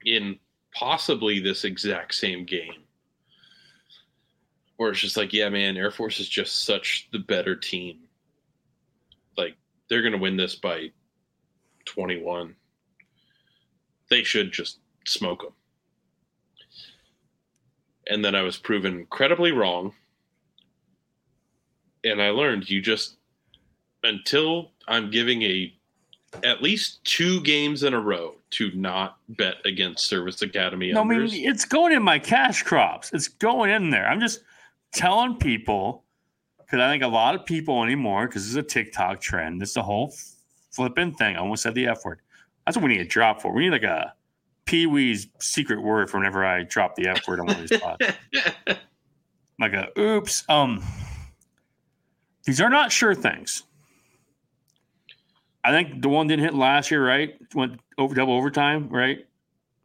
in 0.06 0.40
possibly 0.74 1.42
this 1.42 1.66
exact 1.66 2.16
same 2.16 2.46
game. 2.46 2.86
Where 4.78 4.92
it's 4.92 5.02
just 5.02 5.18
like, 5.18 5.34
yeah, 5.34 5.50
man, 5.50 5.76
Air 5.76 5.92
Force 5.92 6.22
is 6.22 6.30
just 6.30 6.64
such 6.64 7.10
the 7.12 7.20
better 7.20 7.58
team. 7.58 7.98
Like 9.38 9.58
they're 9.90 10.02
gonna 10.02 10.18
win 10.18 10.38
this 10.38 10.56
by 10.56 10.92
21. 11.84 12.56
They 14.10 14.24
should 14.24 14.54
just 14.54 14.80
smoke 15.06 15.42
them. 15.42 15.59
And 18.10 18.26
then 18.26 18.36
I 18.36 18.42
was 18.42 18.58
proven 18.58 18.96
incredibly 18.96 19.52
wrong 19.52 19.94
and 22.04 22.22
I 22.22 22.30
learned 22.30 22.70
you 22.70 22.82
just 22.82 23.18
until 24.04 24.72
I'm 24.88 25.12
giving 25.12 25.42
a 25.44 25.74
at 26.44 26.62
least 26.62 27.04
two 27.04 27.42
games 27.42 27.84
in 27.84 27.94
a 27.94 28.00
row 28.00 28.36
to 28.52 28.72
not 28.72 29.18
bet 29.30 29.56
against 29.66 30.08
Service 30.08 30.42
Academy. 30.42 30.92
No, 30.92 31.02
I 31.02 31.04
mean 31.04 31.30
it's 31.32 31.66
going 31.66 31.94
in 31.94 32.04
my 32.04 32.20
cash 32.20 32.64
crops. 32.64 33.12
It's 33.14 33.28
going 33.28 33.72
in 33.72 33.90
there. 33.90 34.08
I'm 34.08 34.20
just 34.20 34.42
telling 34.94 35.36
people 35.38 36.04
because 36.60 36.80
I 36.80 36.92
think 36.92 37.04
a 37.04 37.08
lot 37.08 37.36
of 37.36 37.46
people 37.46 37.84
anymore 37.84 38.28
because 38.28 38.44
this 38.44 38.52
is 38.52 38.56
a 38.56 38.64
TikTok 38.64 39.20
trend. 39.20 39.60
This 39.60 39.72
is 39.72 39.78
a 39.78 39.84
whole 39.84 40.14
flipping 40.72 41.14
thing. 41.14 41.36
I 41.36 41.40
almost 41.40 41.64
said 41.64 41.74
the 41.74 41.88
F 41.88 42.06
word. 42.06 42.20
That's 42.66 42.78
what 42.78 42.84
we 42.84 42.90
need 42.90 43.02
a 43.02 43.06
drop 43.06 43.42
for. 43.42 43.52
We 43.52 43.64
need 43.64 43.72
like 43.72 43.84
a 43.84 44.14
Pee 44.70 44.86
Wee's 44.86 45.26
secret 45.40 45.82
word 45.82 46.12
for 46.12 46.18
whenever 46.20 46.46
I 46.46 46.62
drop 46.62 46.96
the 46.96 47.08
F 47.08 47.28
word 47.28 47.40
on 47.40 47.48
one 47.48 47.56
of 47.60 47.68
these 47.68 47.80
pods. 47.82 48.06
like 49.60 49.74
a 49.74 49.88
oops. 50.00 50.44
Um, 50.48 50.84
these 52.46 52.62
are 52.62 52.70
not 52.70 52.92
sure 52.92 53.16
things. 53.16 53.64
I 55.64 55.72
think 55.72 56.04
the 56.04 56.10
one 56.10 56.28
didn't 56.28 56.46
hit 56.46 56.54
last 56.54 56.92
year, 56.92 57.04
right? 57.04 57.36
Went 57.56 57.80
over 57.98 58.14
double 58.14 58.34
overtime, 58.34 58.90
right? 58.90 59.26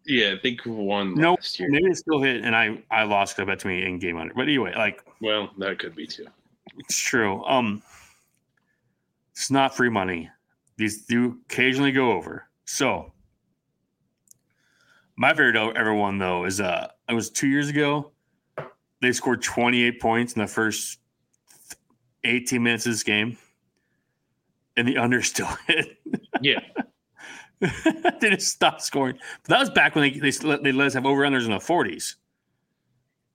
yeah, 0.04 0.34
I 0.36 0.38
think 0.38 0.60
one 0.66 1.14
No, 1.14 1.30
last 1.32 1.58
year. 1.58 1.70
maybe 1.70 1.86
it 1.86 1.96
still 1.96 2.20
hit, 2.20 2.44
and 2.44 2.54
I 2.54 2.82
I 2.90 3.04
lost 3.04 3.36
because 3.36 3.48
I 3.48 3.52
bet 3.52 3.60
to 3.60 3.68
me 3.68 3.86
in 3.86 3.98
game 3.98 4.18
under. 4.18 4.34
But 4.34 4.42
anyway, 4.42 4.74
like 4.76 5.02
Well, 5.22 5.48
that 5.60 5.78
could 5.78 5.96
be 5.96 6.06
too. 6.06 6.26
it's 6.76 6.98
true. 6.98 7.42
Um, 7.46 7.82
it's 9.32 9.50
not 9.50 9.74
free 9.74 9.88
money. 9.88 10.28
These 10.76 11.06
do 11.06 11.38
occasionally 11.50 11.90
go 11.90 12.12
over. 12.12 12.48
So 12.66 13.13
my 15.16 15.32
favorite 15.32 15.56
ever 15.76 15.94
one 15.94 16.18
though 16.18 16.44
is 16.44 16.60
uh 16.60 16.88
it 17.08 17.14
was 17.14 17.30
two 17.30 17.48
years 17.48 17.68
ago. 17.68 18.10
They 19.00 19.12
scored 19.12 19.42
28 19.42 20.00
points 20.00 20.32
in 20.32 20.40
the 20.40 20.46
first 20.46 20.98
18 22.24 22.62
minutes 22.62 22.86
of 22.86 22.92
this 22.92 23.02
game, 23.02 23.36
and 24.76 24.88
the 24.88 24.96
under 24.96 25.20
still 25.22 25.46
hit. 25.66 25.98
Yeah, 26.40 26.60
they 27.60 28.30
just 28.30 28.48
stopped 28.48 28.82
scoring. 28.82 29.18
But 29.42 29.50
that 29.50 29.60
was 29.60 29.70
back 29.70 29.94
when 29.94 30.12
they 30.12 30.18
they 30.18 30.46
let, 30.46 30.62
they 30.62 30.72
let 30.72 30.88
us 30.88 30.94
have 30.94 31.06
over 31.06 31.22
unders 31.22 31.44
in 31.44 31.50
the 31.50 31.58
40s. 31.58 32.14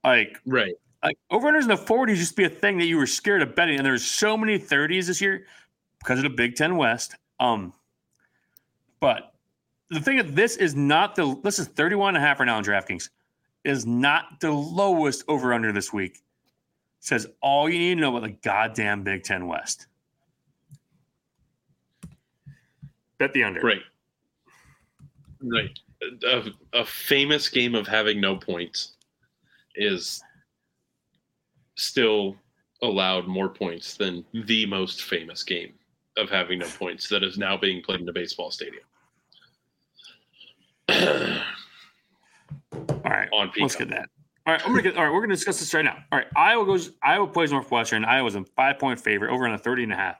Like 0.03 0.39
right. 0.45 0.73
like 1.03 1.17
over 1.29 1.51
unders 1.51 1.63
in 1.63 1.67
the 1.67 1.75
40s 1.75 2.09
used 2.09 2.31
to 2.31 2.35
be 2.35 2.45
a 2.45 2.49
thing 2.49 2.77
that 2.79 2.85
you 2.85 2.97
were 2.97 3.07
scared 3.07 3.41
of 3.41 3.55
betting, 3.55 3.77
and 3.77 3.85
there's 3.85 4.03
so 4.03 4.37
many 4.37 4.57
30s 4.57 5.07
this 5.07 5.21
year 5.21 5.45
because 5.99 6.19
of 6.19 6.23
the 6.23 6.29
Big 6.29 6.55
Ten 6.55 6.77
West. 6.77 7.15
Um, 7.39 7.73
but 8.99 9.33
the 9.89 9.99
thing 9.99 10.19
of 10.19 10.35
this 10.35 10.55
is 10.57 10.75
not 10.75 11.15
the 11.15 11.35
this 11.43 11.59
is 11.59 11.67
31 11.67 12.15
and 12.15 12.23
a 12.23 12.27
half 12.27 12.39
right 12.39 12.45
now 12.45 12.57
on 12.57 12.63
DraftKings 12.63 13.09
is 13.65 13.85
not 13.85 14.39
the 14.39 14.51
lowest 14.51 15.23
over 15.27 15.53
under 15.53 15.71
this 15.71 15.91
week. 15.91 16.21
says 16.99 17.27
all 17.41 17.69
you 17.69 17.79
need 17.79 17.95
to 17.95 18.01
know 18.01 18.15
about 18.15 18.27
the 18.27 18.37
goddamn 18.41 19.03
Big 19.03 19.23
Ten 19.23 19.47
West. 19.47 19.87
Bet 23.17 23.33
the 23.33 23.43
under. 23.43 23.61
Right. 23.61 23.81
Right. 25.41 25.77
A, 26.25 26.51
a 26.73 26.85
famous 26.85 27.49
game 27.49 27.75
of 27.75 27.87
having 27.87 28.21
no 28.21 28.37
points 28.37 28.93
is 29.75 30.21
still 31.75 32.35
allowed 32.81 33.27
more 33.27 33.49
points 33.49 33.95
than 33.95 34.23
the 34.33 34.65
most 34.65 35.03
famous 35.03 35.43
game 35.43 35.73
of 36.17 36.29
having 36.29 36.59
no 36.59 36.67
points 36.67 37.09
that 37.09 37.23
is 37.23 37.37
now 37.37 37.57
being 37.57 37.81
played 37.81 37.99
in 37.99 38.07
a 38.07 38.13
baseball 38.13 38.51
stadium. 38.51 38.83
All 40.99 41.07
right, 43.05 43.29
On 43.31 43.51
let's 43.57 43.75
get 43.75 43.89
that. 43.89 44.09
All 44.45 44.53
right, 44.53 44.61
I'm 44.65 44.71
gonna 44.71 44.81
get. 44.81 44.97
All 44.97 45.03
right, 45.03 45.13
we're 45.13 45.21
gonna 45.21 45.35
discuss 45.35 45.59
this 45.59 45.73
right 45.73 45.85
now. 45.85 45.97
All 46.11 46.19
right, 46.19 46.27
Iowa 46.35 46.65
goes. 46.65 46.91
Iowa 47.03 47.27
plays 47.27 47.51
Northwestern. 47.51 48.03
Iowa's 48.03 48.35
a 48.35 48.43
five 48.55 48.79
point 48.79 48.99
favorite 48.99 49.31
over 49.31 49.47
on 49.47 49.53
a 49.53 49.57
30 49.57 49.83
and 49.83 49.93
a 49.93 49.95
half. 49.95 50.17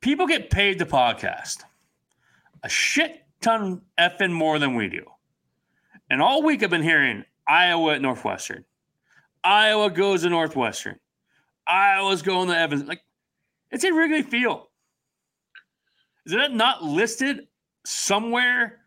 People 0.00 0.26
get 0.26 0.50
paid 0.50 0.78
to 0.78 0.86
podcast 0.86 1.64
a 2.62 2.68
shit 2.68 3.24
ton 3.40 3.82
effing 3.98 4.32
more 4.32 4.58
than 4.58 4.74
we 4.74 4.88
do, 4.88 5.04
and 6.10 6.22
all 6.22 6.42
week 6.42 6.62
I've 6.62 6.70
been 6.70 6.82
hearing 6.82 7.24
Iowa 7.46 7.94
at 7.94 8.02
Northwestern. 8.02 8.64
Iowa 9.44 9.90
goes 9.90 10.22
to 10.22 10.30
Northwestern. 10.30 10.98
Iowa's 11.66 12.22
going 12.22 12.48
to 12.48 12.56
Evans. 12.56 12.84
Like 12.84 13.02
it's 13.70 13.84
in 13.84 13.94
Wrigley 13.94 14.22
Field. 14.22 14.66
Is 16.26 16.32
it 16.32 16.52
not 16.52 16.82
listed 16.82 17.46
somewhere 17.84 18.80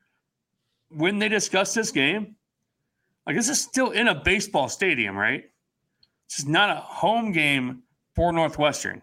when 0.89 1.19
they 1.19 1.29
discuss 1.29 1.73
this 1.73 1.91
game? 1.91 2.35
Like 3.25 3.35
this 3.35 3.47
is 3.47 3.61
still 3.61 3.91
in 3.91 4.09
a 4.09 4.15
baseball 4.15 4.67
stadium, 4.69 5.15
right? 5.17 5.49
This 6.29 6.39
is 6.39 6.47
not 6.47 6.69
a 6.69 6.81
home 6.81 7.31
game 7.31 7.83
for 8.13 8.33
Northwestern. 8.33 9.01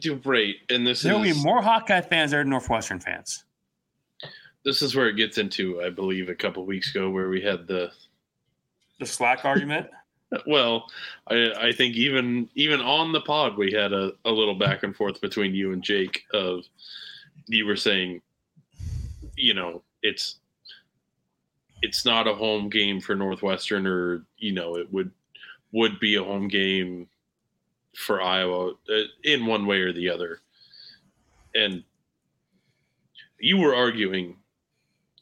Do 0.00 0.20
right, 0.24 0.56
and 0.68 0.86
this 0.86 1.02
There 1.02 1.14
will 1.14 1.22
be 1.22 1.32
more 1.32 1.62
Hawkeye 1.62 2.00
fans 2.00 2.32
there 2.32 2.40
than 2.40 2.50
Northwestern 2.50 3.00
fans. 3.00 3.44
this 4.64 4.82
is 4.82 4.96
where 4.96 5.08
it 5.08 5.14
gets 5.16 5.38
into. 5.38 5.80
I 5.82 5.90
believe 5.90 6.28
a 6.28 6.34
couple 6.34 6.66
weeks 6.66 6.90
ago 6.90 7.08
where 7.08 7.28
we 7.28 7.40
had 7.40 7.66
the 7.66 7.92
The 8.98 9.06
slack 9.06 9.44
argument. 9.44 9.88
Well, 10.46 10.86
I 11.28 11.52
I 11.58 11.72
think 11.72 11.94
even 11.96 12.48
even 12.54 12.80
on 12.80 13.12
the 13.12 13.20
pod 13.20 13.56
we 13.56 13.72
had 13.72 13.92
a, 13.92 14.12
a 14.24 14.30
little 14.30 14.54
back 14.54 14.82
and 14.82 14.94
forth 14.94 15.20
between 15.20 15.54
you 15.54 15.72
and 15.72 15.82
Jake 15.82 16.24
of 16.32 16.64
you 17.46 17.66
were 17.66 17.76
saying, 17.76 18.22
you 19.36 19.54
know, 19.54 19.82
it's 20.02 20.36
it's 21.82 22.04
not 22.04 22.26
a 22.26 22.34
home 22.34 22.68
game 22.68 23.00
for 23.00 23.14
Northwestern 23.14 23.86
or 23.86 24.24
you 24.38 24.52
know 24.52 24.76
it 24.76 24.92
would 24.92 25.10
would 25.72 26.00
be 26.00 26.16
a 26.16 26.24
home 26.24 26.48
game 26.48 27.08
for 27.94 28.22
Iowa 28.22 28.72
uh, 28.90 29.02
in 29.24 29.46
one 29.46 29.66
way 29.66 29.80
or 29.80 29.92
the 29.92 30.10
other. 30.10 30.40
And 31.54 31.82
you 33.38 33.58
were 33.58 33.74
arguing 33.74 34.36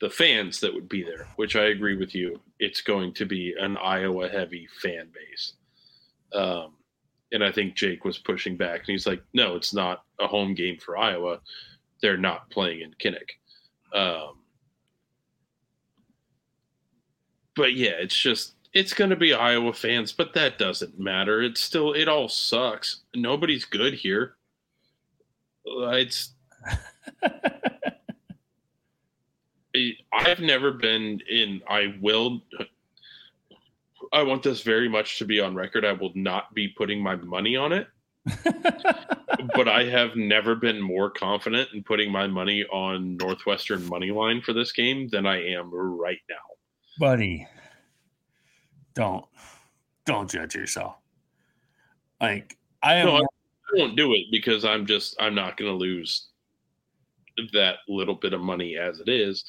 the 0.00 0.11
fans 0.11 0.61
that 0.61 0.74
would 0.74 0.88
be 0.88 1.02
there, 1.02 1.28
which 1.36 1.57
I 1.57 1.66
agree 1.66 1.96
with 1.96 2.14
you. 2.14 2.40
It's 2.64 2.80
going 2.80 3.12
to 3.14 3.26
be 3.26 3.54
an 3.60 3.76
Iowa 3.76 4.26
heavy 4.26 4.66
fan 4.80 5.10
base. 5.12 5.52
Um, 6.32 6.72
and 7.30 7.44
I 7.44 7.52
think 7.52 7.74
Jake 7.74 8.06
was 8.06 8.16
pushing 8.16 8.56
back 8.56 8.78
and 8.80 8.86
he's 8.86 9.06
like, 9.06 9.22
no, 9.34 9.54
it's 9.54 9.74
not 9.74 10.04
a 10.18 10.26
home 10.26 10.54
game 10.54 10.78
for 10.78 10.96
Iowa. 10.96 11.40
They're 12.00 12.16
not 12.16 12.48
playing 12.48 12.80
in 12.80 12.94
Kinnick. 12.94 13.32
Um, 13.92 14.38
but 17.54 17.74
yeah, 17.74 17.92
it's 17.98 18.16
just, 18.16 18.54
it's 18.72 18.94
going 18.94 19.10
to 19.10 19.16
be 19.16 19.34
Iowa 19.34 19.74
fans, 19.74 20.12
but 20.12 20.32
that 20.32 20.56
doesn't 20.56 20.98
matter. 20.98 21.42
It's 21.42 21.60
still, 21.60 21.92
it 21.92 22.08
all 22.08 22.30
sucks. 22.30 23.02
Nobody's 23.14 23.66
good 23.66 23.92
here. 23.92 24.36
It's, 25.66 26.30
I've 30.12 30.40
never 30.40 30.72
been 30.72 31.20
in. 31.28 31.60
I 31.68 31.94
will. 32.00 32.42
I 34.12 34.22
want 34.22 34.42
this 34.42 34.62
very 34.62 34.88
much 34.88 35.18
to 35.18 35.24
be 35.24 35.40
on 35.40 35.54
record. 35.54 35.84
I 35.84 35.92
will 35.92 36.12
not 36.14 36.54
be 36.54 36.68
putting 36.68 37.02
my 37.02 37.16
money 37.16 37.56
on 37.56 37.72
it, 37.72 37.88
but 39.54 39.68
I 39.68 39.84
have 39.84 40.14
never 40.14 40.54
been 40.54 40.80
more 40.80 41.10
confident 41.10 41.70
in 41.72 41.82
putting 41.82 42.12
my 42.12 42.26
money 42.26 42.64
on 42.66 43.16
Northwestern 43.16 43.84
money 43.86 44.10
line 44.10 44.40
for 44.40 44.52
this 44.52 44.72
game 44.72 45.08
than 45.08 45.26
I 45.26 45.42
am 45.52 45.70
right 45.72 46.20
now. 46.28 46.36
Buddy, 46.98 47.48
don't 48.94 49.24
don't 50.06 50.30
judge 50.30 50.54
yourself. 50.54 50.96
Like 52.20 52.56
I 52.82 52.94
am 52.96 53.06
No, 53.06 53.16
I, 53.16 53.20
I 53.20 53.24
won't 53.76 53.96
do 53.96 54.12
it 54.12 54.26
because 54.30 54.64
I'm 54.64 54.86
just 54.86 55.16
I'm 55.18 55.34
not 55.34 55.56
going 55.56 55.70
to 55.70 55.76
lose 55.76 56.28
that 57.53 57.76
little 57.89 58.14
bit 58.14 58.32
of 58.32 58.41
money 58.41 58.76
as 58.76 59.01
it 59.01 59.09
is. 59.09 59.45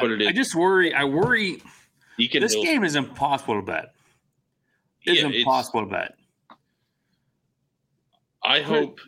But 0.00 0.10
it 0.10 0.22
is 0.22 0.28
I 0.28 0.32
just 0.32 0.54
worry. 0.54 0.92
I 0.94 1.04
worry. 1.04 1.62
Deacon 2.18 2.42
This 2.42 2.52
Hill- 2.54 2.62
game 2.64 2.84
is 2.84 2.96
impossible 2.96 3.56
to 3.56 3.62
bet. 3.62 3.94
It's 5.02 5.20
yeah, 5.20 5.26
it's- 5.28 5.40
impossible 5.40 5.84
to 5.84 5.90
bet. 5.90 6.14
I 8.42 8.60
hope, 8.60 9.00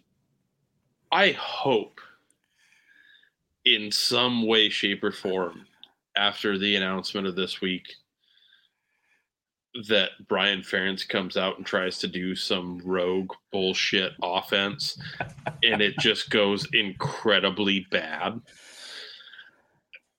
I 1.13 1.33
hope, 1.33 2.01
in 3.67 3.93
some 3.93 4.47
way, 4.47 4.71
shape, 4.71 5.05
or 5.05 5.13
form, 5.13 5.67
after 6.17 6.57
the 6.57 6.75
announcement 6.77 7.27
of 7.27 7.37
this 7.37 7.61
week, 7.61 7.97
that 9.89 10.11
Brian 10.29 10.61
Ferentz 10.61 11.09
comes 11.09 11.37
out 11.37 11.57
and 11.57 11.67
tries 11.67 11.99
to 11.99 12.09
do 12.09 12.35
some 12.35 12.81
rogue 12.85 13.33
bullshit 13.53 14.13
offense, 14.23 14.99
and 15.63 15.81
it 15.81 15.99
just 15.99 16.31
goes 16.31 16.67
incredibly 16.73 17.87
bad, 17.91 18.41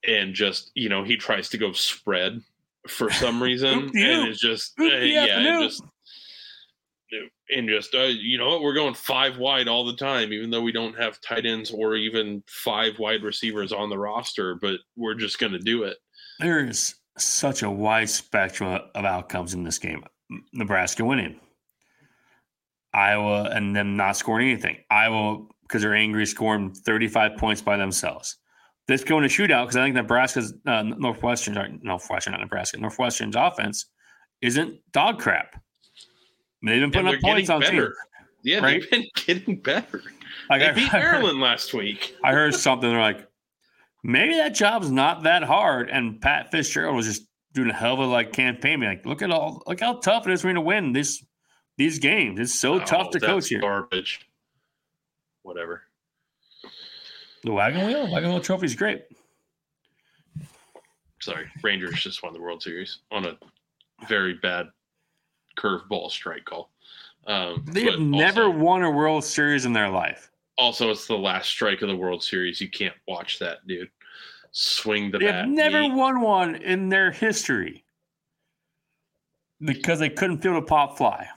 and 0.08 0.34
just 0.34 0.72
you 0.76 0.90
know 0.90 1.04
he 1.04 1.18
tries 1.18 1.50
to 1.50 1.58
go 1.58 1.72
spread 1.72 2.42
for 2.88 3.12
some 3.12 3.42
reason, 3.42 3.80
Oop 3.80 3.92
de 3.92 4.00
oop. 4.00 4.20
and 4.20 4.28
it's 4.30 4.40
just 4.40 4.74
uh, 4.80 4.86
yeah, 4.86 5.40
and 5.40 5.64
just 5.64 5.84
and 7.50 7.70
just 7.70 7.96
uh, 7.96 8.04
you 8.04 8.38
know 8.38 8.60
we're 8.62 8.74
going 8.74 8.94
five 8.94 9.38
wide 9.38 9.68
all 9.68 9.86
the 9.86 9.96
time 9.96 10.34
even 10.34 10.50
though 10.50 10.62
we 10.62 10.72
don't 10.72 10.98
have 10.98 11.22
tight 11.22 11.46
ends 11.46 11.72
or 11.72 11.96
even 11.96 12.44
five 12.48 13.00
wide 13.00 13.24
receivers 13.24 13.72
on 13.72 13.90
the 13.90 13.98
roster 13.98 14.56
but 14.56 14.80
we're 14.96 15.16
just 15.16 15.40
going 15.40 15.54
to 15.54 15.60
do 15.60 15.84
it. 15.84 15.98
There's 16.40 16.96
such 17.18 17.64
a 17.64 17.70
wide 17.70 18.10
spectrum 18.10 18.80
of 18.96 19.06
outcomes 19.06 19.54
in 19.54 19.64
this 19.64 19.78
game. 19.80 20.04
Nebraska 20.54 21.04
winning, 21.06 21.40
Iowa 22.94 23.50
and 23.54 23.76
them 23.76 23.96
not 23.96 24.18
scoring 24.18 24.50
anything. 24.50 24.78
Iowa 24.90 25.46
because 25.64 25.82
they're 25.82 25.96
angry, 25.96 26.26
scoring 26.26 26.74
35 26.74 27.38
points 27.38 27.62
by 27.62 27.78
themselves. 27.78 28.38
This 28.88 29.04
going 29.04 29.24
to 29.24 29.30
shootout 29.30 29.64
because 29.66 29.76
I 29.76 29.84
think 29.84 29.96
Nebraska's 29.96 30.54
uh, 30.66 30.82
Northwestern, 30.84 31.56
sorry, 31.56 31.78
Northwestern, 31.82 32.32
not 32.32 32.40
Nebraska, 32.42 32.78
Northwestern's 32.80 33.36
offense 33.36 33.86
isn't 34.42 34.80
dog 34.94 35.20
crap. 35.20 35.62
They've 36.66 36.80
been 36.82 36.92
putting 36.92 37.14
up 37.14 37.22
points 37.22 37.50
on 37.50 37.60
better. 37.62 37.88
teams. 37.88 37.96
Yeah, 38.44 38.60
Right? 38.60 38.82
they've 38.82 38.90
been 38.90 39.06
getting 39.26 39.60
better. 39.60 40.02
Like, 40.50 40.62
They 40.62 40.68
I- 40.70 40.72
beat 40.74 40.94
I 40.94 41.00
Maryland 41.00 41.42
last 41.42 41.74
week. 41.74 42.16
I 42.24 42.32
heard 42.32 42.56
something. 42.56 42.90
They're 42.90 43.00
like, 43.02 43.27
maybe 44.04 44.36
that 44.36 44.56
job's 44.56 44.92
not 44.92 45.24
that 45.24 45.44
hard. 45.44 45.90
And 45.90 46.20
Pat 46.22 46.52
Fitzgerald 46.52 46.96
was 46.96 47.06
just 47.08 47.24
doing 47.54 47.70
a 47.70 47.74
hell 47.74 47.94
of 47.94 48.00
a 48.00 48.06
like 48.06 48.34
campaign. 48.34 48.82
Like, 48.82 49.06
look 49.06 49.22
at 49.22 49.32
all, 49.32 49.64
look 49.68 49.80
how 49.80 49.96
tough 50.00 50.28
it 50.28 50.34
is 50.34 50.42
for 50.42 50.48
me 50.48 50.54
to 50.54 50.62
win 50.62 50.94
this 50.94 51.24
these 51.78 52.00
games. 52.00 52.40
It's 52.40 52.60
so 52.60 52.80
tough 52.80 53.08
Oh, 53.08 53.12
to 53.12 53.20
coach 53.20 53.50
here. 53.50 53.62
Garbage. 53.62 54.22
Whatever. 55.44 55.84
The 57.44 57.52
wagon 57.52 57.86
wheel, 57.88 58.12
wagon 58.12 58.32
wheel 58.32 58.42
trophy 58.42 58.66
is 58.66 58.76
great. 58.76 59.04
Sorry, 61.22 61.46
Rangers 61.64 62.02
just 62.02 62.24
won 62.24 62.34
the 62.34 62.42
World 62.42 62.62
Series 62.62 63.00
on 63.12 63.26
a 63.26 63.38
very 64.08 64.36
bad 64.36 64.68
curveball 65.58 66.10
strike 66.12 66.46
call. 66.46 66.72
Um, 67.26 67.64
They 67.68 67.84
have 67.86 68.00
never 68.00 68.46
also, 68.46 68.58
won 68.58 68.84
a 68.84 68.92
World 68.92 69.24
Series 69.24 69.66
in 69.66 69.74
their 69.74 69.90
life. 69.90 70.32
Also, 70.58 70.90
it's 70.92 71.08
the 71.08 71.18
last 71.18 71.50
strike 71.50 71.82
of 71.82 71.88
the 71.90 71.96
World 71.96 72.24
Series. 72.24 72.60
You 72.62 72.70
can't 72.70 72.96
watch 73.08 73.40
that, 73.40 73.66
dude. 73.68 73.90
Swing 74.52 75.12
the 75.12 75.20
bat. 75.20 75.46
They've 75.46 75.54
never 75.54 75.78
yeet. 75.80 75.96
won 75.96 76.22
one 76.22 76.56
in 76.56 76.90
their 76.90 77.12
history 77.12 77.84
because 79.62 80.00
they 80.00 80.10
couldn't 80.10 80.40
field 80.40 80.56
a 80.58 80.62
pop 80.62 80.98
fly. 80.98 81.28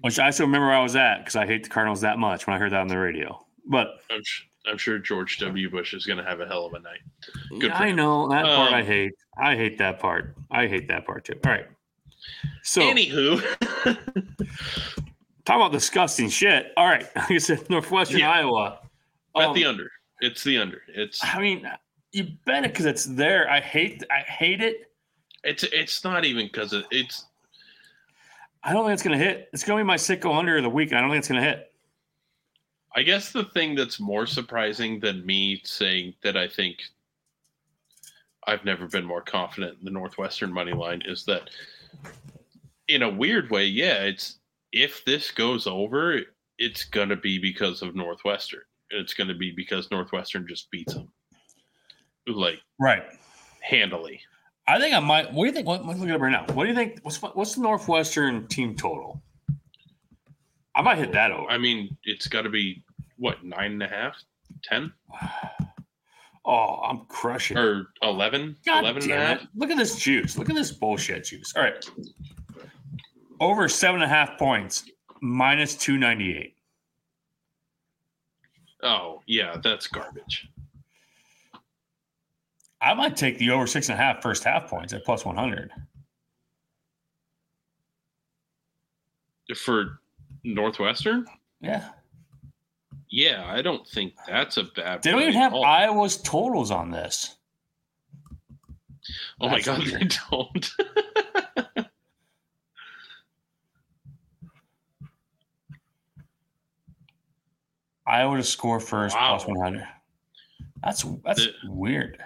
Which 0.00 0.18
I 0.18 0.30
still 0.30 0.46
remember 0.46 0.68
where 0.68 0.76
I 0.76 0.82
was 0.82 0.96
at 0.96 1.18
because 1.18 1.36
I 1.36 1.46
hate 1.46 1.62
the 1.64 1.68
Cardinals 1.70 2.00
that 2.02 2.18
much 2.18 2.46
when 2.46 2.54
I 2.54 2.58
heard 2.58 2.72
that 2.72 2.80
on 2.80 2.88
the 2.88 2.98
radio. 2.98 3.44
But 3.66 3.88
I'm, 4.10 4.22
sh- 4.24 4.42
I'm 4.66 4.76
sure 4.78 4.98
George 4.98 5.38
W. 5.38 5.70
Bush 5.70 5.94
is 5.94 6.04
going 6.06 6.18
to 6.18 6.24
have 6.24 6.40
a 6.40 6.46
hell 6.46 6.66
of 6.66 6.74
a 6.74 6.78
night. 6.80 7.00
Good 7.60 7.70
for 7.72 7.76
I 7.78 7.92
know 7.92 8.28
that 8.28 8.44
part. 8.44 8.72
I 8.72 8.80
Um, 8.80 8.86
hate. 8.86 9.12
I 9.38 9.54
hate 9.56 9.78
that 9.78 9.98
part. 10.00 10.34
I 10.50 10.66
hate 10.66 10.88
that 10.88 11.06
part 11.06 11.24
too. 11.24 11.38
All 11.44 11.52
right. 11.52 11.66
So 12.62 12.82
Anywho, 12.82 13.40
talk 15.44 15.56
about 15.56 15.72
disgusting 15.72 16.28
shit. 16.28 16.72
All 16.76 16.86
right, 16.86 17.06
like 17.16 17.30
I 17.30 17.38
said, 17.38 17.68
Northwestern 17.70 18.20
Yeah. 18.20 18.30
Iowa. 18.30 18.80
at 19.36 19.42
Um, 19.48 19.54
the 19.54 19.64
under. 19.64 19.90
It's 20.20 20.44
the 20.44 20.58
under. 20.58 20.82
It's 20.88 21.20
I 21.22 21.40
mean, 21.40 21.68
you 22.12 22.28
bet 22.44 22.64
it 22.64 22.72
because 22.72 22.86
it's 22.86 23.04
there. 23.06 23.50
I 23.50 23.60
hate. 23.60 24.02
I 24.10 24.20
hate 24.20 24.60
it. 24.60 24.90
it's 25.44 25.64
it's 25.64 26.04
not 26.04 26.24
even 26.24 26.46
because 26.46 26.72
it, 26.72 26.84
it's 26.90 27.26
I 28.62 28.72
don't 28.72 28.84
think 28.84 28.94
it's 28.94 29.02
gonna 29.02 29.18
hit. 29.18 29.48
It's 29.52 29.64
gonna 29.64 29.80
be 29.80 29.86
my 29.86 29.96
sicko 29.96 30.36
under 30.36 30.56
of 30.56 30.62
the 30.62 30.70
week. 30.70 30.90
and 30.90 30.98
I 30.98 31.00
don't 31.00 31.10
think 31.10 31.18
it's 31.20 31.28
gonna 31.28 31.42
hit. 31.42 31.68
I 32.94 33.02
guess 33.02 33.32
the 33.32 33.44
thing 33.44 33.74
that's 33.74 33.98
more 33.98 34.26
surprising 34.26 35.00
than 35.00 35.24
me 35.26 35.62
saying 35.64 36.14
that 36.22 36.36
I 36.36 36.46
think 36.46 36.76
I've 38.46 38.64
never 38.64 38.86
been 38.86 39.04
more 39.04 39.22
confident 39.22 39.78
in 39.78 39.84
the 39.84 39.90
Northwestern 39.90 40.52
money 40.52 40.72
line 40.74 41.02
is 41.06 41.24
that 41.24 41.48
in 42.88 43.02
a 43.02 43.08
weird 43.08 43.50
way, 43.50 43.64
yeah, 43.64 44.02
it's 44.02 44.38
if 44.72 45.04
this 45.04 45.30
goes 45.30 45.66
over, 45.66 46.20
it's 46.58 46.84
gonna 46.84 47.16
be 47.16 47.38
because 47.38 47.82
of 47.82 47.94
Northwestern. 47.94 48.60
It's 48.90 49.14
gonna 49.14 49.34
be 49.34 49.52
because 49.56 49.90
Northwestern 49.90 50.46
just 50.46 50.70
beats 50.70 50.94
them. 50.94 51.12
Like 52.26 52.60
Right. 52.78 53.02
handily. 53.60 54.20
I 54.68 54.78
think 54.78 54.94
I 54.94 55.00
might. 55.00 55.32
What 55.32 55.44
do 55.44 55.48
you 55.48 55.52
think? 55.54 55.66
Let- 55.66 55.84
Let's 55.84 55.98
look 55.98 56.08
it 56.08 56.12
up 56.14 56.20
right 56.20 56.30
now. 56.30 56.46
What 56.54 56.64
do 56.64 56.70
you 56.70 56.76
think? 56.76 57.00
What's 57.02 57.20
what's 57.20 57.54
the 57.56 57.62
Northwestern 57.62 58.46
team 58.48 58.76
total? 58.76 59.22
I 60.74 60.82
might 60.82 60.98
hit 60.98 61.12
that 61.12 61.32
over. 61.32 61.50
I 61.50 61.58
mean, 61.58 61.96
it's 62.04 62.28
gotta 62.28 62.48
be 62.48 62.84
what, 63.16 63.44
nine 63.44 63.72
and 63.72 63.82
a 63.82 63.88
half, 63.88 64.16
ten? 64.62 64.92
Oh, 66.44 66.80
I'm 66.82 67.04
crushing. 67.06 67.56
Or 67.56 67.86
11? 68.02 68.56
God 68.66 68.80
11 68.80 69.02
and 69.04 69.12
a 69.12 69.16
half? 69.16 69.46
Look 69.54 69.70
at 69.70 69.76
this 69.76 69.94
juice. 69.96 70.36
Look 70.36 70.50
at 70.50 70.56
this 70.56 70.72
bullshit 70.72 71.24
juice. 71.24 71.52
All 71.54 71.62
right. 71.62 71.88
Over 73.42 73.68
seven 73.68 74.02
and 74.02 74.04
a 74.04 74.14
half 74.14 74.38
points, 74.38 74.84
minus 75.20 75.74
298. 75.74 76.54
Oh, 78.84 79.20
yeah, 79.26 79.56
that's 79.60 79.88
garbage. 79.88 80.48
I 82.80 82.94
might 82.94 83.16
take 83.16 83.38
the 83.38 83.50
over 83.50 83.66
six 83.66 83.88
and 83.88 83.98
a 83.98 84.00
half 84.00 84.22
first 84.22 84.44
half 84.44 84.68
points 84.68 84.92
at 84.92 85.04
plus 85.04 85.24
100. 85.24 85.72
For 89.56 89.98
Northwestern? 90.44 91.26
Yeah. 91.60 91.88
Yeah, 93.10 93.44
I 93.44 93.60
don't 93.60 93.84
think 93.88 94.14
that's 94.24 94.56
a 94.56 94.62
bad 94.62 95.02
They 95.02 95.10
don't 95.10 95.20
even 95.20 95.34
have. 95.34 95.52
Iowa's 95.52 96.16
totals 96.18 96.70
on 96.70 96.92
this. 96.92 97.38
Oh 99.40 99.48
my 99.48 99.60
god, 99.60 99.80
weird. 99.80 100.00
they 100.00 100.16
don't. 100.30 100.74
Iowa 108.12 108.36
to 108.36 108.42
score 108.42 108.78
first 108.78 109.16
Wow. 109.16 109.36
plus 109.38 109.46
100. 109.48 109.88
That's 110.82 111.02
that's 111.24 111.46
The- 111.46 111.54
weird. 111.70 112.18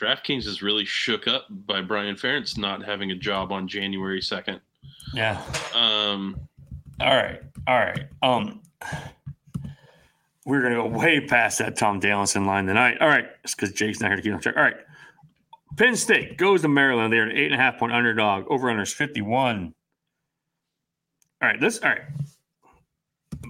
DraftKings 0.00 0.46
is 0.46 0.60
really 0.62 0.84
shook 0.84 1.26
up 1.26 1.46
by 1.50 1.80
Brian 1.80 2.16
Ferentz 2.16 2.58
not 2.58 2.84
having 2.84 3.10
a 3.10 3.14
job 3.14 3.50
on 3.50 3.66
January 3.66 4.20
2nd. 4.20 4.60
Yeah. 5.14 5.42
Um, 5.74 6.38
All 7.00 7.14
right. 7.16 7.40
All 7.66 7.78
right. 7.78 8.06
Um, 8.22 8.62
we're 10.44 10.62
gonna 10.62 10.74
go 10.76 10.86
way 10.86 11.20
past 11.26 11.58
that 11.58 11.76
Tom 11.76 12.00
Dalinson 12.00 12.46
line 12.46 12.66
tonight. 12.66 12.98
All 13.00 13.08
right, 13.08 13.26
it's 13.42 13.54
because 13.54 13.72
Jake's 13.72 14.00
not 14.00 14.08
here 14.08 14.16
to 14.16 14.22
keep 14.22 14.32
on 14.34 14.40
track. 14.40 14.56
All 14.56 14.62
right. 14.62 14.76
Penn 15.76 15.96
State 15.96 16.36
goes 16.38 16.62
to 16.62 16.68
Maryland. 16.68 17.12
They're 17.12 17.24
an 17.24 17.36
eight 17.36 17.46
and 17.46 17.54
a 17.54 17.58
half 17.58 17.78
point 17.78 17.92
underdog. 17.92 18.46
Over 18.48 18.70
under 18.70 18.82
is 18.82 18.92
51. 18.94 19.74
All 21.42 21.48
right, 21.48 21.60
this 21.60 21.78
all 21.80 21.90
right. 21.90 22.02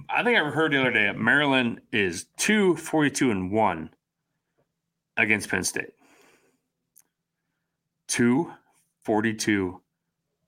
I 0.09 0.23
think 0.23 0.37
I 0.37 0.49
heard 0.49 0.71
the 0.71 0.79
other 0.79 0.91
day 0.91 1.05
that 1.05 1.17
Maryland 1.17 1.81
is 1.91 2.25
2 2.37 2.75
42 2.77 3.31
and 3.31 3.51
1 3.51 3.89
against 5.17 5.49
Penn 5.49 5.63
State. 5.63 5.91
2 8.07 8.51
42 9.03 9.81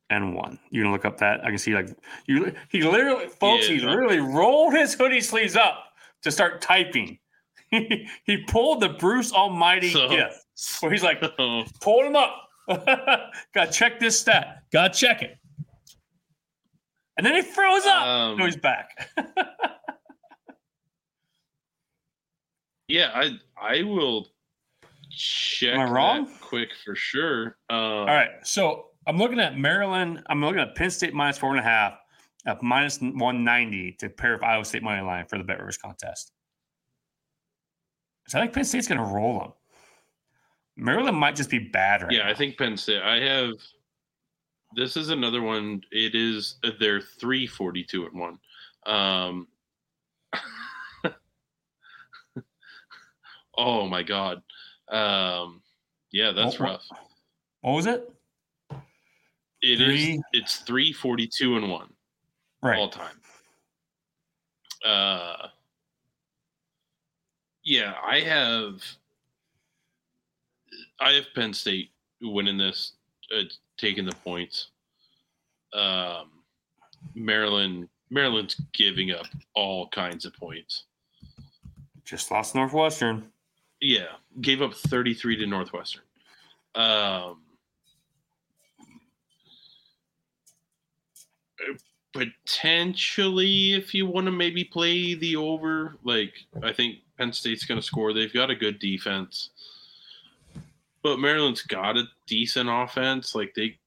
and 0.10 0.36
1. 0.36 0.60
You 0.70 0.82
gonna 0.84 0.94
look 0.94 1.06
up 1.06 1.18
that? 1.20 1.44
I 1.44 1.50
can 1.50 1.58
see 1.58 1.74
like 1.74 1.90
you 2.26 2.54
he 2.70 2.82
literally 2.84 3.28
folks, 3.28 3.68
he 3.68 3.80
literally 3.80 4.20
rolled 4.20 4.74
his 4.74 4.94
hoodie 4.94 5.22
sleeves 5.22 5.56
up 5.56 5.86
to 6.24 6.32
start 6.32 6.62
typing. 6.62 7.20
he 7.70 8.38
pulled 8.48 8.82
the 8.82 8.90
Bruce 8.90 9.32
Almighty 9.34 9.92
So- 9.92 10.10
gift 10.10 10.46
where 10.82 10.92
he's 10.92 11.04
like, 11.04 11.22
oh, 11.40 11.64
pulled 11.82 12.06
him 12.06 12.16
up. 12.16 12.48
Gotta 13.54 13.72
check 13.72 14.00
this 14.00 14.20
stat. 14.20 14.64
Gotta 14.72 14.94
check 14.94 15.22
it. 15.22 15.38
And 17.20 17.26
then 17.26 17.36
he 17.36 17.42
froze 17.42 17.86
up. 17.86 18.02
Um, 18.02 18.38
no, 18.38 18.46
he's 18.46 18.56
back. 18.56 19.10
yeah, 22.88 23.12
I 23.14 23.32
I 23.62 23.84
will 23.84 24.30
check 25.12 25.74
Am 25.74 25.82
I 25.82 25.86
that 25.86 25.92
wrong? 25.92 26.30
quick 26.40 26.70
for 26.86 26.96
sure. 26.96 27.58
Uh, 27.70 27.74
All 27.74 28.06
right. 28.06 28.30
So 28.44 28.86
I'm 29.06 29.18
looking 29.18 29.38
at 29.42 29.58
Maryland. 29.58 30.24
I'm 30.30 30.40
looking 30.40 30.62
at 30.62 30.76
Penn 30.76 30.90
State 30.92 31.14
minus 31.14 31.38
four 31.38 31.50
and 31.50 31.60
a 31.60 31.64
half 31.64 32.00
at 32.46 32.64
minus 32.64 33.02
190 33.02 33.98
to 34.00 34.08
pair 34.08 34.34
of 34.34 34.42
Iowa 34.42 34.64
State 34.64 34.82
money 34.82 35.02
line 35.02 35.26
for 35.26 35.38
the 35.38 35.44
Bet 35.44 35.60
Rivers 35.60 35.78
contest. 35.78 36.32
So 38.30 38.38
I 38.38 38.44
think 38.44 38.54
Penn 38.54 38.64
State's 38.64 38.88
going 38.88 39.00
to 39.00 39.14
roll 39.14 39.40
them. 39.40 39.52
Maryland 40.78 41.18
might 41.18 41.36
just 41.36 41.50
be 41.50 41.60
bad 41.60 42.02
right 42.04 42.14
Yeah, 42.14 42.24
now. 42.24 42.30
I 42.30 42.34
think 42.34 42.58
Penn 42.58 42.78
State. 42.78 43.02
I 43.02 43.20
have. 43.20 43.56
This 44.76 44.96
is 44.98 45.10
another 45.10 45.42
one. 45.42 45.82
It 45.92 46.14
is 46.16 46.56
they're 46.80 47.02
three 47.02 47.48
forty 47.48 47.84
two 47.84 48.06
and 48.06 48.20
one. 48.20 48.40
Um, 48.86 49.48
oh 53.58 53.88
my 53.88 54.04
god. 54.04 54.42
Um, 54.90 55.62
yeah, 56.12 56.32
that's 56.32 56.60
What- 56.60 56.70
rough. 56.70 56.88
What 57.62 57.72
was 57.74 57.86
it? 57.88 58.10
It 59.62 59.82
is. 59.82 59.88
Three? 59.88 60.22
It's 60.34 60.58
three 60.58 60.94
forty 60.94 61.28
two 61.28 61.58
and 61.58 61.70
one 61.70 61.92
Right. 62.62 62.78
all 62.78 62.90
time. 62.90 63.20
Uh, 64.86 65.48
yeah, 67.64 67.96
I 68.04 68.22
have. 68.22 68.82
I 71.02 71.12
have 71.14 71.26
Penn 71.36 71.54
State 71.54 71.92
winning 72.22 72.58
this, 72.58 72.94
uh, 73.36 73.44
taking 73.78 74.06
the 74.06 74.16
points. 74.16 74.70
Um, 75.74 76.32
Maryland, 77.16 77.90
Maryland's 78.10 78.60
giving 78.74 79.12
up 79.12 79.26
all 79.56 79.88
kinds 79.90 80.26
of 80.26 80.34
points. 80.36 80.86
Just 82.06 82.32
lost 82.32 82.56
Northwestern. 82.56 83.32
Yeah, 83.82 84.08
gave 84.42 84.62
up 84.62 84.74
thirty 84.74 85.14
three 85.14 85.36
to 85.38 85.46
Northwestern. 85.46 86.02
Um, 86.76 87.42
potentially, 92.14 93.74
if 93.74 93.94
you 93.94 94.06
want 94.08 94.26
to 94.26 94.32
maybe 94.32 94.64
play 94.64 95.14
the 95.14 95.36
over, 95.36 95.98
like 96.04 96.34
I 96.64 96.74
think 96.74 96.98
Penn 97.18 97.32
State's 97.34 97.66
going 97.66 97.80
to 97.80 97.86
score. 97.86 98.14
They've 98.14 98.34
got 98.34 98.50
a 98.50 98.56
good 98.56 98.80
defense, 98.80 99.50
but 101.04 101.20
Maryland's 101.20 101.62
got 101.62 101.98
a 101.98 102.04
decent 102.28 102.70
offense. 102.70 103.36
Like 103.36 103.54
they, 103.56 103.78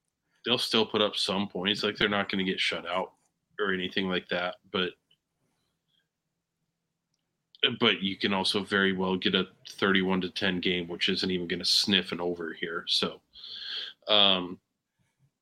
they'll 0.45 0.59
still 0.59 0.87
put 0.87 1.03
up 1.03 1.17
some 1.17 1.49
points. 1.49 1.83
Like 1.83 1.97
they're 1.97 2.09
not 2.09 2.31
going 2.31 2.45
to 2.45 2.51
get 2.51 2.61
shut 2.61 2.87
out 2.87 3.13
or 3.61 3.73
anything 3.73 4.09
like 4.09 4.29
that. 4.29 4.57
But 4.73 4.91
but 7.79 8.03
you 8.03 8.17
can 8.17 8.33
also 8.33 8.65
very 8.65 8.93
well 8.93 9.17
get 9.17 9.35
a 9.37 9.47
31 9.71 10.21
to 10.23 10.31
10 10.31 10.61
game 10.61 10.89
which 10.89 11.09
isn't 11.09 11.31
even 11.31 11.47
going 11.47 11.61
to 11.61 11.65
sniff 11.65 12.11
an 12.11 12.21
over 12.21 12.53
here 12.53 12.85
so 12.89 13.21
um 14.09 14.59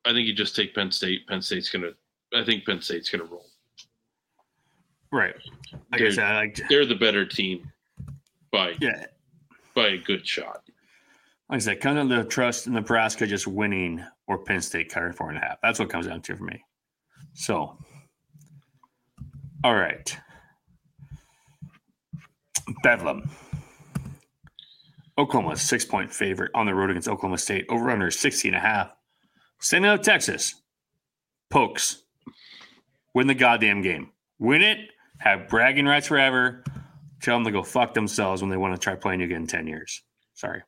i 0.05 0.13
think 0.13 0.27
you 0.29 0.35
just 0.35 0.55
take 0.55 0.75
penn 0.75 0.93
state 0.93 1.27
penn 1.27 1.41
state's 1.41 1.71
going 1.71 1.83
to 1.83 1.95
i 2.39 2.45
think 2.45 2.67
penn 2.67 2.83
state's 2.83 3.09
going 3.09 3.27
to 3.27 3.33
roll 3.33 3.47
Right. 5.13 5.35
Like 5.73 5.83
I 5.93 5.99
They're- 5.99 6.13
said, 6.13 6.35
like, 6.37 6.61
they're 6.69 6.87
the 6.87 6.95
better 6.95 7.25
team 7.27 7.73
by 8.53 8.75
yeah. 8.81 9.07
by 9.75 9.89
a 9.89 9.97
good 9.99 10.25
shot 10.25 10.63
Like 11.51 11.57
I 11.57 11.59
said, 11.59 11.81
comes 11.81 11.97
down 11.97 12.09
to 12.11 12.25
trust 12.25 12.69
in 12.69 12.75
Nebraska 12.75 13.27
just 13.27 13.49
winning 13.49 14.05
or 14.29 14.45
Penn 14.45 14.61
State 14.61 14.89
covering 14.89 15.15
four 15.15 15.31
and 15.31 15.39
a 15.39 15.41
half. 15.41 15.59
That's 15.61 15.81
what 15.81 15.91
comes 15.91 16.07
down 16.07 16.23
to 16.23 16.37
for 16.37 16.45
me. 16.45 16.63
So, 17.35 17.77
all 19.65 19.75
right. 19.75 20.17
Bedlam. 22.85 23.29
Oklahoma's 25.19 25.61
six 25.61 25.85
point 25.85 26.13
favorite 26.15 26.53
on 26.55 26.67
the 26.67 26.75
road 26.75 26.91
against 26.91 27.09
Oklahoma 27.09 27.37
State. 27.37 27.67
Over 27.69 27.91
under 27.91 28.13
16 28.13 28.55
and 28.55 28.65
a 28.65 28.65
half. 28.65 28.95
St. 29.61 29.85
out 29.85 30.05
Texas. 30.05 30.55
Pokes. 31.51 32.05
Win 33.13 33.27
the 33.27 33.35
goddamn 33.35 33.83
game. 33.83 34.13
Win 34.39 34.63
it. 34.63 34.79
Have 35.19 35.49
bragging 35.49 35.87
rights 35.87 36.07
forever. 36.07 36.63
Tell 37.21 37.37
them 37.37 37.45
to 37.45 37.51
go 37.51 37.65
fuck 37.65 37.93
themselves 37.93 38.41
when 38.41 38.51
they 38.51 38.57
want 38.57 38.73
to 38.73 38.81
try 38.81 38.95
playing 38.95 39.19
you 39.19 39.27
again 39.27 39.43
in 39.43 39.47
10 39.49 39.67
years. 39.67 40.01
Sorry. 40.35 40.63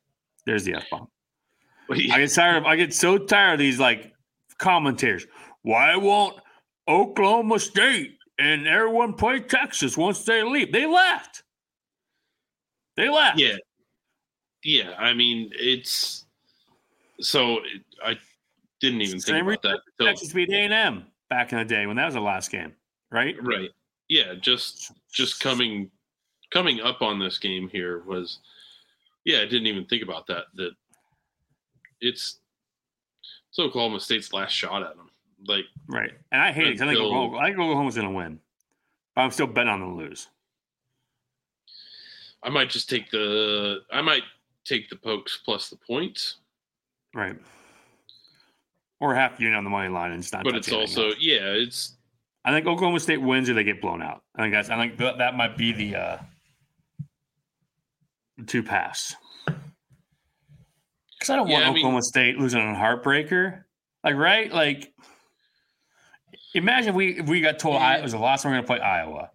There's 0.45 0.63
the 0.63 0.75
F 0.75 0.85
bomb. 0.89 1.07
I 1.89 1.95
get 2.19 2.31
tired 2.31 2.57
of 2.57 2.65
I 2.65 2.75
get 2.75 2.93
so 2.93 3.17
tired 3.17 3.53
of 3.53 3.59
these 3.59 3.79
like 3.79 4.13
commentators. 4.57 5.25
Why 5.61 5.95
won't 5.95 6.37
Oklahoma 6.87 7.59
State 7.59 8.17
and 8.39 8.67
everyone 8.67 9.13
play 9.13 9.39
Texas 9.39 9.97
once 9.97 10.23
they 10.23 10.43
leave? 10.43 10.71
They 10.71 10.85
left. 10.85 11.43
They 12.95 13.09
left. 13.09 13.39
yeah 13.39 13.55
yeah 14.63 14.93
i 14.97 15.13
mean 15.13 15.49
it's 15.53 16.25
so 17.19 17.57
it, 17.57 17.81
i 18.03 18.15
didn't 18.79 19.01
even 19.01 19.13
think 19.13 19.23
Same 19.23 19.47
about 19.47 19.61
that 19.63 19.79
until- 19.99 20.07
Texas 20.13 20.33
beat 20.33 20.49
A 20.51 20.57
and 20.57 20.73
M 20.73 21.05
back 21.29 21.51
in 21.53 21.57
the 21.57 21.65
day 21.65 21.85
when 21.85 21.95
that 21.95 22.05
was 22.05 22.13
the 22.13 22.21
last 22.21 22.51
game, 22.51 22.73
right? 23.11 23.35
right 23.41 23.69
yeah 24.09 24.35
just 24.39 24.91
just 25.11 25.39
coming 25.39 25.89
coming 26.51 26.81
up 26.81 27.01
on 27.01 27.17
this 27.17 27.39
game 27.39 27.67
here 27.69 28.03
was 28.05 28.39
yeah 29.25 29.39
i 29.39 29.45
didn't 29.45 29.67
even 29.67 29.85
think 29.85 30.03
about 30.03 30.27
that 30.27 30.45
that 30.55 30.71
it's 32.01 32.39
it's 33.49 33.59
oklahoma 33.59 33.99
state's 33.99 34.33
last 34.33 34.51
shot 34.51 34.83
at 34.83 34.95
them 34.97 35.09
like 35.47 35.65
Right. 35.87 36.11
And 36.31 36.41
I 36.41 36.51
hate 36.53 36.67
it 36.67 36.71
'cause 36.73 36.81
I 36.83 36.87
think 36.87 36.99
Oklahoma, 37.01 37.37
I 37.37 37.47
think 37.47 37.59
Oklahoma's 37.59 37.95
going 37.95 38.07
to 38.07 38.13
win, 38.13 38.39
but 39.13 39.21
I'm 39.23 39.31
still 39.31 39.45
betting 39.47 39.69
on 39.69 39.81
them 39.81 39.89
to 39.97 40.03
lose. 40.05 40.27
i 42.43 42.49
might 42.49 42.69
just 42.69 42.89
take 42.89 43.09
the 43.11 43.81
i 43.91 44.01
might 44.01 44.23
take 44.65 44.89
the 44.89 44.95
pokes 44.95 45.39
plus 45.43 45.69
the 45.69 45.75
points 45.75 46.37
Right. 47.13 47.35
Or 49.01 49.13
half 49.13 49.37
a 49.37 49.41
unit 49.43 49.57
on 49.57 49.63
the 49.65 49.69
money 49.69 49.89
line 49.89 50.11
and 50.11 50.19
it's 50.21 50.31
not. 50.31 50.43
but 50.45 50.55
it's 50.55 50.71
also 50.71 51.07
else. 51.09 51.15
yeah 51.19 51.41
it's 51.63 51.93
I 52.45 52.51
think 52.51 52.65
Oklahoma 52.67 52.99
State 52.99 53.21
wins 53.21 53.49
or 53.49 53.53
they 53.53 53.63
get 53.63 53.79
blown 53.81 54.01
out. 54.01 54.21
I 54.35 54.41
think 54.41 54.53
that's. 54.53 54.69
I 54.69 54.75
think 54.75 54.97
that, 54.97 55.17
that 55.19 55.35
might 55.37 55.55
be 55.57 55.71
the 55.71 55.95
uh, 55.95 56.17
the 58.37 58.43
two 58.45 58.63
pass. 58.63 59.15
Because 59.45 61.29
I 61.29 61.35
don't 61.35 61.47
Yeah, 61.47 61.53
want 61.55 61.65
I 61.65 61.69
mean- 61.69 61.77
Oklahoma 61.79 62.01
State 62.01 62.37
losing 62.37 62.61
a 62.61 62.73
heartbreaker. 62.73 63.63
Like 64.03 64.15
right, 64.15 64.51
like 64.51 64.93
imagine 66.53 66.89
if 66.89 66.95
we 66.95 67.19
if 67.19 67.27
we 67.27 67.39
got 67.41 67.57
told 67.59 67.77
I, 67.77 67.97
it 67.97 68.03
was 68.03 68.11
the 68.11 68.17
last 68.19 68.43
time 68.43 68.51
we're 68.51 68.57
going 68.57 68.65
to 68.65 68.67
play 68.67 68.79
Iowa. 68.79 69.29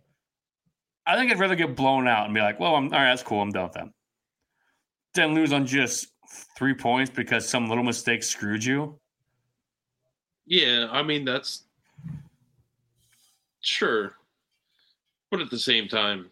I 1.06 1.16
think 1.16 1.32
I'd 1.32 1.38
rather 1.38 1.54
get 1.54 1.74
blown 1.74 2.06
out 2.06 2.26
and 2.26 2.34
be 2.34 2.40
like, 2.42 2.60
well, 2.60 2.74
I'm 2.76 2.84
all 2.84 2.90
right. 2.90 3.06
That's 3.10 3.22
cool. 3.22 3.40
I'm 3.40 3.50
done 3.50 3.64
with 3.64 3.72
them. 3.72 3.94
Then 5.14 5.34
lose 5.34 5.54
on 5.54 5.64
just 5.64 6.08
three 6.58 6.74
points 6.74 7.10
because 7.10 7.48
some 7.48 7.66
little 7.70 7.82
mistake 7.82 8.22
screwed 8.22 8.62
you. 8.62 9.00
yeah 10.46 10.86
i 10.90 11.02
mean 11.02 11.24
that's 11.24 11.64
sure 13.60 14.12
but 15.30 15.40
at 15.40 15.48
the 15.50 15.58
same 15.58 15.88
time 15.88 16.28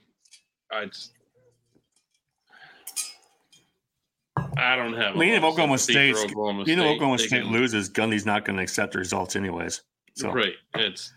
i 0.70 0.84
just 0.84 1.12
I 4.57 4.76
don't 4.76 4.94
have. 4.94 5.16
Mean, 5.16 5.34
if 5.34 5.42
Oklahoma 5.42 5.78
State, 5.78 6.16
for 6.16 6.24
Oklahoma 6.24 6.64
you 6.66 6.76
know, 6.76 6.88
Oklahoma 6.88 7.18
State 7.18 7.42
can- 7.42 7.52
loses, 7.52 7.90
Gundy's 7.90 8.24
not 8.26 8.44
going 8.44 8.57
to 8.57 8.62
accept 8.62 8.92
the 8.92 8.98
results 8.98 9.36
anyways. 9.36 9.82
So 10.14 10.32
Right. 10.32 10.54
It's 10.74 11.12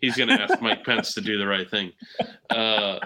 he's 0.00 0.16
going 0.16 0.28
to 0.28 0.40
ask 0.40 0.60
Mike 0.60 0.84
Pence 0.86 1.14
to 1.14 1.20
do 1.20 1.38
the 1.38 1.46
right 1.46 1.70
thing. 1.70 1.92
Uh, 2.50 2.98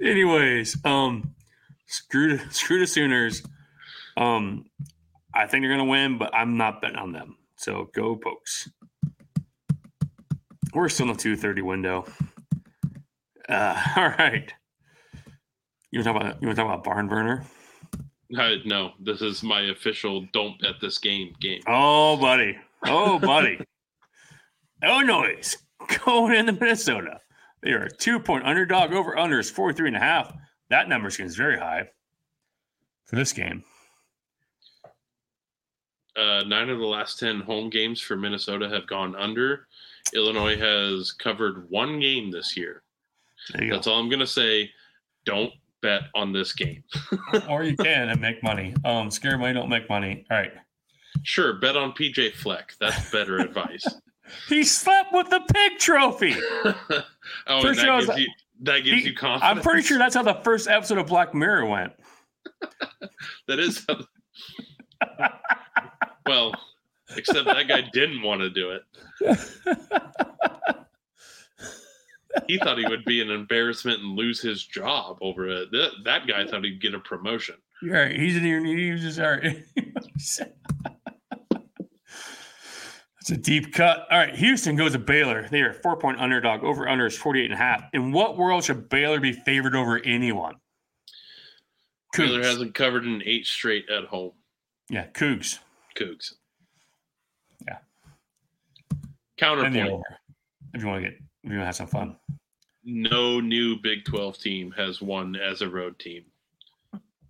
Anyways, 0.00 0.76
um, 0.84 1.34
screw 1.86 2.36
the, 2.36 2.52
screw 2.52 2.78
the 2.80 2.86
Sooners. 2.86 3.42
Um, 4.16 4.66
I 5.34 5.46
think 5.46 5.62
they're 5.62 5.70
gonna 5.70 5.84
win, 5.88 6.18
but 6.18 6.34
I'm 6.34 6.56
not 6.56 6.80
betting 6.80 6.96
on 6.96 7.12
them. 7.12 7.36
So 7.56 7.88
go 7.94 8.16
pokes. 8.16 8.68
We're 10.76 10.90
still 10.90 11.08
in 11.08 11.14
the 11.14 11.18
two 11.18 11.36
thirty 11.36 11.62
window. 11.62 12.04
Uh, 13.48 13.82
all 13.96 14.08
right. 14.10 14.52
You 15.90 16.00
want 16.00 16.04
to 16.04 16.12
talk 16.12 16.16
about 16.16 16.42
you 16.42 16.48
want 16.48 16.56
to 16.58 16.62
talk 16.62 16.70
about 16.70 16.84
barn 16.84 17.08
burner? 17.08 17.46
I, 18.36 18.56
no, 18.66 18.92
this 19.00 19.22
is 19.22 19.42
my 19.42 19.70
official 19.70 20.26
"don't 20.34 20.60
bet 20.60 20.74
this 20.82 20.98
game" 20.98 21.34
game. 21.40 21.62
Oh, 21.66 22.18
buddy. 22.18 22.58
Oh, 22.84 23.18
buddy. 23.18 23.58
Illinois 24.82 25.56
going 26.04 26.34
into 26.34 26.52
Minnesota. 26.52 27.20
They 27.62 27.70
are 27.70 27.84
a 27.84 27.90
two 27.90 28.20
point 28.20 28.44
underdog 28.44 28.92
over 28.92 29.18
under 29.18 29.38
is 29.38 29.50
43 29.50 29.88
and 29.88 29.96
a 29.96 30.00
half. 30.00 30.36
That 30.68 30.90
number 30.90 31.08
seems 31.08 31.36
very 31.36 31.58
high 31.58 31.88
for 33.06 33.16
this 33.16 33.32
game. 33.32 33.64
Uh, 36.14 36.42
nine 36.46 36.68
of 36.68 36.78
the 36.78 36.86
last 36.86 37.18
ten 37.18 37.40
home 37.40 37.70
games 37.70 37.98
for 37.98 38.14
Minnesota 38.14 38.68
have 38.68 38.86
gone 38.86 39.16
under. 39.16 39.66
Illinois 40.14 40.56
has 40.56 41.12
covered 41.12 41.68
one 41.70 42.00
game 42.00 42.30
this 42.30 42.56
year. 42.56 42.82
That's 43.70 43.86
all 43.86 43.98
I'm 44.00 44.08
going 44.08 44.20
to 44.20 44.26
say. 44.26 44.70
Don't 45.24 45.52
bet 45.82 46.02
on 46.14 46.32
this 46.32 46.52
game. 46.52 46.82
or 47.48 47.62
you 47.64 47.76
can 47.76 48.08
and 48.08 48.20
make 48.20 48.42
money. 48.42 48.74
Um, 48.84 49.10
scare 49.10 49.38
money 49.38 49.52
don't 49.54 49.68
make 49.68 49.88
money. 49.88 50.24
All 50.30 50.36
right. 50.38 50.52
Sure, 51.22 51.54
bet 51.54 51.76
on 51.76 51.92
PJ 51.92 52.32
Fleck. 52.34 52.74
That's 52.80 53.10
better 53.10 53.38
advice. 53.38 53.84
He 54.48 54.64
slept 54.64 55.12
with 55.12 55.30
the 55.30 55.38
pig 55.54 55.78
trophy. 55.78 56.34
oh, 56.64 57.60
Pretty 57.60 57.78
sure 57.78 57.86
that 57.86 57.94
was- 57.94 58.06
gives 58.06 58.18
you 58.18 58.26
that 58.62 58.78
gives 58.82 59.02
He- 59.02 59.10
you 59.10 59.14
confidence. 59.14 59.56
I'm 59.58 59.62
pretty 59.62 59.82
sure 59.86 59.98
that's 59.98 60.16
how 60.16 60.24
the 60.24 60.40
first 60.42 60.66
episode 60.66 60.98
of 60.98 61.06
Black 61.06 61.32
Mirror 61.32 61.66
went. 61.66 61.92
that 63.46 63.60
is. 63.60 63.86
How, 63.88 64.00
well, 66.26 66.52
except 67.16 67.46
that 67.46 67.68
guy 67.68 67.82
didn't 67.92 68.22
want 68.22 68.40
to 68.40 68.50
do 68.50 68.70
it. 68.70 68.82
He 72.46 72.58
thought 72.58 72.78
he 72.78 72.86
would 72.86 73.04
be 73.04 73.20
an 73.20 73.30
embarrassment 73.30 74.00
and 74.00 74.16
lose 74.16 74.40
his 74.40 74.64
job 74.64 75.18
over 75.20 75.48
it. 75.48 75.70
That, 75.72 75.90
that 76.04 76.26
guy 76.26 76.46
thought 76.46 76.64
he'd 76.64 76.80
get 76.80 76.94
a 76.94 77.00
promotion. 77.00 77.56
Right. 77.82 78.18
He's 78.18 78.36
in 78.36 78.42
here. 78.42 78.64
He 78.64 78.90
was 78.90 79.02
just 79.02 79.20
all 79.20 79.30
right. 79.30 79.64
That's 80.14 80.40
a 83.30 83.36
deep 83.36 83.72
cut. 83.72 84.06
All 84.10 84.18
right. 84.18 84.34
Houston 84.34 84.76
goes 84.76 84.92
to 84.92 84.98
Baylor. 84.98 85.48
They 85.50 85.60
are 85.62 85.70
a 85.70 85.74
four 85.74 85.96
point 85.96 86.20
underdog. 86.20 86.62
Over 86.62 86.88
under 86.88 87.06
is 87.06 87.16
48 87.16 87.44
and 87.46 87.54
a 87.54 87.56
half. 87.56 87.84
In 87.92 88.12
what 88.12 88.36
world 88.36 88.64
should 88.64 88.88
Baylor 88.88 89.20
be 89.20 89.32
favored 89.32 89.74
over 89.74 89.98
anyone? 90.04 90.54
Baylor 92.16 92.42
hasn't 92.42 92.74
covered 92.74 93.04
an 93.04 93.22
eight 93.26 93.46
straight 93.46 93.90
at 93.90 94.04
home. 94.04 94.32
Yeah, 94.88 95.06
Cougs. 95.08 95.58
Cougs. 95.96 96.34
Yeah. 99.40 99.52
And 99.52 99.74
the 99.74 99.78
Counterpoint. 99.80 100.02
If 100.74 100.82
you 100.82 100.88
want 100.88 101.04
to 101.04 101.10
get, 101.10 101.18
if 101.44 101.50
you 101.50 101.58
want 101.58 101.62
to 101.62 101.66
have 101.66 101.76
some 101.76 101.86
fun. 101.86 102.16
No 102.84 103.40
new 103.40 103.76
Big 103.76 104.04
12 104.04 104.38
team 104.38 104.72
has 104.76 105.02
won 105.02 105.36
as 105.36 105.62
a 105.62 105.68
road 105.68 105.98
team 105.98 106.24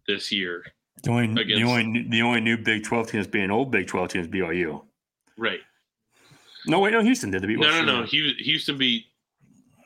this 0.06 0.30
year. 0.30 0.64
The 1.02 1.10
only, 1.10 1.44
the 1.44 1.62
only, 1.62 2.06
the 2.08 2.22
only 2.22 2.40
new 2.40 2.56
Big 2.56 2.84
12 2.84 3.10
team 3.10 3.20
that's 3.20 3.30
being 3.30 3.50
old 3.50 3.70
Big 3.70 3.86
12 3.86 4.08
team 4.10 4.22
is 4.22 4.28
BYU. 4.28 4.82
Right. 5.38 5.60
No, 6.66 6.80
wait, 6.80 6.92
no, 6.92 7.00
Houston 7.00 7.30
did. 7.30 7.42
They 7.42 7.46
beat 7.46 7.58
No, 7.58 7.66
West 7.68 7.78
no, 7.78 7.84
no. 7.84 8.00
Virginia. 8.02 8.32
Hu- 8.32 8.44
Houston 8.44 8.78
beat 8.78 9.04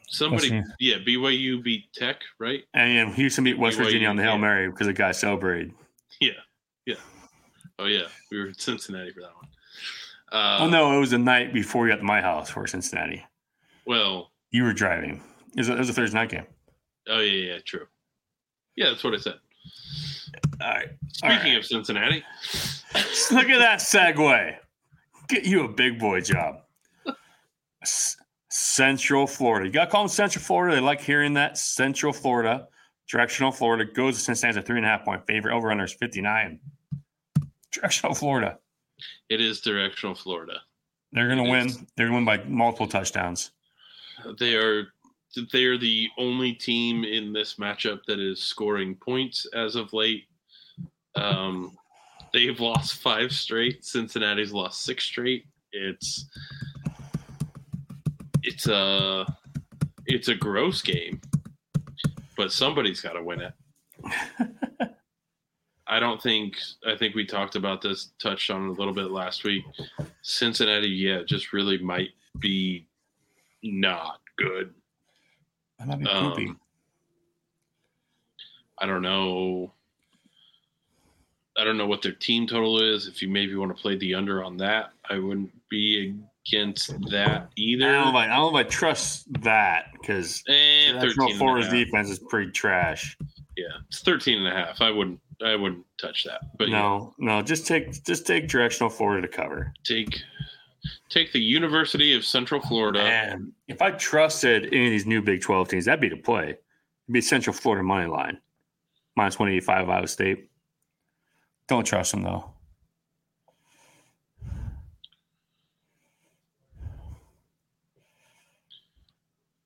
Somebody, 0.08 0.50
West 0.50 0.72
yeah, 0.80 0.96
BYU 0.96 1.62
beat 1.62 1.92
Tech, 1.92 2.22
right? 2.40 2.64
And 2.74 2.92
yeah, 2.92 3.14
Houston 3.14 3.44
beat 3.44 3.58
West 3.58 3.78
BYU, 3.78 3.84
Virginia 3.84 4.08
on 4.08 4.16
the 4.16 4.24
Hail 4.24 4.32
yeah. 4.32 4.38
Mary 4.38 4.68
because 4.68 4.88
the 4.88 4.92
guy 4.92 5.12
celebrated. 5.12 5.72
Yeah, 6.20 6.32
yeah. 6.84 6.96
Oh 7.78 7.86
yeah, 7.86 8.08
we 8.30 8.38
were 8.38 8.48
in 8.48 8.54
Cincinnati 8.54 9.12
for 9.12 9.20
that 9.20 9.36
one. 9.36 9.46
Uh, 10.32 10.58
oh 10.60 10.68
no, 10.68 10.96
it 10.96 11.00
was 11.00 11.10
the 11.10 11.18
night 11.18 11.52
before 11.52 11.86
you 11.86 11.92
got 11.92 11.98
to 11.98 12.04
my 12.04 12.20
house 12.20 12.48
for 12.50 12.66
Cincinnati. 12.66 13.24
Well, 13.86 14.30
You 14.50 14.64
were 14.64 14.72
driving. 14.72 15.22
It 15.56 15.58
was 15.60 15.68
a, 15.68 15.74
it 15.74 15.78
was 15.78 15.88
a 15.88 15.92
Thursday 15.92 16.16
night 16.18 16.28
game. 16.30 16.46
oh 17.08 17.18
yeah, 17.20 17.54
yeah, 17.54 17.58
true. 17.64 17.86
Yeah, 18.76 18.90
that's 18.90 19.02
what 19.02 19.14
I 19.14 19.18
said. 19.18 19.34
All 20.62 20.68
right. 20.68 20.88
Speaking 21.08 21.36
right. 21.52 21.56
of 21.56 21.66
Cincinnati, 21.66 22.22
Look 23.32 23.48
at 23.48 23.58
that 23.58 23.78
segue. 23.80 24.56
Get 25.28 25.44
you 25.44 25.64
a 25.64 25.68
big 25.68 25.98
boy 25.98 26.20
job. 26.20 26.60
S- 27.82 28.16
Central 28.50 29.26
Florida. 29.26 29.66
You 29.66 29.72
got 29.72 29.86
to 29.86 29.90
call 29.90 30.02
them 30.02 30.08
Central 30.08 30.42
Florida. 30.42 30.74
They 30.76 30.80
like 30.80 31.00
hearing 31.00 31.34
that. 31.34 31.56
Central 31.58 32.12
Florida. 32.12 32.68
Directional 33.08 33.52
Florida 33.52 33.84
goes 33.84 34.14
to 34.16 34.20
Cincinnati 34.20 34.58
as 34.58 34.64
a 34.64 34.66
three 34.66 34.76
and 34.76 34.86
a 34.86 34.88
half 34.88 35.04
point 35.04 35.26
favorite. 35.26 35.54
Over 35.54 35.70
under 35.70 35.84
is 35.84 35.92
59. 35.94 36.60
Directional 37.72 38.14
Florida. 38.14 38.58
It 39.28 39.40
is 39.40 39.60
directional 39.60 40.14
Florida. 40.14 40.60
They're 41.12 41.26
going 41.26 41.44
to 41.44 41.50
win. 41.50 41.66
is. 41.66 41.78
They're 41.96 42.08
going 42.08 42.24
to 42.24 42.30
win 42.30 42.38
by 42.38 42.48
multiple 42.48 42.86
touchdowns. 42.86 43.50
They 44.38 44.54
are 44.54 44.88
they 45.52 45.64
are 45.64 45.78
the 45.78 46.08
only 46.18 46.52
team 46.52 47.04
in 47.04 47.32
this 47.32 47.54
matchup 47.54 48.00
that 48.06 48.18
is 48.18 48.42
scoring 48.42 48.96
points 48.96 49.46
as 49.54 49.76
of 49.76 49.92
late. 49.92 50.24
Um, 51.14 51.76
they've 52.32 52.58
lost 52.58 52.96
five 52.96 53.32
straight. 53.32 53.84
Cincinnati's 53.84 54.52
lost 54.52 54.82
six 54.82 55.04
straight. 55.04 55.44
It's 55.72 56.26
it's 58.42 58.66
a 58.66 59.26
it's 60.06 60.28
a 60.28 60.34
gross 60.34 60.82
game, 60.82 61.20
but 62.36 62.52
somebody's 62.52 63.00
got 63.00 63.12
to 63.12 63.22
win 63.22 63.40
it. 63.40 63.54
I 65.90 65.98
don't 65.98 66.22
think 66.22 66.56
I 66.86 66.96
think 66.96 67.16
we 67.16 67.26
talked 67.26 67.56
about 67.56 67.82
this, 67.82 68.10
touched 68.22 68.48
on 68.50 68.68
a 68.68 68.72
little 68.72 68.94
bit 68.94 69.10
last 69.10 69.42
week. 69.42 69.64
Cincinnati, 70.22 70.86
yeah, 70.86 71.22
just 71.26 71.52
really 71.52 71.78
might 71.78 72.10
be 72.38 72.86
not 73.64 74.20
good. 74.36 74.72
That 75.80 75.88
might 75.88 75.98
be 75.98 76.06
poopy. 76.06 76.46
Um, 76.46 76.60
I 78.78 78.86
don't 78.86 79.02
know. 79.02 79.72
I 81.58 81.64
don't 81.64 81.76
know 81.76 81.88
what 81.88 82.02
their 82.02 82.12
team 82.12 82.46
total 82.46 82.80
is. 82.80 83.08
If 83.08 83.20
you 83.20 83.28
maybe 83.28 83.56
want 83.56 83.76
to 83.76 83.82
play 83.82 83.96
the 83.96 84.14
under 84.14 84.44
on 84.44 84.56
that, 84.58 84.92
I 85.10 85.18
wouldn't 85.18 85.50
be 85.68 86.14
against 86.46 86.88
that 87.10 87.50
either. 87.56 87.88
I 87.88 87.92
don't, 87.92 88.04
know 88.04 88.10
if 88.10 88.14
I, 88.14 88.24
I 88.24 88.36
don't 88.36 88.52
know 88.52 88.58
if 88.58 88.66
I 88.66 88.68
trust 88.68 89.26
that 89.42 89.86
because 90.00 90.44
Eh, 90.48 90.92
13 90.92 91.00
Directional 91.00 91.26
and 91.26 91.34
a 91.34 91.38
Florida's 91.38 91.66
half. 91.66 91.84
defense 91.84 92.10
is 92.10 92.20
pretty 92.20 92.52
trash. 92.52 93.18
Yeah, 93.56 93.66
it's 93.88 94.00
13 94.02 94.38
and 94.38 94.46
a 94.46 94.52
half. 94.52 94.80
I 94.80 94.90
wouldn't 94.90 95.20
I 95.44 95.56
wouldn't 95.56 95.84
touch 95.98 96.24
that. 96.24 96.56
But 96.58 96.68
yeah, 96.68 96.78
no, 96.78 97.14
no, 97.18 97.42
just 97.42 97.66
take 97.66 98.04
just 98.04 98.26
take 98.26 98.48
Directional 98.48 98.90
Florida 98.90 99.26
to 99.26 99.32
cover. 99.32 99.72
take 99.84 100.22
take 101.08 101.32
the 101.32 101.40
University 101.40 102.14
of 102.14 102.24
Central 102.24 102.60
Florida. 102.60 103.02
Man, 103.02 103.52
if 103.68 103.82
I 103.82 103.90
trusted 103.92 104.66
any 104.66 104.86
of 104.86 104.90
these 104.90 105.06
new 105.06 105.22
Big 105.22 105.40
12 105.40 105.68
teams, 105.68 105.84
that'd 105.86 106.00
be 106.00 106.08
the 106.08 106.16
play. 106.16 106.50
It'd 106.50 106.58
be 107.10 107.20
Central 107.20 107.54
Florida 107.54 107.82
money 107.82 108.06
line. 108.06 108.38
Minus 109.16 109.38
185 109.38 109.88
Iowa 109.88 110.06
State. 110.06 110.48
Don't 111.66 111.84
trust 111.84 112.12
them, 112.12 112.22
though. 112.22 112.52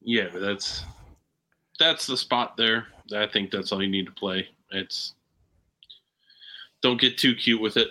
Yeah, 0.03 0.29
that's 0.35 0.85
that's 1.79 2.07
the 2.07 2.17
spot 2.17 2.57
there. 2.57 2.89
I 3.15 3.27
think 3.27 3.51
that's 3.51 3.73
all 3.73 3.83
you 3.83 3.89
need 3.89 4.07
to 4.07 4.13
play. 4.13 4.49
It's 4.71 5.15
don't 6.85 7.01
get 7.01 7.17
too 7.17 7.35
cute 7.35 7.63
with 7.63 7.79
it. 7.79 7.89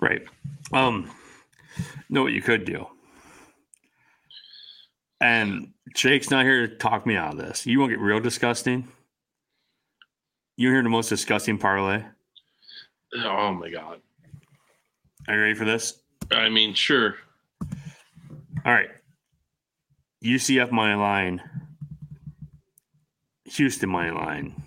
Right. 0.00 0.22
Um, 0.72 1.10
know 2.08 2.22
what 2.22 2.32
you 2.32 2.40
could 2.40 2.64
do. 2.64 2.86
And 5.20 5.72
Jake's 5.92 6.30
not 6.30 6.44
here 6.44 6.68
to 6.68 6.76
talk 6.76 7.06
me 7.06 7.16
out 7.16 7.32
of 7.32 7.38
this. 7.38 7.66
You 7.66 7.80
won't 7.80 7.90
get 7.90 7.98
real 7.98 8.20
disgusting? 8.20 8.86
You 10.56 10.70
hear 10.70 10.84
the 10.84 10.88
most 10.88 11.08
disgusting 11.08 11.58
parlay? 11.58 12.04
Oh 13.16 13.54
my 13.54 13.70
god. 13.70 14.00
Are 15.26 15.34
you 15.34 15.40
ready 15.42 15.54
for 15.54 15.64
this? 15.64 16.00
I 16.30 16.48
mean, 16.48 16.74
sure. 16.74 17.16
All 18.64 18.72
right. 18.72 18.90
UCF 20.24 20.70
money 20.70 20.94
line, 20.94 21.42
Houston 23.46 23.90
money 23.90 24.12
line, 24.12 24.62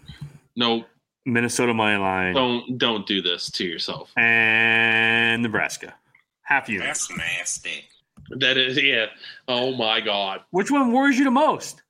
No, 0.57 0.83
Minnesota 1.25 1.73
money 1.73 1.97
line, 1.97 2.33
don't 2.33 2.77
don't 2.77 3.05
do 3.07 3.21
this 3.21 3.49
to 3.51 3.65
yourself. 3.65 4.11
and 4.17 5.41
Nebraska. 5.43 5.93
Half 6.41 6.67
unit. 6.69 6.87
That's 6.87 7.09
nasty. 7.15 7.85
That 8.29 8.57
is 8.57 8.81
yeah. 8.81 9.05
Oh 9.47 9.75
my 9.75 10.01
god. 10.01 10.41
Which 10.51 10.69
one 10.71 10.91
worries 10.91 11.17
you 11.17 11.23
the 11.25 11.31
most? 11.31 11.81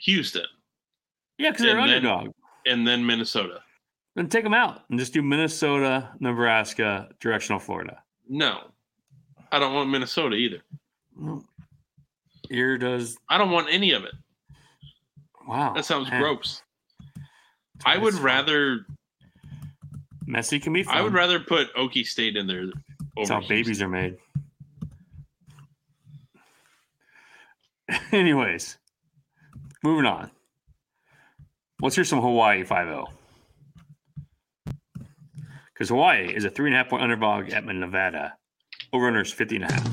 Houston 0.00 0.44
Yeah, 1.38 1.50
because 1.50 1.64
they're 1.66 1.78
And 1.78 1.88
then- 1.90 2.06
underdog. 2.06 2.34
and 2.66 2.86
then 2.86 3.04
Minnesota. 3.06 3.60
Then 4.14 4.28
take 4.28 4.44
them 4.44 4.54
out 4.54 4.82
and 4.88 4.98
just 4.98 5.12
do 5.12 5.20
Minnesota, 5.22 6.10
Nebraska, 6.20 7.10
directional 7.20 7.58
Florida. 7.60 8.02
No. 8.28 8.70
I 9.52 9.58
don't 9.58 9.74
want 9.74 9.90
Minnesota 9.90 10.36
either. 10.36 10.62
Mm. 11.20 11.44
Here 12.48 12.78
does 12.78 13.16
I 13.28 13.38
don't 13.38 13.50
want 13.50 13.68
any 13.70 13.92
of 13.92 14.04
it. 14.04 14.14
wow. 15.46 15.72
That 15.74 15.84
sounds 15.84 16.10
man. 16.10 16.20
gross. 16.20 16.62
I 17.84 17.98
would 17.98 18.14
rather 18.14 18.86
Messy 20.26 20.58
can 20.58 20.72
be 20.72 20.82
fun. 20.82 20.96
I 20.96 21.02
would 21.02 21.12
rather 21.12 21.38
put 21.38 21.72
Okie 21.74 22.04
State 22.06 22.36
in 22.36 22.46
there 22.46 22.66
That's 23.16 23.28
how 23.28 23.40
Houston. 23.40 23.48
babies 23.56 23.82
are 23.82 23.88
made. 23.88 24.16
Anyways, 28.12 28.78
moving 29.84 30.06
on. 30.06 30.30
Let's 31.80 31.94
hear 31.94 32.04
some 32.04 32.20
Hawaii 32.20 32.64
5 32.64 32.86
0. 32.88 33.06
Because 35.72 35.90
Hawaii 35.90 36.34
is 36.34 36.44
a 36.44 36.50
three 36.50 36.68
and 36.70 36.74
a 36.74 36.78
half 36.78 36.88
point 36.88 37.02
underdog 37.02 37.50
at 37.50 37.64
Nevada. 37.64 38.34
Over 38.92 39.08
under 39.08 39.20
is 39.20 39.32
50 39.32 39.56
and 39.56 39.64
a 39.64 39.72
half. 39.72 39.84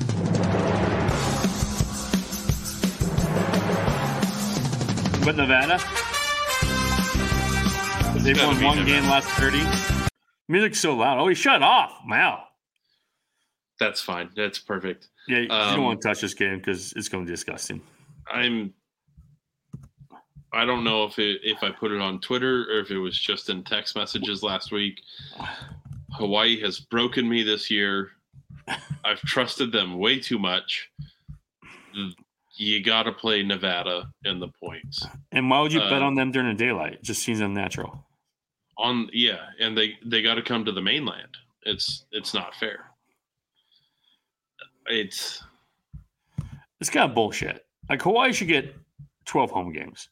But 5.26 5.38
Nevada, 5.38 5.80
they've 8.24 8.38
won 8.38 8.62
one 8.64 8.86
game 8.86 9.04
last 9.10 9.28
30. 9.30 9.60
Music's 10.48 10.80
so 10.80 10.96
loud. 10.96 11.20
Oh, 11.20 11.28
he 11.28 11.36
shut 11.36 11.62
off. 11.62 11.94
Wow. 12.08 12.46
That's 13.80 14.02
fine. 14.02 14.30
That's 14.36 14.60
perfect. 14.60 15.10
Yeah, 15.28 15.40
you 15.40 15.50
Um, 15.50 15.76
don't 15.76 15.84
want 15.84 16.02
to 16.02 16.08
touch 16.08 16.22
this 16.22 16.34
game 16.34 16.58
because 16.58 16.94
it's 16.94 17.10
going 17.10 17.26
to 17.26 17.30
be 17.30 17.34
disgusting. 17.34 17.82
I'm 18.32 18.74
I 20.56 20.66
don't 20.66 20.84
know 20.84 21.06
if 21.06 21.18
it 21.18 21.42
if 21.44 21.64
I 21.64 21.72
put 21.72 21.92
it 21.92 22.00
on 22.00 22.20
Twitter 22.20 22.62
or 22.70 22.80
if 22.80 22.92
it 22.92 23.00
was 23.00 23.18
just 23.20 23.50
in 23.50 23.64
text 23.64 23.96
messages 23.96 24.44
last 24.44 24.72
week. 24.72 25.02
Hawaii 26.12 26.62
has 26.62 26.80
broken 26.80 27.28
me 27.28 27.42
this 27.42 27.72
year. 27.72 28.12
I've 29.04 29.20
trusted 29.22 29.72
them 29.72 29.98
way 29.98 30.20
too 30.20 30.38
much. 30.38 30.92
You 32.56 32.84
got 32.84 33.04
to 33.04 33.12
play 33.12 33.42
Nevada 33.42 34.12
in 34.26 34.40
the 34.40 34.48
points. 34.50 35.06
And 35.32 35.50
why 35.50 35.60
would 35.62 35.74
you 35.74 35.80
bet 35.80 36.04
Uh, 36.04 36.06
on 36.06 36.14
them 36.16 36.32
during 36.32 36.50
the 36.56 36.64
daylight? 36.64 36.94
It 36.94 37.04
just 37.04 37.24
seems 37.24 37.40
unnatural. 37.40 38.06
On 38.78 39.10
yeah, 39.14 39.40
and 39.60 39.78
they 39.78 39.98
they 40.06 40.22
got 40.22 40.36
to 40.36 40.42
come 40.42 40.66
to 40.66 40.72
the 40.72 40.82
mainland. 40.82 41.38
It's 41.64 42.06
it's 42.12 42.34
not 42.34 42.56
fair. 42.56 42.86
It's 44.88 45.44
It's 46.80 46.90
kind 46.90 47.10
of 47.10 47.16
bullshit. 47.16 47.66
Like 47.90 48.02
Hawaii 48.02 48.34
should 48.34 48.48
get 48.48 48.76
12 49.26 49.52
home 49.52 49.72
games. 49.72 50.10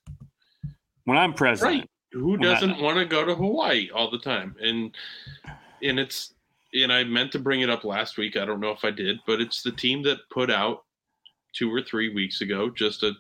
When 1.05 1.18
I'm 1.18 1.34
president, 1.34 1.80
right. 1.80 1.89
Who 2.14 2.38
doesn't 2.38 2.82
want 2.82 2.97
to 2.97 3.05
go 3.05 3.24
to 3.24 3.36
Hawaii 3.36 3.89
all 3.89 4.12
the 4.12 4.20
time? 4.20 4.55
And 4.62 4.93
and 5.82 5.99
it's 5.99 6.34
and 6.74 6.91
I 6.91 7.03
meant 7.03 7.32
to 7.34 7.39
bring 7.39 7.62
it 7.62 7.70
up 7.70 7.84
last 7.84 8.18
week. 8.18 8.38
I 8.38 8.45
don't 8.45 8.59
know 8.59 8.72
if 8.72 8.84
I 8.84 8.91
did, 8.91 9.20
but 9.26 9.41
it's 9.41 9.62
the 9.62 9.72
team 9.72 10.03
that 10.03 10.18
put 10.30 10.51
out 10.51 10.84
two 11.53 11.74
or 11.74 11.82
three 11.82 12.14
weeks 12.14 12.41
ago 12.41 12.70
just 12.70 13.03
a 13.03 13.14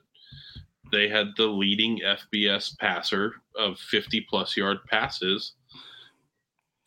they 0.91 1.07
had 1.07 1.27
the 1.37 1.45
leading 1.45 1.99
FBS 1.99 2.77
passer 2.77 3.33
of 3.55 3.77
50 3.79 4.21
plus 4.29 4.55
yard 4.57 4.79
passes 4.87 5.53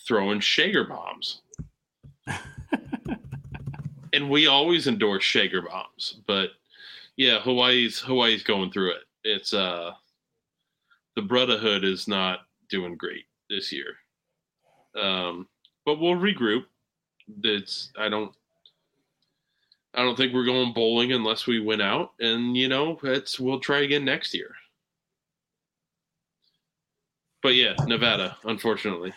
throwing 0.06 0.40
Schager 0.40 0.84
bombs. 0.84 1.42
and 4.12 4.30
we 4.30 4.46
always 4.46 4.86
endorse 4.86 5.24
Schager 5.24 5.62
bombs, 5.62 6.20
but 6.26 6.50
yeah, 7.16 7.40
Hawaii's 7.40 8.00
Hawaii's 8.00 8.42
going 8.42 8.70
through 8.70 8.90
it. 8.90 9.02
It's 9.22 9.54
uh 9.54 9.92
the 11.16 11.22
Brotherhood 11.22 11.84
is 11.84 12.08
not 12.08 12.40
doing 12.68 12.96
great 12.96 13.24
this 13.48 13.72
year. 13.72 13.94
Um, 15.00 15.48
but 15.86 16.00
we'll 16.00 16.14
regroup. 16.16 16.64
It's 17.42 17.92
I 17.96 18.08
don't 18.08 18.34
I 19.96 20.02
don't 20.02 20.16
think 20.16 20.32
we're 20.32 20.44
going 20.44 20.72
bowling 20.72 21.12
unless 21.12 21.46
we 21.46 21.60
win 21.60 21.80
out, 21.80 22.12
and 22.20 22.56
you 22.56 22.68
know, 22.68 22.98
it's 23.02 23.38
we'll 23.38 23.60
try 23.60 23.80
again 23.80 24.04
next 24.04 24.34
year. 24.34 24.54
But 27.42 27.54
yeah, 27.54 27.74
Nevada, 27.86 28.36
unfortunately. 28.44 29.12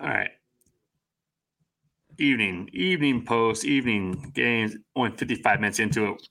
All 0.00 0.08
right. 0.08 0.30
Evening, 2.18 2.68
evening 2.72 3.24
post, 3.24 3.64
evening 3.64 4.32
games. 4.34 4.76
Only 4.96 5.12
55 5.16 5.60
minutes 5.60 5.78
into 5.78 6.06
it. 6.12 6.28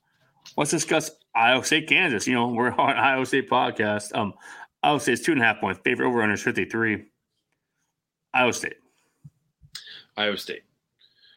Let's 0.56 0.70
discuss 0.70 1.10
Iowa 1.34 1.64
State, 1.64 1.88
Kansas. 1.88 2.26
You 2.26 2.34
know, 2.34 2.48
we're 2.48 2.70
on 2.78 2.96
Iowa 2.96 3.24
State 3.26 3.48
podcast. 3.50 4.14
Um, 4.14 4.34
Iowa 4.82 5.00
State's 5.00 5.22
two 5.22 5.32
and 5.32 5.40
a 5.40 5.44
half 5.44 5.60
points. 5.60 5.80
Favorite 5.82 6.06
over 6.06 6.22
under 6.22 6.36
53. 6.36 7.04
Iowa 8.34 8.52
State. 8.52 8.76
Iowa 10.16 10.36
State. 10.36 10.62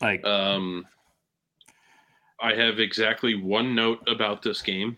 Like, 0.02 0.26
Um, 0.26 0.86
I 2.42 2.54
have 2.54 2.80
exactly 2.80 3.36
one 3.36 3.74
note 3.76 4.00
about 4.08 4.42
this 4.42 4.62
game, 4.62 4.96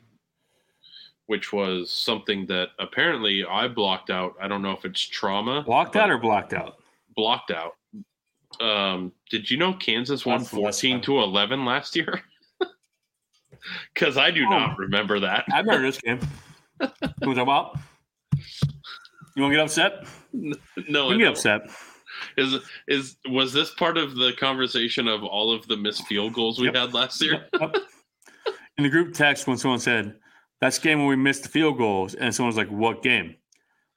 which 1.28 1.54
was 1.54 1.92
something 1.92 2.46
that 2.48 2.70
apparently 2.80 3.46
I 3.46 3.68
blocked 3.68 4.10
out. 4.10 4.34
I 4.42 4.48
don't 4.48 4.62
know 4.62 4.72
if 4.72 4.84
it's 4.86 5.02
trauma. 5.02 5.64
blocked 5.64 5.96
out 5.96 6.10
or 6.10 6.18
blocked 6.18 6.54
out? 6.54 6.76
blocked 7.16 7.52
out. 7.52 7.74
Um, 8.62 9.12
did 9.30 9.50
you 9.50 9.58
know 9.58 9.74
Kansas 9.74 10.26
won 10.26 10.40
That's 10.40 10.50
14 10.50 11.02
to 11.02 11.20
11 11.20 11.66
last 11.66 11.96
year? 11.96 12.22
Because 13.94 14.18
I 14.18 14.32
do 14.32 14.46
Oh. 14.46 14.50
not 14.50 14.78
remember 14.78 15.20
that. 15.20 15.44
I 15.54 15.60
remember 15.60 15.86
this 15.86 16.00
game. 16.00 16.20
Who 17.24 17.30
was 17.30 17.38
about? 17.38 17.78
You 19.36 19.44
want 19.44 19.52
to 19.52 19.58
get 19.58 19.60
upset? 19.66 20.06
No, 20.32 21.10
You 21.10 21.10
can 21.16 21.20
get 21.20 21.28
upset. 21.28 21.62
Is 22.40 22.56
is 22.88 23.18
was 23.28 23.54
this 23.54 23.72
part 23.76 23.98
of 23.98 24.16
the 24.16 24.34
conversation 24.40 25.08
of 25.08 25.24
all 25.24 25.52
of 25.54 25.68
the 25.68 25.78
missed 25.78 26.06
field 26.08 26.34
goals 26.34 26.60
we 26.60 26.66
Yep. 26.68 26.76
had 26.76 26.94
last 26.94 27.22
year? 27.22 27.48
Yep. 27.60 27.76
In 28.78 28.84
the 28.84 28.90
group 28.90 29.14
text, 29.14 29.46
when 29.46 29.58
someone 29.58 29.80
said, 29.80 30.16
That's 30.62 30.78
the 30.80 30.84
game 30.84 31.00
when 31.00 31.08
we 31.10 31.16
missed 31.16 31.44
the 31.44 31.50
field 31.50 31.78
goals, 31.78 32.16
and 32.16 32.34
someone 32.34 32.48
was 32.50 32.58
like, 32.58 32.70
What 32.70 33.04
game? 33.04 33.36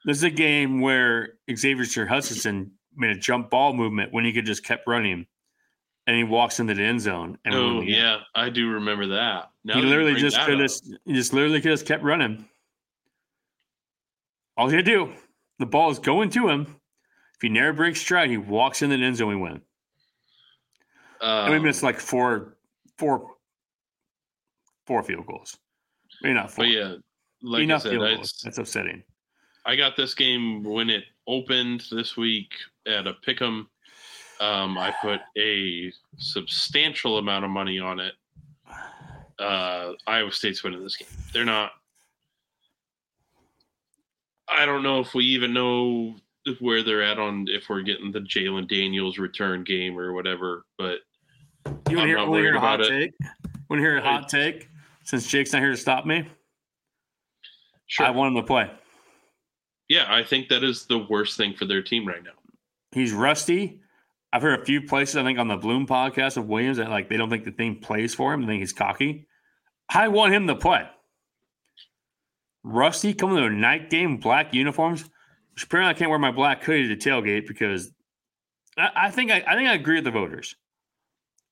This 0.05 0.17
is 0.17 0.25
a 0.25 0.31
game 0.31 0.81
where 0.81 1.35
Xavier 1.55 1.85
Sir 1.85 2.07
Hutchinson 2.07 2.73
made 2.97 3.11
a 3.17 3.19
jump 3.19 3.51
ball 3.51 3.73
movement 3.73 4.13
when 4.13 4.25
he 4.25 4.33
could 4.33 4.45
just 4.45 4.65
kept 4.65 4.87
running 4.87 5.27
and 6.07 6.17
he 6.17 6.25
walks 6.25 6.59
into 6.59 6.75
the 6.75 6.83
end 6.83 7.01
zone. 7.01 7.39
And 7.45 7.55
Oh 7.55 7.81
yeah, 7.81 8.19
I 8.35 8.51
do 8.51 8.69
remember 8.71 9.07
that. 9.09 9.51
Now 9.65 9.75
he 9.77 9.83
that 9.83 9.87
literally 9.87 10.15
just 10.15 10.39
could 10.41 10.59
have, 10.59 10.71
just 11.09 11.33
literally 11.33 11.61
could 11.61 11.71
have 11.71 11.85
kept 11.85 12.03
running. 12.03 12.45
All 14.57 14.69
he 14.69 14.77
had 14.77 14.85
to 14.85 14.91
do, 14.91 15.13
the 15.59 15.67
ball 15.67 15.91
is 15.91 15.99
going 15.99 16.31
to 16.31 16.49
him. 16.49 16.77
If 17.43 17.49
he 17.49 17.55
never 17.55 17.73
breaks 17.73 18.01
stride, 18.01 18.31
he 18.31 18.37
walks 18.37 18.83
in 18.83 18.91
the 18.91 18.95
end 19.05 19.17
zone, 19.17 19.31
we 19.31 19.35
win. 19.35 19.61
and 21.21 21.51
we 21.51 21.57
Um, 21.57 21.65
missed 21.65 21.83
like 21.83 21.99
four, 21.99 22.57
four, 22.99 23.35
four 24.87 25.03
field 25.03 25.27
goals. 25.27 25.59
Maybe 26.23 26.35
not 26.35 26.53
four. 26.53 26.67
but 26.67 26.71
yeah, 26.71 26.95
like 27.43 27.65
enough 27.65 27.81
I 27.81 27.83
said, 27.83 27.91
field 27.91 28.05
I, 28.05 28.15
goals. 28.15 28.41
That's 28.45 28.59
upsetting. 28.59 29.03
I 29.67 29.75
got 29.75 29.97
this 29.97 30.15
game 30.15 30.63
when 30.63 30.89
it 30.89 31.03
opened 31.27 31.87
this 31.91 32.17
week 32.17 32.53
at 32.87 33.09
a 33.09 33.15
pick'em. 33.27 33.67
Um, 34.39 34.79
I 34.79 34.95
put 35.03 35.19
a 35.37 35.93
substantial 36.19 37.19
amount 37.19 37.45
of 37.45 37.51
money 37.51 37.81
on 37.81 37.99
it. 37.99 38.15
Uh, 39.41 39.95
Iowa 40.07 40.31
State's 40.31 40.63
winning 40.63 40.85
this 40.85 40.97
game. 40.97 41.09
They're 41.33 41.45
not. 41.45 41.73
I 44.49 44.65
don't 44.65 44.85
know 44.85 45.01
if 45.01 45.13
we 45.13 45.25
even 45.25 45.53
know 45.53 46.15
where 46.61 46.83
they're 46.83 47.03
at 47.03 47.19
on 47.19 47.47
if 47.49 47.69
we're 47.69 47.83
getting 47.83 48.11
the 48.13 48.21
Jalon 48.21 48.69
Daniels 48.69 49.19
return 49.19 49.65
game 49.65 49.99
or 49.99 50.13
whatever. 50.13 50.65
But 50.79 50.99
You 51.89 51.97
want 51.97 52.09
to 52.11 52.17
hear, 52.17 52.27
hear 52.27 52.55
a 52.57 52.61
hot 52.61 52.81
about 52.81 52.89
take? 52.91 53.13
Want 53.69 53.79
to 53.79 53.85
hear 53.85 53.99
a 53.99 54.03
hot 54.03 54.29
take? 54.29 54.69
Since 55.05 55.27
Jake's 55.29 55.53
not 55.53 55.63
here 55.63 55.71
to 55.71 55.77
stop 55.77 56.07
me, 56.07 56.29
sure, 57.87 58.07
I 58.07 58.11
want 58.11 58.35
him 58.37 58.43
to 58.43 58.47
play. 58.47 58.71
yeah, 59.89 60.07
I 60.09 60.23
think 60.23 60.49
that 60.49 60.63
is 60.63 60.87
the 60.87 60.99
worst 61.11 61.37
thing 61.37 61.55
for 61.55 61.65
their 61.65 61.83
team 61.83 62.07
right 62.07 62.23
now. 62.23 62.31
He's 62.93 63.13
rusty. 63.13 63.81
I've 64.33 64.43
heard 64.43 64.61
a 64.61 64.65
few 64.65 64.83
places, 64.83 65.17
I 65.17 65.25
think 65.25 65.39
on 65.39 65.49
the 65.49 65.57
Bloom 65.57 65.87
podcast 65.87 66.37
of 66.37 66.47
Williams, 66.49 66.79
that 66.79 66.89
like 66.89 67.09
they 67.09 67.17
don't 67.17 67.31
think 67.31 67.45
the 67.45 67.51
thing 67.53 67.77
plays 67.81 68.15
for 68.15 68.33
him. 68.33 68.43
They 68.43 68.47
think 68.49 68.61
he's 68.61 68.73
cocky. 68.73 69.27
I 69.93 70.09
want 70.09 70.33
him 70.33 70.47
to 70.47 70.55
play. 70.55 70.89
Rusty 72.65 73.13
coming 73.13 73.37
to 73.39 73.45
a 73.45 73.51
night 73.51 73.91
game, 73.91 74.19
black 74.19 74.55
uniforms. 74.55 75.05
Apparently 75.61 75.91
I 75.91 75.95
can't 75.99 76.11
wear 76.11 76.19
my 76.19 76.31
black 76.31 76.63
hoodie 76.63 76.95
to 76.95 76.97
tailgate 77.09 77.47
because 77.47 77.91
I, 78.79 78.91
I 78.95 79.11
think 79.11 79.31
I, 79.31 79.45
I 79.47 79.55
think 79.55 79.69
I 79.69 79.75
agree 79.75 79.97
with 79.97 80.05
the 80.05 80.11
voters. 80.11 80.55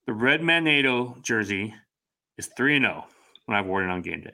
The 0.07 0.13
red 0.15 0.41
Manado 0.41 1.21
jersey 1.23 1.75
is 2.39 2.49
three 2.57 2.77
and 2.77 2.85
zero 2.85 3.07
when 3.47 3.59
I've 3.59 3.67
worn 3.67 3.89
it 3.89 3.93
on 3.93 4.03
game 4.03 4.23
day. 4.23 4.31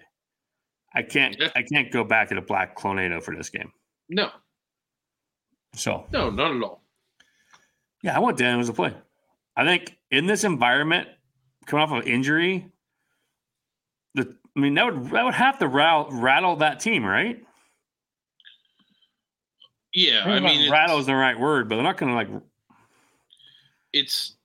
I 0.94 1.02
can't 1.02 1.36
Yeah. 1.38 1.50
I 1.54 1.62
can't 1.62 1.90
go 1.90 2.04
back 2.04 2.28
to 2.28 2.34
the 2.34 2.40
black 2.40 2.76
Clonado 2.76 3.22
for 3.22 3.34
this 3.36 3.50
game. 3.50 3.72
No, 4.08 4.30
So 5.74 6.06
no, 6.12 6.30
not 6.30 6.54
at 6.54 6.62
all. 6.62 6.82
Yeah, 8.02 8.14
I 8.16 8.20
want 8.20 8.38
Daniels 8.38 8.68
to 8.68 8.72
play. 8.72 8.94
I 9.56 9.64
think 9.64 9.96
in 10.10 10.26
this 10.26 10.44
environment, 10.44 11.08
coming 11.66 11.82
off 11.82 11.90
of 11.92 12.06
injury, 12.06 12.70
the 14.14 14.36
I 14.56 14.60
mean 14.60 14.74
that 14.74 14.84
would 14.86 15.10
that 15.10 15.24
would 15.24 15.34
have 15.34 15.58
to 15.58 15.66
rattle, 15.68 16.08
rattle 16.12 16.56
that 16.56 16.78
team, 16.80 17.04
right? 17.04 17.42
Yeah, 19.96 20.24
I 20.26 20.32
I 20.32 20.40
mean, 20.40 20.70
rattle 20.70 20.98
is 20.98 21.06
the 21.06 21.14
right 21.14 21.40
word, 21.40 21.70
but 21.70 21.76
they're 21.76 21.82
not 21.82 21.96
going 21.96 22.10
to 22.10 22.14
like. 22.14 22.28
it's 23.94 24.36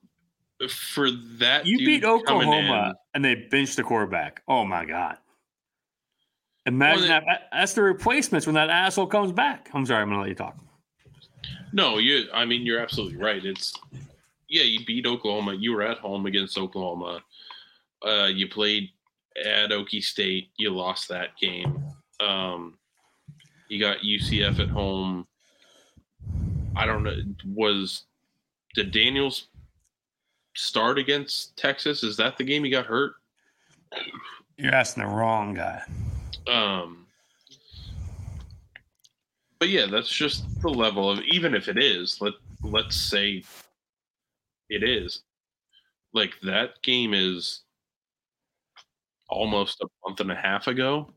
for 0.70 1.10
that. 1.10 1.66
You 1.66 1.76
beat 1.76 2.04
Oklahoma 2.04 2.88
in- 2.88 2.94
and 3.12 3.22
they 3.22 3.34
benched 3.50 3.76
the 3.76 3.82
quarterback. 3.82 4.42
Oh 4.48 4.64
my 4.64 4.86
god! 4.86 5.18
Imagine 6.64 7.10
Well, 7.10 7.20
that. 7.26 7.48
That's 7.52 7.74
the 7.74 7.82
replacements 7.82 8.46
when 8.46 8.54
that 8.54 8.70
asshole 8.70 9.08
comes 9.08 9.30
back. 9.30 9.68
I'm 9.74 9.84
sorry, 9.84 10.00
I'm 10.00 10.08
going 10.08 10.16
to 10.16 10.22
let 10.22 10.30
you 10.30 10.34
talk. 10.34 10.56
No, 11.74 11.98
you. 11.98 12.28
I 12.32 12.46
mean, 12.46 12.62
you're 12.62 12.80
absolutely 12.80 13.18
right. 13.18 13.44
It's 13.44 13.74
yeah, 14.48 14.62
you 14.62 14.86
beat 14.86 15.06
Oklahoma. 15.06 15.52
You 15.52 15.72
were 15.72 15.82
at 15.82 15.98
home 15.98 16.24
against 16.24 16.56
Oklahoma. 16.56 17.20
Uh, 18.02 18.30
you 18.32 18.48
played 18.48 18.88
at 19.44 19.68
Okie 19.68 20.02
State. 20.02 20.48
You 20.56 20.70
lost 20.70 21.10
that 21.10 21.36
game. 21.38 21.84
Um, 22.20 22.78
you 23.68 23.78
got 23.78 23.98
UCF 23.98 24.58
at 24.58 24.68
home. 24.68 25.26
I 26.76 26.86
don't 26.86 27.02
know. 27.02 27.16
Was 27.54 28.04
did 28.74 28.90
Daniels 28.90 29.48
start 30.54 30.98
against 30.98 31.56
Texas? 31.56 32.02
Is 32.02 32.16
that 32.16 32.36
the 32.36 32.44
game 32.44 32.64
he 32.64 32.70
got 32.70 32.86
hurt? 32.86 33.14
You're 34.56 34.74
asking 34.74 35.02
the 35.02 35.08
wrong 35.08 35.54
guy. 35.54 35.82
Um, 36.46 37.06
but 39.58 39.68
yeah, 39.68 39.86
that's 39.86 40.08
just 40.08 40.60
the 40.60 40.68
level 40.68 41.10
of 41.10 41.20
even 41.20 41.54
if 41.54 41.68
it 41.68 41.78
is, 41.78 42.20
let 42.20 42.34
let's 42.62 42.96
say 42.96 43.42
it 44.68 44.82
is. 44.82 45.22
Like 46.14 46.32
that 46.42 46.82
game 46.82 47.14
is 47.14 47.62
almost 49.28 49.80
a 49.80 49.86
month 50.06 50.20
and 50.20 50.32
a 50.32 50.36
half 50.36 50.66
ago. 50.66 51.10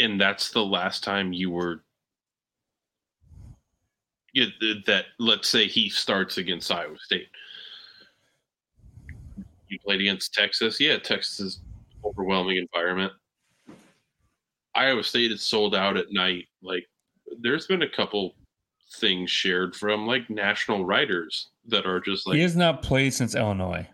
And 0.00 0.20
that's 0.20 0.50
the 0.50 0.64
last 0.64 1.04
time 1.04 1.32
you 1.32 1.50
were 1.50 1.82
that 4.86 5.06
let's 5.18 5.48
say 5.48 5.66
he 5.66 5.88
starts 5.88 6.38
against 6.38 6.70
Iowa 6.70 6.96
State. 6.98 7.28
You 9.68 9.78
played 9.84 10.00
against 10.00 10.32
Texas. 10.34 10.80
Yeah, 10.80 10.98
Texas 10.98 11.40
is 11.40 11.60
overwhelming 12.04 12.56
environment. 12.56 13.12
Iowa 14.74 15.02
State 15.02 15.32
is 15.32 15.42
sold 15.42 15.74
out 15.74 15.96
at 15.96 16.12
night. 16.12 16.46
Like 16.62 16.86
there's 17.40 17.66
been 17.66 17.82
a 17.82 17.88
couple 17.88 18.34
things 18.94 19.30
shared 19.30 19.74
from 19.74 20.06
like 20.06 20.28
national 20.30 20.84
writers 20.84 21.48
that 21.66 21.86
are 21.86 22.00
just 22.00 22.26
like 22.26 22.36
he 22.36 22.42
has 22.42 22.56
not 22.56 22.82
played 22.82 23.14
since 23.14 23.34
Illinois. 23.34 23.86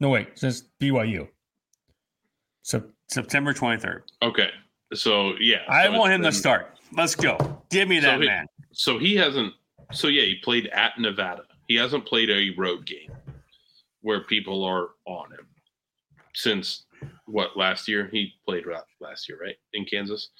No, 0.00 0.10
wait, 0.10 0.38
since 0.38 0.62
BYU. 0.80 1.28
So 2.62 2.84
September 3.08 3.52
23rd. 3.52 4.02
okay. 4.22 4.50
So 4.94 5.34
yeah, 5.40 5.62
I 5.68 5.86
so 5.86 5.98
want 5.98 6.12
him 6.12 6.22
to 6.22 6.32
start. 6.32 6.78
Let's 6.92 7.14
go. 7.14 7.62
Give 7.70 7.88
me 7.88 8.00
So 8.00 8.06
that 8.06 8.20
he- 8.20 8.26
man. 8.26 8.46
So 8.72 8.98
he 8.98 9.16
hasn't. 9.16 9.52
So 9.92 10.08
yeah, 10.08 10.22
he 10.22 10.36
played 10.36 10.66
at 10.68 10.98
Nevada. 10.98 11.42
He 11.66 11.74
hasn't 11.74 12.06
played 12.06 12.30
a 12.30 12.50
road 12.56 12.86
game 12.86 13.12
where 14.02 14.22
people 14.24 14.64
are 14.64 14.90
on 15.06 15.30
him 15.32 15.46
since 16.34 16.84
what 17.26 17.56
last 17.56 17.88
year 17.88 18.08
he 18.12 18.32
played 18.46 18.64
last 19.00 19.28
year, 19.28 19.38
right 19.42 19.56
in 19.74 19.84
Kansas. 19.84 20.30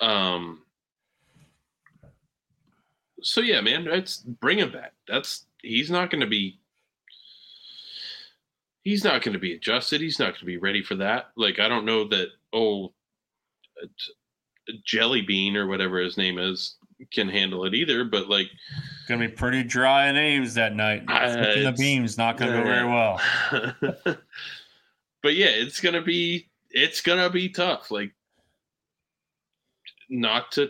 Um. 0.00 0.62
So 3.22 3.40
yeah, 3.40 3.60
man, 3.60 3.84
that's 3.84 4.18
bring 4.18 4.58
him 4.58 4.70
back. 4.70 4.92
That's 5.08 5.46
he's 5.62 5.90
not 5.90 6.10
going 6.10 6.20
to 6.20 6.26
be. 6.26 6.60
He's 8.82 9.02
not 9.04 9.22
going 9.22 9.32
to 9.32 9.38
be 9.40 9.54
adjusted. 9.54 10.00
He's 10.00 10.18
not 10.18 10.26
going 10.26 10.40
to 10.40 10.44
be 10.46 10.56
ready 10.56 10.82
for 10.82 10.94
that. 10.96 11.30
Like 11.36 11.58
I 11.58 11.68
don't 11.68 11.84
know 11.84 12.06
that. 12.08 12.28
Oh, 12.52 12.92
Jelly 14.84 15.22
Bean 15.22 15.56
or 15.56 15.66
whatever 15.66 15.98
his 15.98 16.16
name 16.16 16.38
is 16.38 16.76
can 17.12 17.28
handle 17.28 17.64
it 17.64 17.74
either. 17.74 18.04
But 18.04 18.28
like, 18.28 18.48
Gonna 19.08 19.26
be 19.26 19.32
pretty 19.32 19.62
dry 19.62 20.08
in 20.08 20.16
Ames 20.16 20.54
that 20.54 20.74
night. 20.74 21.04
Uh, 21.08 21.62
the 21.62 21.74
beams 21.76 22.18
not 22.18 22.36
gonna 22.36 22.52
go 22.52 22.62
very 22.62 22.86
well. 22.86 23.20
but 25.22 25.34
yeah, 25.34 25.46
it's 25.46 25.80
gonna 25.80 26.02
be 26.02 26.48
it's 26.70 27.00
gonna 27.00 27.30
be 27.30 27.48
tough. 27.48 27.90
Like, 27.90 28.12
not 30.08 30.52
to. 30.52 30.68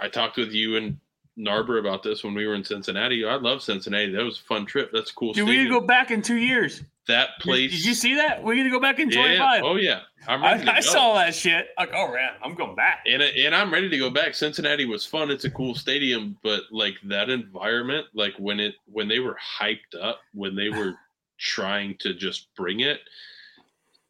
I 0.00 0.08
talked 0.08 0.36
with 0.36 0.52
you 0.52 0.76
and 0.76 0.98
Narber 1.36 1.80
about 1.80 2.02
this 2.02 2.22
when 2.22 2.34
we 2.34 2.46
were 2.46 2.54
in 2.54 2.64
Cincinnati. 2.64 3.24
I 3.24 3.34
love 3.34 3.62
Cincinnati. 3.62 4.12
That 4.12 4.24
was 4.24 4.38
a 4.38 4.42
fun 4.42 4.66
trip. 4.66 4.90
That's 4.92 5.10
cool. 5.10 5.32
Dude, 5.32 5.48
we 5.48 5.56
need 5.56 5.64
to 5.64 5.70
go 5.70 5.80
back 5.80 6.10
in 6.10 6.22
two 6.22 6.36
years. 6.36 6.82
That 7.08 7.30
place. 7.40 7.72
Did 7.72 7.84
you 7.84 7.94
see 7.94 8.14
that? 8.14 8.42
We're 8.42 8.56
gonna 8.56 8.70
go 8.70 8.80
back 8.80 8.98
in 8.98 9.10
Yeah. 9.10 9.60
Oh 9.62 9.76
yeah. 9.76 10.02
I'm 10.26 10.42
I, 10.44 10.52
ready 10.52 10.68
I 10.68 10.74
go. 10.76 10.80
saw 10.80 11.14
that 11.14 11.34
shit. 11.34 11.68
Like, 11.78 11.90
oh 11.94 12.12
man, 12.12 12.32
I'm 12.42 12.54
going 12.54 12.76
back. 12.76 13.04
and 13.06 13.22
and 13.22 13.54
I'm 13.54 13.72
ready 13.72 13.88
to 13.88 13.98
go 13.98 14.10
back. 14.10 14.34
Cincinnati 14.34 14.84
was 14.84 15.04
fun. 15.04 15.30
It's 15.30 15.44
a 15.44 15.50
cool 15.50 15.74
stadium, 15.74 16.36
but 16.42 16.62
like 16.70 16.94
that 17.04 17.30
environment, 17.30 18.06
like 18.14 18.34
when 18.38 18.60
it 18.60 18.74
when 18.86 19.08
they 19.08 19.18
were 19.18 19.36
hyped 19.60 19.98
up, 20.00 20.20
when 20.34 20.54
they 20.54 20.68
were 20.68 20.94
trying 21.38 21.96
to 22.00 22.14
just 22.14 22.48
bring 22.54 22.80
it, 22.80 23.00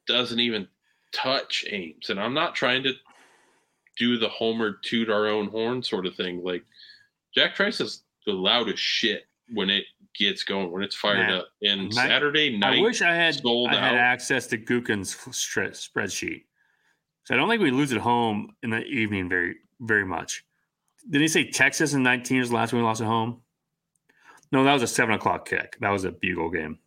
doesn't 0.06 0.40
even 0.40 0.66
touch 1.12 1.64
Ames. 1.70 2.10
And 2.10 2.18
I'm 2.20 2.34
not 2.34 2.54
trying 2.54 2.82
to 2.82 2.92
do 3.96 4.18
the 4.18 4.28
Homer 4.28 4.78
toot 4.82 5.10
our 5.10 5.26
own 5.26 5.48
horn 5.48 5.82
sort 5.82 6.06
of 6.06 6.14
thing. 6.16 6.42
Like 6.42 6.64
Jack 7.34 7.54
Trice 7.54 7.80
is 7.80 8.02
the 8.26 8.32
loudest 8.32 8.82
shit 8.82 9.24
when 9.52 9.70
it 9.70 9.84
gets 10.16 10.42
going, 10.42 10.70
when 10.70 10.82
it's 10.82 10.96
fired 10.96 11.30
up. 11.30 11.48
And 11.62 11.92
Saturday 11.92 12.56
night, 12.56 12.78
I 12.78 12.82
wish 12.82 13.02
I 13.02 13.14
had 13.14 13.34
sold 13.36 13.70
I 13.70 13.74
had 13.74 13.94
out. 13.94 13.98
access 14.00 14.46
to 14.48 14.58
Gookin's 14.58 15.14
spreadsheet. 15.16 16.44
So 17.24 17.34
I 17.34 17.36
don't 17.36 17.48
think 17.48 17.62
we 17.62 17.70
lose 17.70 17.92
at 17.92 17.98
home 18.00 18.54
in 18.62 18.70
the 18.70 18.82
evening 18.84 19.28
very 19.28 19.56
very 19.80 20.04
much. 20.04 20.44
Did 21.08 21.20
he 21.20 21.28
say 21.28 21.50
Texas 21.50 21.94
in 21.94 22.02
19 22.02 22.40
is 22.40 22.48
the 22.50 22.56
last 22.56 22.72
one 22.72 22.82
we 22.82 22.86
lost 22.86 23.00
at 23.00 23.06
home? 23.06 23.42
No, 24.50 24.64
that 24.64 24.72
was 24.72 24.82
a 24.82 24.86
seven 24.86 25.14
o'clock 25.14 25.46
kick. 25.48 25.76
That 25.80 25.90
was 25.90 26.04
a 26.04 26.10
bugle 26.10 26.50
game, 26.50 26.78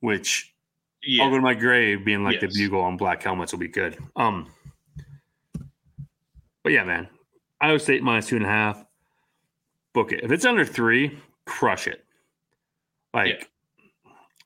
which 0.00 0.54
yeah, 1.02 1.24
I'll 1.24 1.30
go 1.30 1.36
to 1.36 1.42
my 1.42 1.54
grave 1.54 2.04
being 2.04 2.22
like 2.22 2.40
Yes. 2.42 2.52
the 2.54 2.62
bugle 2.64 2.82
on 2.82 2.96
black 2.98 3.22
helmets 3.22 3.52
will 3.52 3.58
be 3.60 3.68
good. 3.68 3.96
Um, 4.14 4.46
but 6.62 6.72
yeah, 6.72 6.84
man, 6.84 7.08
Iowa 7.60 7.78
State 7.78 8.02
minus 8.02 8.26
two 8.26 8.36
and 8.36 8.44
a 8.44 8.48
half. 8.48 8.84
Book 9.92 10.12
it. 10.12 10.20
If 10.22 10.30
it's 10.30 10.44
under 10.44 10.64
three, 10.64 11.18
crush 11.46 11.88
it. 11.88 12.04
Like, 13.12 13.50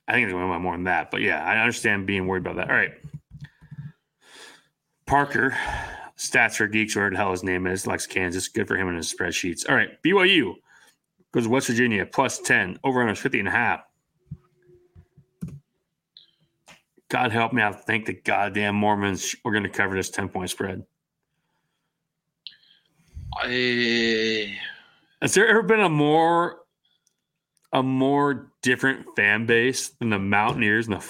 I 0.08 0.12
think 0.12 0.24
it's 0.24 0.32
going 0.32 0.46
to 0.46 0.52
win 0.52 0.62
more 0.62 0.74
than 0.74 0.84
that. 0.84 1.10
But 1.10 1.20
yeah, 1.20 1.44
I 1.44 1.58
understand 1.58 2.06
being 2.06 2.26
worried 2.26 2.46
about 2.46 2.56
that. 2.56 2.70
All 2.70 2.76
right, 2.76 2.92
Parker, 5.06 5.56
stats 6.16 6.56
for 6.56 6.66
geeks, 6.66 6.96
whatever 6.96 7.10
the 7.10 7.16
hell 7.16 7.30
his 7.30 7.44
name 7.44 7.66
is, 7.66 7.86
likes 7.86 8.06
Kansas. 8.06 8.48
Good 8.48 8.68
for 8.68 8.76
him 8.76 8.88
in 8.88 8.96
his 8.96 9.12
spreadsheets. 9.12 9.68
All 9.68 9.76
right, 9.76 9.90
BYU 10.02 10.54
goes 11.32 11.44
to 11.44 11.50
West 11.50 11.68
Virginia 11.68 12.06
plus 12.06 12.38
ten 12.38 12.78
over 12.84 13.00
under 13.00 13.14
50 13.14 13.38
and 13.38 13.48
a 13.48 13.50
half. 13.50 13.80
God 17.08 17.32
help 17.32 17.52
me! 17.52 17.62
I 17.62 17.70
think 17.72 18.06
the 18.06 18.14
goddamn 18.14 18.74
Mormons 18.74 19.36
are 19.44 19.52
going 19.52 19.62
to 19.62 19.68
cover 19.68 19.94
this 19.94 20.10
ten 20.10 20.28
point 20.28 20.50
spread. 20.50 20.84
I, 23.36 24.56
Has 25.20 25.34
there 25.34 25.48
ever 25.48 25.62
been 25.62 25.80
a 25.80 25.88
more 25.88 26.63
a 27.74 27.82
more 27.82 28.50
different 28.62 29.04
fan 29.16 29.44
base 29.44 29.90
than 29.90 30.08
the 30.08 30.18
Mountaineers 30.18 30.86
and 30.86 30.96
the 30.96 31.04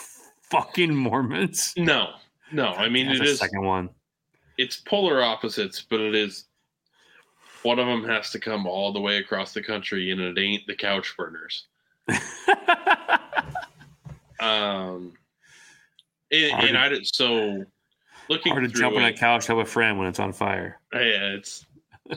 fucking 0.51 0.93
Mormons? 0.95 1.73
no, 1.77 2.15
no. 2.53 2.69
I 2.69 2.89
mean, 2.89 3.07
That's 3.07 3.21
it 3.21 3.25
the 3.27 3.37
second 3.37 3.63
one. 3.65 3.91
it's 4.59 4.77
polar 4.79 5.23
opposites, 5.23 5.85
but 5.89 6.01
it 6.01 6.15
is 6.17 6.47
one 7.63 7.79
of 7.79 7.87
them 7.87 8.05
has 8.09 8.31
to 8.33 8.39
come 8.41 8.67
all 8.67 8.93
the 8.93 9.01
way 9.01 9.19
across 9.19 9.53
the 9.55 9.63
country, 9.63 10.11
and 10.11 10.21
it 10.21 10.39
ain't 10.39 10.67
the 10.67 10.75
couch 10.75 11.15
burners. 11.17 11.67
Um, 14.41 15.13
and, 16.31 16.51
Hard 16.53 16.65
and 16.65 16.73
to- 16.75 16.79
I 16.81 16.89
did 16.89 17.07
so 17.07 17.65
looking 18.29 18.53
Hard 18.53 18.65
to 18.65 18.69
jump 18.81 18.97
on 18.97 19.05
a 19.05 19.13
couch, 19.13 19.47
have 19.47 19.59
a 19.59 19.65
friend 19.65 19.97
when 19.99 20.09
it's 20.09 20.19
on 20.19 20.33
fire. 20.33 20.81
yeah, 20.93 21.35
it's 21.37 21.65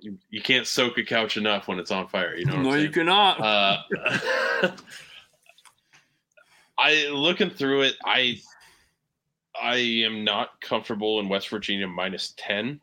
you, 0.00 0.18
you 0.30 0.40
can't 0.40 0.66
soak 0.66 0.98
a 0.98 1.04
couch 1.04 1.36
enough 1.36 1.68
when 1.68 1.78
it's 1.78 1.90
on 1.90 2.08
fire. 2.08 2.36
You 2.36 2.46
know, 2.46 2.56
what 2.56 2.62
no, 2.62 2.70
I'm 2.72 2.80
you 2.80 2.90
cannot. 2.90 3.40
Uh, 3.40 3.82
I 6.78 7.08
looking 7.08 7.50
through 7.50 7.82
it, 7.82 7.96
I 8.04 8.40
I 9.60 9.76
am 9.76 10.24
not 10.24 10.60
comfortable 10.60 11.20
in 11.20 11.28
West 11.28 11.48
Virginia 11.48 11.86
minus 11.86 12.34
10. 12.38 12.80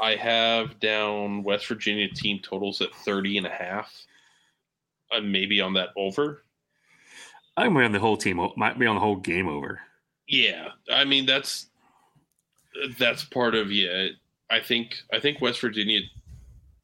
I 0.00 0.14
have 0.14 0.78
down 0.80 1.42
West 1.42 1.66
Virginia 1.66 2.08
team 2.08 2.40
totals 2.42 2.80
at 2.80 2.94
30 2.94 3.38
and 3.38 3.46
a 3.46 3.50
half. 3.50 3.92
Uh, 5.12 5.20
maybe 5.20 5.60
on 5.60 5.74
that 5.74 5.88
over. 5.96 6.44
I 7.56 7.68
might 7.68 7.80
be 7.80 7.86
on 7.86 7.92
the 7.92 7.98
whole 7.98 8.16
team. 8.16 8.48
Might 8.56 8.78
be 8.78 8.86
on 8.86 8.94
the 8.94 9.00
whole 9.00 9.16
game 9.16 9.48
over. 9.48 9.80
Yeah. 10.28 10.68
I 10.90 11.04
mean 11.04 11.26
that's 11.26 11.66
that's 12.98 13.24
part 13.24 13.54
of 13.54 13.72
yeah. 13.72 14.08
I 14.50 14.60
think 14.60 14.96
I 15.12 15.20
think 15.20 15.40
West 15.40 15.60
Virginia 15.60 16.00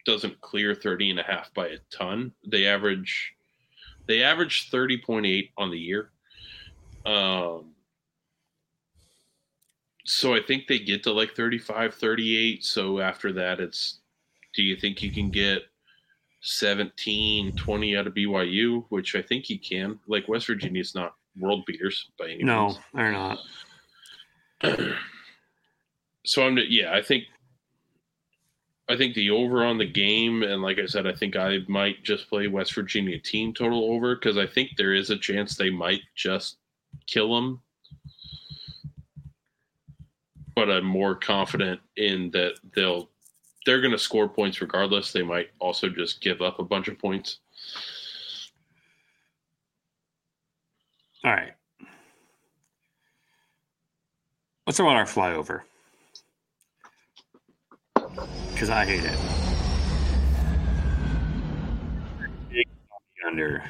doesn't 0.04 0.40
clear 0.40 0.74
30 0.74 1.10
and 1.10 1.18
a 1.18 1.22
half 1.22 1.52
by 1.52 1.68
a 1.68 1.78
ton. 1.90 2.32
They 2.46 2.66
average 2.66 3.34
they 4.06 4.22
average 4.22 4.70
30.8 4.70 5.50
on 5.58 5.70
the 5.70 5.78
year. 5.78 6.10
Um 7.04 7.72
so 10.04 10.34
I 10.34 10.40
think 10.40 10.68
they 10.68 10.78
get 10.78 11.02
to 11.02 11.12
like 11.12 11.34
35, 11.34 11.94
38. 11.94 12.64
So 12.64 13.00
after 13.00 13.32
that 13.32 13.60
it's 13.60 13.98
do 14.54 14.62
you 14.62 14.76
think 14.76 15.02
you 15.02 15.10
can 15.10 15.30
get 15.30 15.62
17, 16.42 17.56
20 17.56 17.96
out 17.96 18.06
of 18.06 18.14
BYU, 18.14 18.84
which 18.88 19.16
I 19.16 19.22
think 19.22 19.50
you 19.50 19.58
can. 19.58 19.98
Like 20.06 20.28
West 20.28 20.46
Virginia's 20.46 20.94
not 20.94 21.14
world 21.38 21.64
beaters 21.66 22.10
by 22.18 22.26
any 22.26 22.36
means. 22.36 22.46
No, 22.46 22.76
they're 22.94 23.12
not. 23.12 23.38
so 26.24 26.46
I'm 26.46 26.56
yeah, 26.68 26.94
I 26.94 27.02
think 27.02 27.24
I 28.88 28.96
think 28.96 29.14
the 29.14 29.30
over 29.30 29.64
on 29.64 29.78
the 29.78 29.86
game, 29.86 30.42
and 30.44 30.62
like 30.62 30.78
I 30.78 30.86
said, 30.86 31.06
I 31.06 31.12
think 31.12 31.34
I 31.34 31.58
might 31.66 32.04
just 32.04 32.28
play 32.28 32.46
West 32.46 32.72
Virginia 32.74 33.18
team 33.18 33.52
total 33.52 33.92
over 33.92 34.14
because 34.14 34.38
I 34.38 34.46
think 34.46 34.76
there 34.76 34.94
is 34.94 35.10
a 35.10 35.18
chance 35.18 35.56
they 35.56 35.70
might 35.70 36.02
just 36.14 36.58
kill 37.06 37.34
them. 37.34 37.60
But 40.54 40.70
I'm 40.70 40.86
more 40.86 41.14
confident 41.14 41.80
in 41.96 42.30
that 42.30 42.54
they'll 42.74 43.10
they're 43.66 43.80
going 43.80 43.92
to 43.92 43.98
score 43.98 44.28
points 44.28 44.60
regardless. 44.60 45.12
They 45.12 45.22
might 45.22 45.50
also 45.58 45.88
just 45.88 46.20
give 46.20 46.40
up 46.40 46.60
a 46.60 46.64
bunch 46.64 46.86
of 46.86 46.98
points. 46.98 47.40
All 51.24 51.32
right. 51.32 51.52
Let's 54.66 54.78
talk 54.78 54.84
about 54.84 54.96
our 54.96 55.04
flyover. 55.04 55.62
Because 58.56 58.70
I 58.70 58.86
hate 58.86 59.04
it. 59.04 59.18
Under. 63.26 63.62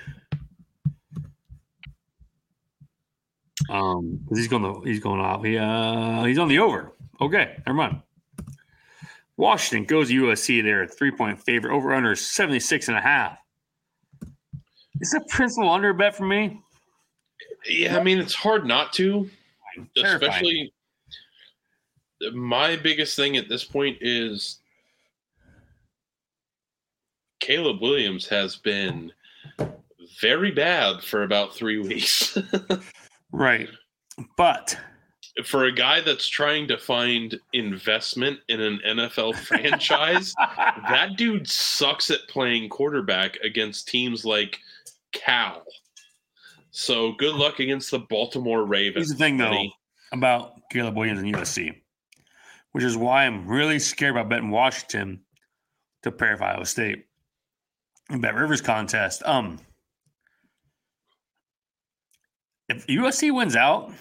Um, 3.69 4.25
'cause 4.29 4.39
he's 4.39 4.47
going 4.47 4.63
to, 4.63 4.81
he's 4.83 5.01
going 5.01 5.21
off. 5.21 5.43
He, 5.45 5.59
uh, 5.59 6.23
he's 6.23 6.39
on 6.39 6.47
the 6.47 6.61
over. 6.61 6.93
Okay, 7.21 7.57
never 7.67 7.77
mind. 7.77 8.01
Washington 9.37 9.87
goes 9.87 10.09
USC 10.13 10.63
there, 10.63 10.87
three 10.87 11.11
point 11.11 11.43
favorite, 11.43 11.75
over 11.75 11.93
under 11.93 12.15
76 12.15 12.87
and 12.87 12.97
a 12.97 13.01
half. 13.01 13.39
Is 15.01 15.11
that 15.11 15.27
principal 15.27 15.69
under 15.69 15.93
bet 15.95 16.15
for 16.15 16.27
me? 16.27 16.61
Yeah, 17.69 17.99
I 17.99 18.05
mean 18.05 18.19
it's 18.19 18.35
hard 18.35 18.67
not 18.67 18.93
to. 18.93 19.29
Especially 19.97 20.73
my 22.35 22.77
biggest 22.77 23.17
thing 23.17 23.37
at 23.37 23.49
this 23.49 23.65
point 23.65 23.99
is 24.01 24.61
Caleb 27.47 27.81
Williams 27.81 28.27
has 28.27 28.57
been 28.57 29.13
very 30.21 30.51
bad 30.51 31.01
for 31.01 31.23
about 31.23 31.55
three 31.55 31.79
weeks. 31.79 32.37
Right. 33.33 33.69
But 34.39 34.79
for 35.45 35.65
a 35.65 35.73
guy 35.73 36.01
that's 36.01 36.27
trying 36.27 36.69
to 36.69 36.79
find 36.79 37.39
investment 37.53 38.39
in 38.49 38.61
an 38.61 38.81
NFL 38.87 39.37
franchise, 39.47 40.33
that 40.89 41.17
dude 41.17 41.47
sucks 41.47 42.11
at 42.11 42.27
playing 42.29 42.71
quarterback 42.71 43.37
against 43.43 43.89
teams 43.89 44.25
like 44.25 44.59
Cal. 45.13 45.65
So 46.71 47.13
good 47.13 47.35
luck 47.35 47.59
against 47.59 47.91
the 47.91 47.99
Baltimore 47.99 48.65
Ravens. 48.65 49.09
Here's 49.09 49.19
the 49.19 49.23
thing, 49.23 49.37
though, 49.37 49.67
about 50.13 50.55
Caleb 50.71 50.97
Williams 50.97 51.21
and 51.21 51.35
USC, 51.35 51.75
which 52.73 52.85
is 52.85 52.97
why 52.97 53.27
I'm 53.27 53.47
really 53.47 53.81
scared 53.81 54.13
about 54.13 54.31
betting 54.31 54.51
Washington 54.51 55.21
to 56.05 56.13
pair 56.13 56.33
with 56.33 56.43
Iowa 56.43 56.65
State 56.65 57.06
Bet 58.11 58.35
Rivers 58.35 58.61
contest. 58.61 59.23
Um, 59.25 59.59
if 62.69 62.87
USC 62.87 63.35
wins 63.35 63.57
out 63.57 63.93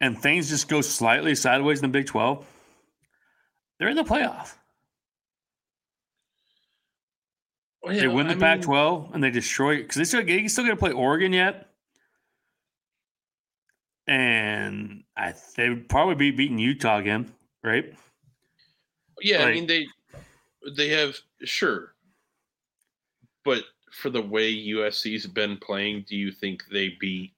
and 0.00 0.18
things 0.18 0.48
just 0.48 0.68
go 0.68 0.80
slightly 0.80 1.34
sideways 1.34 1.78
in 1.78 1.82
the 1.82 1.88
Big 1.88 2.06
12, 2.06 2.46
they're 3.78 3.88
in 3.88 3.96
the 3.96 4.04
playoff. 4.04 4.54
Well, 7.82 7.94
They 7.94 8.06
win 8.06 8.26
the 8.26 8.32
I 8.32 8.34
mean, 8.36 8.40
Pac 8.40 8.60
12 8.62 9.10
and 9.14 9.24
they 9.24 9.30
destroy 9.30 9.76
it 9.76 9.82
because 9.82 9.96
they 9.96 10.04
still, 10.04 10.24
they 10.24 10.46
still 10.48 10.64
got 10.64 10.70
to 10.70 10.76
play 10.76 10.92
Oregon 10.92 11.32
yet. 11.32 11.68
And 14.06 15.04
I 15.16 15.34
they 15.56 15.68
would 15.68 15.88
probably 15.88 16.16
be 16.16 16.32
beating 16.32 16.58
Utah 16.58 16.98
again, 16.98 17.32
right? 17.62 17.94
Yeah, 19.20 19.44
I 19.44 19.52
mean 19.52 19.66
they 19.66 19.86
they 20.76 20.88
have 20.88 21.16
sure, 21.44 21.94
but 23.44 23.64
for 23.92 24.10
the 24.10 24.22
way 24.22 24.54
USC's 24.54 25.26
been 25.26 25.56
playing, 25.58 26.04
do 26.08 26.16
you 26.16 26.32
think 26.32 26.62
they 26.72 26.96
beat? 27.00 27.32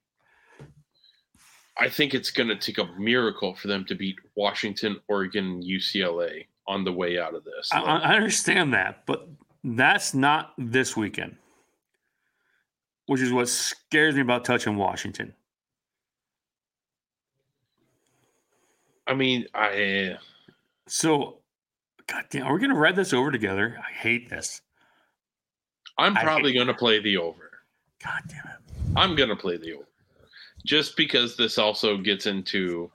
I 1.79 1.89
think 1.89 2.15
it's 2.15 2.31
going 2.31 2.49
to 2.49 2.57
take 2.57 2.79
a 2.79 2.87
miracle 2.99 3.55
for 3.55 3.67
them 3.69 3.85
to 3.87 3.95
beat 3.95 4.17
Washington, 4.37 5.01
Oregon, 5.09 5.61
UCLA 5.63 6.47
on 6.69 6.85
the 6.85 6.93
way 6.93 7.19
out 7.19 7.35
of 7.35 7.45
this. 7.45 7.71
I, 7.73 7.81
I 7.81 8.15
understand 8.15 8.73
that, 8.75 9.05
but 9.07 9.29
that's 9.65 10.15
not 10.15 10.55
this 10.57 10.97
weekend, 10.97 11.37
which 13.07 13.21
is 13.21 13.33
what 13.33 13.49
scares 13.49 14.15
me 14.15 14.21
about 14.21 14.45
touching 14.45 14.77
Washington. 14.77 15.35
I 19.07 19.15
mean, 19.15 19.47
I 19.55 20.17
So, 20.87 21.39
God 22.07 22.25
damn, 22.31 22.47
are 22.47 22.55
we 22.55 22.61
going 22.61 22.71
to 22.71 22.79
read 22.79 22.97
this 22.97 23.13
over 23.13 23.31
together? 23.31 23.77
I 23.79 23.93
hate 23.93 24.29
this. 24.29 24.61
I'm 25.97 26.15
probably 26.15 26.53
going 26.53 26.67
to 26.67 26.75
play 26.75 27.01
the 27.01 27.17
over. 27.17 27.51
God 28.03 28.21
damn 28.29 28.39
it. 28.39 28.97
I'm 28.97 29.15
going 29.15 29.29
to 29.29 29.37
play 29.37 29.57
the 29.57 29.75
over, 29.75 29.89
just 30.67 30.97
because 30.97 31.37
this 31.37 31.59
also 31.59 31.97
gets 31.97 32.27
into. 32.27 32.91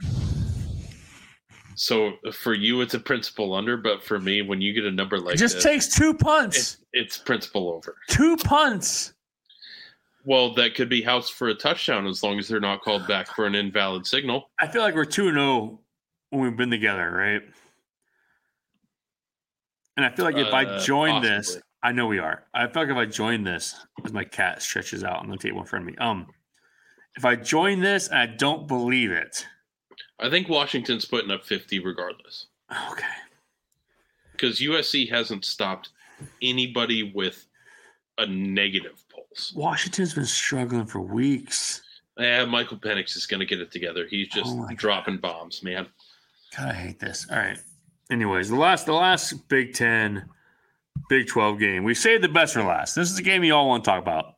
So 1.76 2.14
for 2.34 2.54
you, 2.54 2.82
it's 2.82 2.94
a 2.94 3.00
principal 3.00 3.54
under, 3.54 3.78
but 3.78 4.04
for 4.04 4.20
me, 4.20 4.42
when 4.42 4.60
you 4.62 4.74
get 4.74 4.84
a 4.84 4.92
number 4.92 5.18
like 5.18 5.36
it 5.36 5.38
just 5.38 5.56
this, 5.56 5.64
takes 5.64 5.88
two 5.88 6.14
punts. 6.14 6.58
it's, 6.58 6.78
it's 6.92 7.18
principal 7.18 7.70
over. 7.70 7.96
two 8.10 8.36
punts. 8.38 9.14
Well, 10.26 10.54
that 10.56 10.76
could 10.76 10.90
be 10.90 11.02
house 11.02 11.30
for 11.30 11.48
a 11.48 11.56
touchdown 11.56 12.06
as 12.06 12.22
long 12.22 12.38
as 12.38 12.50
they're 12.50 12.60
not 12.60 12.82
called 12.82 13.08
back 13.08 13.34
for 13.34 13.46
an 13.46 13.56
invalid 13.56 14.06
signal. 14.06 14.50
I 14.60 14.68
feel 14.68 14.82
like 14.82 14.94
we're 14.94 15.06
2 15.06 15.32
0 15.32 15.80
when 16.30 16.42
we've 16.42 16.58
been 16.58 16.70
together, 16.70 17.10
right? 17.12 17.42
And 19.98 20.06
I 20.06 20.10
feel 20.12 20.26
like 20.26 20.38
if 20.38 20.54
I 20.54 20.64
Uh, 20.66 20.80
join 20.84 21.22
this. 21.22 21.58
I 21.82 21.94
know 21.94 22.08
we 22.08 22.20
are. 22.20 22.46
I 22.54 22.68
feel 22.68 22.84
like 22.84 22.92
if 22.92 22.98
I 22.98 23.06
join 23.06 23.44
this, 23.44 23.74
as 24.04 24.12
my 24.12 24.26
cat 24.26 24.62
stretches 24.62 25.02
out 25.04 25.20
on 25.20 25.30
the 25.30 25.38
table 25.38 25.62
in 25.62 25.66
front 25.66 25.88
of 25.88 25.92
me, 25.92 25.98
um, 25.98 26.28
if 27.16 27.24
I 27.24 27.36
join 27.38 27.80
this 27.80 28.10
and 28.10 28.18
I 28.20 28.26
don't 28.26 28.68
believe 28.68 29.12
it, 29.12 29.48
I 30.20 30.30
think 30.30 30.50
Washington's 30.50 31.06
putting 31.06 31.32
up 31.32 31.46
50 31.46 31.80
regardless 31.80 32.48
okay, 32.92 33.08
because 34.34 34.60
USC 34.60 35.10
hasn't 35.10 35.46
stopped 35.46 35.90
anybody 36.42 37.14
with 37.16 37.46
a 38.18 38.26
negative 38.26 39.02
pulse. 39.10 39.54
Washington's 39.56 40.14
been 40.14 40.26
struggling 40.26 40.86
for 40.86 41.00
weeks. 41.00 41.82
Yeah, 42.18 42.44
Michael 42.44 42.78
Penix 42.78 43.16
is 43.16 43.26
going 43.26 43.40
to 43.40 43.46
get 43.46 43.62
it 43.62 43.72
together. 43.72 44.06
He's 44.06 44.28
just 44.28 44.50
Oh 44.50 44.68
dropping 44.76 45.18
bombs, 45.20 45.64
man. 45.64 45.88
God, 46.58 46.68
I 46.70 46.74
hate 46.74 47.00
this. 47.00 47.26
All 47.32 47.38
right. 47.38 47.58
Anyways, 48.12 48.50
the 48.50 48.56
last 48.56 48.86
the 48.86 48.94
last 48.94 49.48
Big 49.50 49.74
Ten, 49.74 50.30
Big 51.10 51.28
Twelve 51.28 51.60
game. 51.60 51.84
We 51.84 51.94
saved 51.94 52.24
the 52.24 52.30
best 52.30 52.54
for 52.54 52.64
last. 52.64 52.96
This 52.96 53.10
is 53.10 53.18
the 53.18 53.24
game 53.24 53.44
you 53.44 53.54
all 53.54 53.68
want 53.68 53.84
to 53.84 53.90
talk 53.90 54.02
about. 54.02 54.36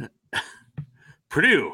Purdue 1.28 1.72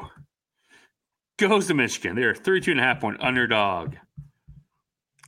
goes 1.37 1.67
to 1.67 1.73
Michigan. 1.73 2.15
They're 2.15 2.31
a 2.31 2.35
32 2.35 2.71
and 2.71 2.79
a 2.79 2.83
half 2.83 3.01
point 3.01 3.21
underdog. 3.21 3.95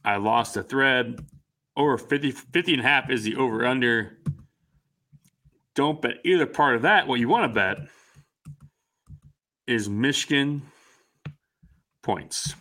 I 0.04 0.18
lost 0.18 0.54
the 0.54 0.64
thread. 0.64 1.26
Over 1.76 1.98
50, 1.98 2.32
50 2.32 2.74
and 2.74 2.82
a 2.82 2.84
half 2.84 3.10
is 3.10 3.24
the 3.24 3.36
over 3.36 3.66
under. 3.66 4.18
Don't 5.76 6.02
bet 6.02 6.16
either 6.24 6.48
part 6.48 6.76
of 6.76 6.82
that. 6.84 7.08
What 7.08 7.20
you 7.20 7.30
want 7.30 7.44
to 7.44 7.54
bet 7.54 7.78
is 9.68 9.88
Michigan 9.88 10.64
points. 12.02 12.56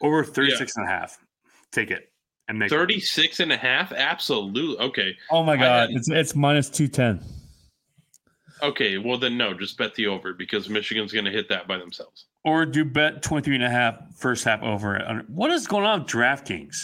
Over 0.00 0.24
36 0.24 0.76
and 0.76 0.86
a 0.86 0.88
half. 0.90 1.18
Take 1.72 1.90
it 1.90 2.10
and 2.48 2.58
make 2.58 2.66
it. 2.70 2.74
36 2.74 3.40
and 3.40 3.52
a 3.52 3.56
half? 3.56 3.92
Absolutely. 3.92 4.76
Okay. 4.86 5.16
Oh 5.30 5.42
my 5.42 5.56
god, 5.56 5.90
had- 5.90 5.96
it's 5.98 6.08
it's 6.08 6.34
minus 6.34 6.70
two 6.70 6.88
ten. 6.88 7.20
Okay. 8.62 8.98
Well, 8.98 9.18
then 9.18 9.36
no, 9.36 9.54
just 9.54 9.76
bet 9.78 9.94
the 9.94 10.06
over 10.08 10.32
because 10.32 10.68
Michigan's 10.68 11.12
going 11.12 11.24
to 11.24 11.30
hit 11.30 11.48
that 11.48 11.68
by 11.68 11.76
themselves. 11.78 12.26
Or 12.44 12.64
do 12.66 12.84
bet 12.84 13.22
23 13.22 13.56
and 13.56 13.64
a 13.64 13.70
half 13.70 13.96
first 14.16 14.44
half 14.44 14.62
over. 14.62 14.96
Uh, 15.00 15.22
what 15.28 15.50
is 15.50 15.66
going 15.66 15.84
on 15.84 16.00
with 16.02 16.08
DraftKings? 16.10 16.74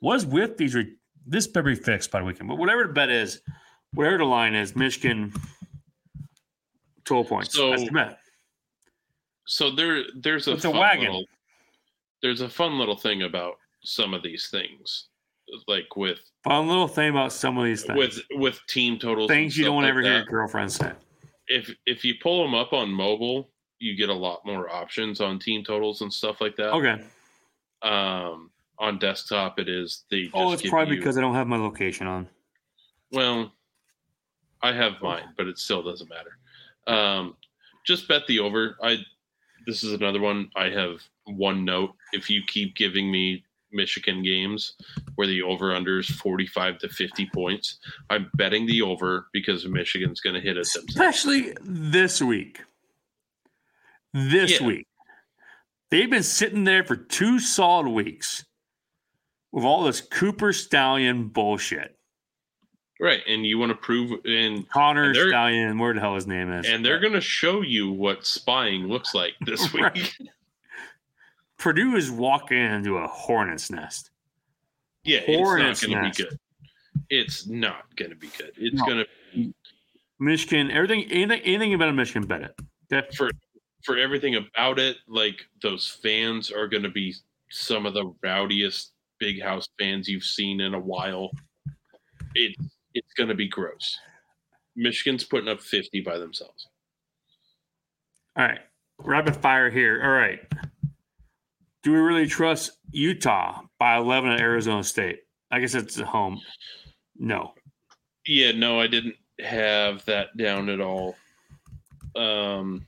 What 0.00 0.16
is 0.16 0.26
with 0.26 0.56
these? 0.56 0.74
Re- 0.74 0.94
this 1.26 1.46
better 1.46 1.66
be 1.66 1.74
fixed 1.76 2.10
by 2.10 2.20
the 2.20 2.24
weekend. 2.24 2.48
But 2.48 2.56
whatever 2.58 2.84
the 2.84 2.92
bet 2.92 3.10
is, 3.10 3.40
whatever 3.92 4.18
the 4.18 4.24
line 4.24 4.54
is, 4.54 4.74
Michigan 4.74 5.32
total 7.04 7.24
points. 7.24 7.54
So- 7.54 7.70
That's 7.70 7.84
the 7.84 7.90
bet. 7.92 8.18
So 9.46 9.70
there, 9.70 10.02
there's 10.20 10.46
a 10.48 10.52
It's 10.52 10.64
a 10.64 10.70
wagon. 10.70 11.04
little, 11.06 11.24
there's 12.22 12.40
a 12.40 12.48
fun 12.48 12.78
little 12.78 12.96
thing 12.96 13.22
about 13.22 13.54
some 13.82 14.12
of 14.14 14.22
these 14.22 14.48
things, 14.50 15.06
like 15.66 15.96
with 15.96 16.18
Fun 16.44 16.68
little 16.68 16.88
thing 16.88 17.10
about 17.10 17.32
some 17.32 17.58
of 17.58 17.64
these 17.64 17.84
things. 17.84 17.98
with 17.98 18.20
with 18.32 18.60
team 18.68 18.98
totals, 18.98 19.28
things 19.30 19.56
you 19.56 19.64
don't 19.64 19.82
like 19.82 19.90
ever 19.90 20.02
hear 20.02 20.12
your 20.18 20.24
girlfriend 20.24 20.70
say. 20.72 20.92
If 21.48 21.70
if 21.86 22.04
you 22.04 22.14
pull 22.22 22.42
them 22.42 22.54
up 22.54 22.72
on 22.72 22.90
mobile, 22.90 23.50
you 23.78 23.96
get 23.96 24.08
a 24.08 24.14
lot 24.14 24.44
more 24.44 24.68
options 24.70 25.20
on 25.20 25.38
team 25.38 25.64
totals 25.64 26.00
and 26.02 26.12
stuff 26.12 26.40
like 26.40 26.56
that. 26.56 26.72
Okay. 26.74 27.02
Um, 27.82 28.50
on 28.78 28.98
desktop, 28.98 29.58
it 29.58 29.68
is 29.68 30.04
the. 30.10 30.30
Oh, 30.34 30.52
it's 30.52 30.68
probably 30.68 30.94
you- 30.94 31.00
because 31.00 31.18
I 31.18 31.20
don't 31.20 31.34
have 31.34 31.46
my 31.46 31.56
location 31.56 32.06
on. 32.06 32.28
Well, 33.12 33.52
I 34.62 34.72
have 34.72 35.00
mine, 35.02 35.24
but 35.36 35.46
it 35.46 35.58
still 35.58 35.82
doesn't 35.82 36.10
matter. 36.10 36.38
Um, 36.86 37.36
just 37.86 38.06
bet 38.08 38.26
the 38.26 38.38
over. 38.40 38.76
I 38.82 38.98
this 39.66 39.82
is 39.82 39.92
another 39.92 40.20
one. 40.20 40.50
I 40.56 40.70
have 40.70 41.00
one 41.28 41.64
note. 41.64 41.90
If 42.12 42.28
you 42.30 42.42
keep 42.46 42.74
giving 42.76 43.10
me 43.10 43.44
Michigan 43.72 44.22
games 44.22 44.74
where 45.16 45.26
the 45.26 45.42
over 45.42 45.74
under 45.74 45.98
is 45.98 46.06
45 46.08 46.78
to 46.78 46.88
50 46.88 47.28
points, 47.34 47.78
I'm 48.10 48.30
betting 48.34 48.66
the 48.66 48.82
over 48.82 49.26
because 49.32 49.66
Michigan's 49.66 50.20
going 50.20 50.34
to 50.34 50.40
hit 50.40 50.56
us. 50.56 50.74
Especially 50.76 51.54
this 51.62 52.22
week. 52.22 52.60
This 54.14 54.60
Yeah. 54.60 54.66
week. 54.66 54.86
They've 55.90 56.10
been 56.10 56.22
sitting 56.22 56.64
there 56.64 56.84
for 56.84 56.96
two 56.96 57.38
solid 57.38 57.88
weeks 57.88 58.44
with 59.52 59.64
all 59.64 59.84
this 59.84 60.00
Cooper 60.02 60.52
Stallion 60.52 61.28
bullshit. 61.28 61.94
Right, 63.00 63.20
and 63.28 63.46
you 63.46 63.58
want 63.58 63.70
to 63.70 63.76
prove 63.76 64.20
and 64.24 64.68
Connor 64.68 65.04
And 65.12 65.16
Stallion, 65.30 65.78
where 65.78 65.94
the 65.94 66.00
hell 66.00 66.16
his 66.16 66.26
name 66.26 66.50
is. 66.52 66.66
and 66.66 66.84
they're 66.84 66.98
going 66.98 67.12
to 67.12 67.20
show 67.20 67.62
you 67.62 67.92
what 67.92 68.26
spying 68.26 68.88
looks 68.88 69.14
like 69.14 69.34
this 69.46 69.72
week. 69.72 70.16
Purdue 71.58 71.96
is 71.96 72.10
walking 72.10 72.58
into 72.58 72.98
a 72.98 73.06
hornet's 73.06 73.70
nest. 73.70 74.10
Yeah, 75.04 75.20
Hornet's 75.26 75.82
it's 75.82 75.90
not 75.90 76.00
going 76.00 76.12
to 76.12 76.18
be 76.18 76.24
good. 76.28 76.38
It's 77.10 77.46
not 77.46 77.96
going 77.96 78.10
to 78.10 78.16
be 78.16 78.28
good. 78.38 78.52
It's 78.56 78.76
No. 78.76 78.86
going 78.86 79.04
to 79.34 79.52
Michigan, 80.20 80.70
everything, 80.70 81.04
anything, 81.10 81.40
anything 81.42 81.74
about 81.74 81.88
a 81.88 81.92
Michigan, 81.92 82.26
bet 82.26 82.42
it. 82.42 82.54
Okay. 82.92 83.06
for 83.16 83.30
for 83.84 83.96
everything 83.96 84.34
about 84.34 84.78
it, 84.78 84.96
like 85.06 85.46
those 85.62 85.88
fans 86.02 86.50
are 86.50 86.66
going 86.66 86.82
to 86.82 86.88
be 86.90 87.14
some 87.50 87.86
of 87.86 87.94
the 87.94 88.12
rowdiest 88.22 88.92
big 89.18 89.40
house 89.40 89.68
fans 89.78 90.08
you've 90.08 90.24
seen 90.24 90.60
in 90.60 90.74
a 90.74 90.78
while. 90.78 91.30
It 92.34 92.54
it's 92.94 93.12
going 93.14 93.28
to 93.28 93.34
be 93.34 93.48
gross. 93.48 93.96
Michigan's 94.76 95.24
putting 95.24 95.48
up 95.48 95.60
50 95.60 96.00
by 96.02 96.18
themselves. 96.18 96.68
All 98.36 98.44
right. 98.44 98.60
Rapid 98.98 99.36
fire 99.36 99.70
here. 99.70 100.00
All 100.02 100.10
right. 100.10 100.40
Do 101.88 101.94
we 101.94 102.00
really 102.00 102.26
trust 102.26 102.72
Utah 102.90 103.62
by 103.78 103.96
11 103.96 104.32
at 104.32 104.40
Arizona 104.40 104.84
State? 104.84 105.20
I 105.50 105.58
guess 105.58 105.74
it's 105.74 105.98
at 105.98 106.04
home. 106.04 106.38
No. 107.18 107.54
Yeah, 108.26 108.52
no, 108.52 108.78
I 108.78 108.88
didn't 108.88 109.14
have 109.40 110.04
that 110.04 110.36
down 110.36 110.68
at 110.68 110.82
all. 110.82 111.16
Um, 112.14 112.86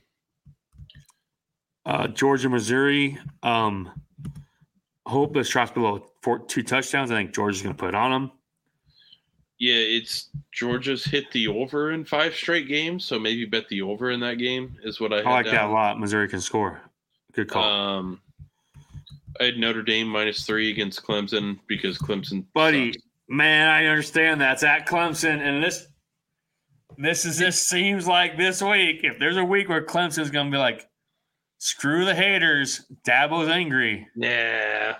Uh, 1.83 2.09
Georgia, 2.09 2.47
Missouri. 2.47 3.17
Um, 3.41 3.89
hope 5.07 5.33
this 5.33 5.49
drops 5.49 5.71
below 5.71 6.05
four, 6.21 6.37
two 6.37 6.61
touchdowns. 6.61 7.09
I 7.09 7.15
think 7.15 7.33
Georgia's 7.33 7.63
going 7.63 7.73
to 7.73 7.79
put 7.79 7.89
it 7.89 7.95
on 7.95 8.11
them. 8.11 8.31
yeah, 9.57 9.73
it's 9.73 10.29
Georgia's 10.51 11.03
hit 11.03 11.31
the 11.31 11.47
over 11.47 11.93
in 11.93 12.05
five 12.05 12.35
straight 12.35 12.67
games, 12.67 13.03
so 13.03 13.17
maybe 13.17 13.45
bet 13.45 13.67
the 13.69 13.81
over 13.81 14.11
in 14.11 14.19
that 14.19 14.37
game 14.37 14.77
is 14.83 14.99
what 14.99 15.11
I 15.11 15.17
had 15.17 15.25
I 15.25 15.31
like 15.31 15.45
that 15.47 15.69
a 15.69 15.73
lot. 15.73 15.99
Missouri 15.99 16.27
can 16.29 16.39
score. 16.39 16.81
Good 17.33 17.49
call. 17.49 17.63
Um, 17.63 18.21
I 19.39 19.45
had 19.45 19.57
Notre 19.57 19.83
Dame 19.83 20.07
minus 20.07 20.45
three 20.45 20.71
against 20.71 21.03
Clemson 21.03 21.59
because 21.67 21.97
Clemson. 21.97 22.45
Buddy, 22.53 22.93
sucks. 22.93 23.05
man, 23.29 23.67
I 23.67 23.85
understand 23.85 24.41
that's 24.41 24.63
at 24.63 24.87
Clemson, 24.87 25.39
and 25.39 25.63
this 25.63 25.87
this 26.97 27.25
is 27.25 27.37
this 27.37 27.65
seems 27.67 28.07
like 28.07 28.37
this 28.37 28.61
week. 28.61 29.01
If 29.03 29.19
there's 29.19 29.37
a 29.37 29.45
week 29.45 29.69
where 29.69 29.83
Clemson's 29.83 30.31
going 30.31 30.47
to 30.47 30.51
be 30.51 30.57
like 30.57 30.87
Screw 31.63 32.05
the 32.05 32.15
haters. 32.15 32.87
Dabo's 33.07 33.47
angry. 33.47 34.07
Yeah. 34.15 34.95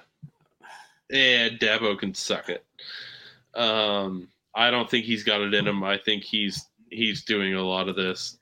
Yeah, 1.09 1.49
Dabo 1.49 1.97
can 1.97 2.13
suck 2.13 2.49
it. 2.49 2.63
Um, 3.55 4.27
I 4.53 4.69
don't 4.69 4.87
think 4.87 5.05
he's 5.05 5.23
got 5.23 5.41
it 5.41 5.55
in 5.55 5.67
him. 5.67 5.83
I 5.83 5.97
think 5.97 6.23
he's 6.23 6.67
he's 6.91 7.23
doing 7.25 7.55
a 7.55 7.63
lot 7.63 7.89
of 7.89 7.95
this. 7.95 8.37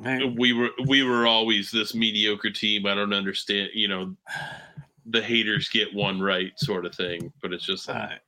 We 0.00 0.52
were 0.52 0.70
we 0.86 1.02
were 1.04 1.26
always 1.26 1.70
this 1.70 1.94
mediocre 1.94 2.50
team. 2.50 2.86
I 2.86 2.94
don't 2.94 3.12
understand, 3.12 3.70
you 3.74 3.88
know, 3.88 4.16
the 5.06 5.22
haters 5.22 5.68
get 5.68 5.94
one 5.94 6.20
right 6.20 6.52
sort 6.58 6.84
of 6.84 6.94
thing. 6.94 7.32
But 7.40 7.52
it's 7.52 7.64
just 7.64 7.88
All 7.88 7.94
right. 7.96 8.18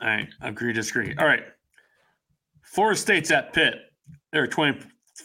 All 0.00 0.08
right. 0.08 0.28
Agree, 0.42 0.72
disagree. 0.72 1.14
All 1.18 1.26
right. 1.26 1.44
Florida 2.62 2.98
State's 2.98 3.30
at 3.30 3.52
Pitt. 3.52 3.74
They're 4.32 4.46
20, 4.46 4.80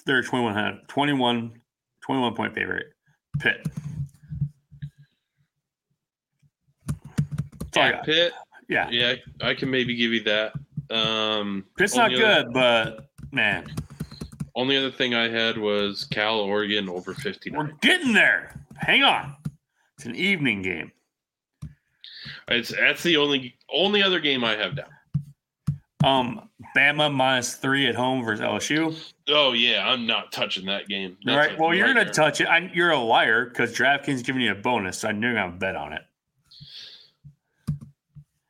they're 0.06 0.24
21, 0.24 0.54
hand- 0.54 0.80
21, 0.88 1.52
21 2.04 2.34
point 2.36 2.56
favorite. 2.56 2.88
Pitt. 3.40 3.68
I 7.76 7.90
at. 7.92 8.04
Pitt. 8.06 8.34
Yeah. 8.70 8.90
Yeah, 8.90 9.16
I 9.42 9.54
can 9.54 9.70
maybe 9.70 9.96
give 9.96 10.12
you 10.14 10.24
that. 10.24 10.54
Um, 10.90 11.66
Pitt's 11.78 11.96
not 11.96 12.12
only 12.12 12.24
other- 12.24 12.44
good, 12.44 12.54
but 12.54 13.10
man, 13.32 13.66
only 14.56 14.78
other 14.78 14.92
thing 14.92 15.14
I 15.14 15.30
had 15.30 15.58
was 15.58 16.06
Cal 16.06 16.40
Oregon 16.40 16.90
over 16.90 17.14
fifty 17.14 17.52
we're 17.52 17.72
getting 17.82 18.14
there. 18.14 18.60
Hang 18.76 19.04
on. 19.04 19.36
It's 19.98 20.06
an 20.06 20.16
evening 20.16 20.62
game. 20.62 20.92
It's 22.48 22.70
that's 22.76 23.04
the 23.04 23.18
only 23.18 23.56
only 23.72 24.04
other 24.04 24.20
game 24.20 24.44
I 24.44 24.56
have 24.56 24.76
down. 24.76 24.90
Um, 26.04 26.50
Bama 26.76 27.14
minus 27.14 27.56
three 27.56 27.88
at 27.88 27.96
home 27.96 28.24
versus 28.24 28.44
LSU. 28.44 29.14
Oh 29.30 29.54
yeah, 29.54 29.88
I'm 29.88 30.06
not 30.06 30.32
touching 30.32 30.66
that 30.66 30.88
game. 30.88 31.18
All 31.28 31.36
That's 31.36 31.50
right. 31.50 31.60
Well, 31.60 31.74
you're 31.74 31.88
gonna 31.88 32.12
touch 32.12 32.42
it. 32.42 32.48
I, 32.48 32.70
you're 32.74 32.92
a 32.92 33.00
liar 33.00 33.46
because 33.46 33.76
DraftKings 33.76 34.24
giving 34.24 34.42
you 34.42 34.52
a 34.52 34.56
bonus, 34.56 35.00
so 35.00 35.10
I 35.10 35.12
knew 35.12 35.28
you're 35.28 35.36
gonna 35.36 35.52
bet 35.52 35.76
on 35.76 35.94
it. 35.94 36.02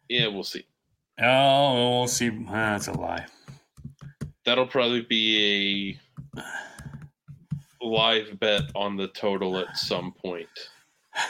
Yeah, 0.09 0.27
we'll 0.27 0.43
see. 0.43 0.65
Oh, 1.21 1.99
we'll 1.99 2.07
see. 2.07 2.29
That's 2.29 2.87
a 2.87 2.93
lie. 2.93 3.25
That'll 4.45 4.67
probably 4.67 5.01
be 5.01 5.97
a 6.37 6.41
live 7.85 8.39
bet 8.39 8.63
on 8.75 8.97
the 8.97 9.07
total 9.09 9.57
at 9.57 9.77
some 9.77 10.13
point, 10.13 10.47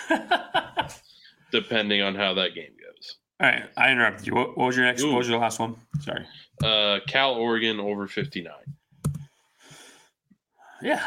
depending 1.52 2.02
on 2.02 2.16
how 2.16 2.34
that 2.36 2.56
game 2.56 2.72
goes. 2.72 3.18
All 3.42 3.50
right, 3.50 3.64
I 3.76 3.92
interrupted 3.92 4.28
you. 4.28 4.36
What, 4.36 4.58
what 4.58 4.68
was 4.68 4.78
your 4.78 4.86
next? 4.86 5.04
What 5.04 5.16
was 5.16 5.28
your 5.28 5.40
last 5.40 5.60
one? 5.60 5.76
Sorry. 6.02 6.26
Uh, 6.64 7.00
Cal 7.08 7.34
Oregon 7.34 7.80
over 7.80 8.08
59 8.08 8.54
Yeah, 10.82 11.04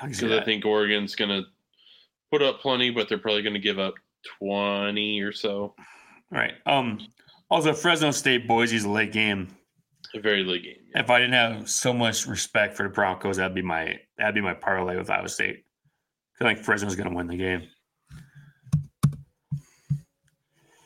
I 0.00 0.06
because 0.06 0.22
I 0.30 0.44
think 0.44 0.64
Oregon's 0.64 1.16
gonna 1.16 1.42
put 2.30 2.42
up 2.42 2.60
plenty, 2.60 2.90
but 2.90 3.08
they're 3.08 3.18
probably 3.18 3.42
gonna 3.42 3.58
give 3.58 3.78
up 3.78 3.94
20 4.38 5.20
or 5.20 5.32
so. 5.32 5.74
All 6.32 6.38
right. 6.38 6.54
Um. 6.66 7.00
Also, 7.50 7.74
Fresno 7.74 8.10
State 8.12 8.48
Boise's 8.48 8.84
a 8.84 8.88
late 8.88 9.12
game. 9.12 9.48
A 10.14 10.20
very 10.20 10.44
late 10.44 10.62
game. 10.62 10.76
If 10.94 11.08
I 11.10 11.18
didn't 11.18 11.34
have 11.34 11.70
so 11.70 11.92
much 11.92 12.26
respect 12.26 12.76
for 12.76 12.82
the 12.82 12.88
Broncos, 12.90 13.38
that'd 13.38 13.54
be 13.54 13.62
my 13.62 13.98
that'd 14.18 14.34
be 14.34 14.40
my 14.40 14.54
parlay 14.54 14.96
with 14.96 15.10
Iowa 15.10 15.28
State. 15.28 15.64
I 16.40 16.44
think 16.44 16.58
Fresno's 16.58 16.96
going 16.96 17.08
to 17.08 17.14
win 17.14 17.28
the 17.28 17.36
game. 17.36 17.62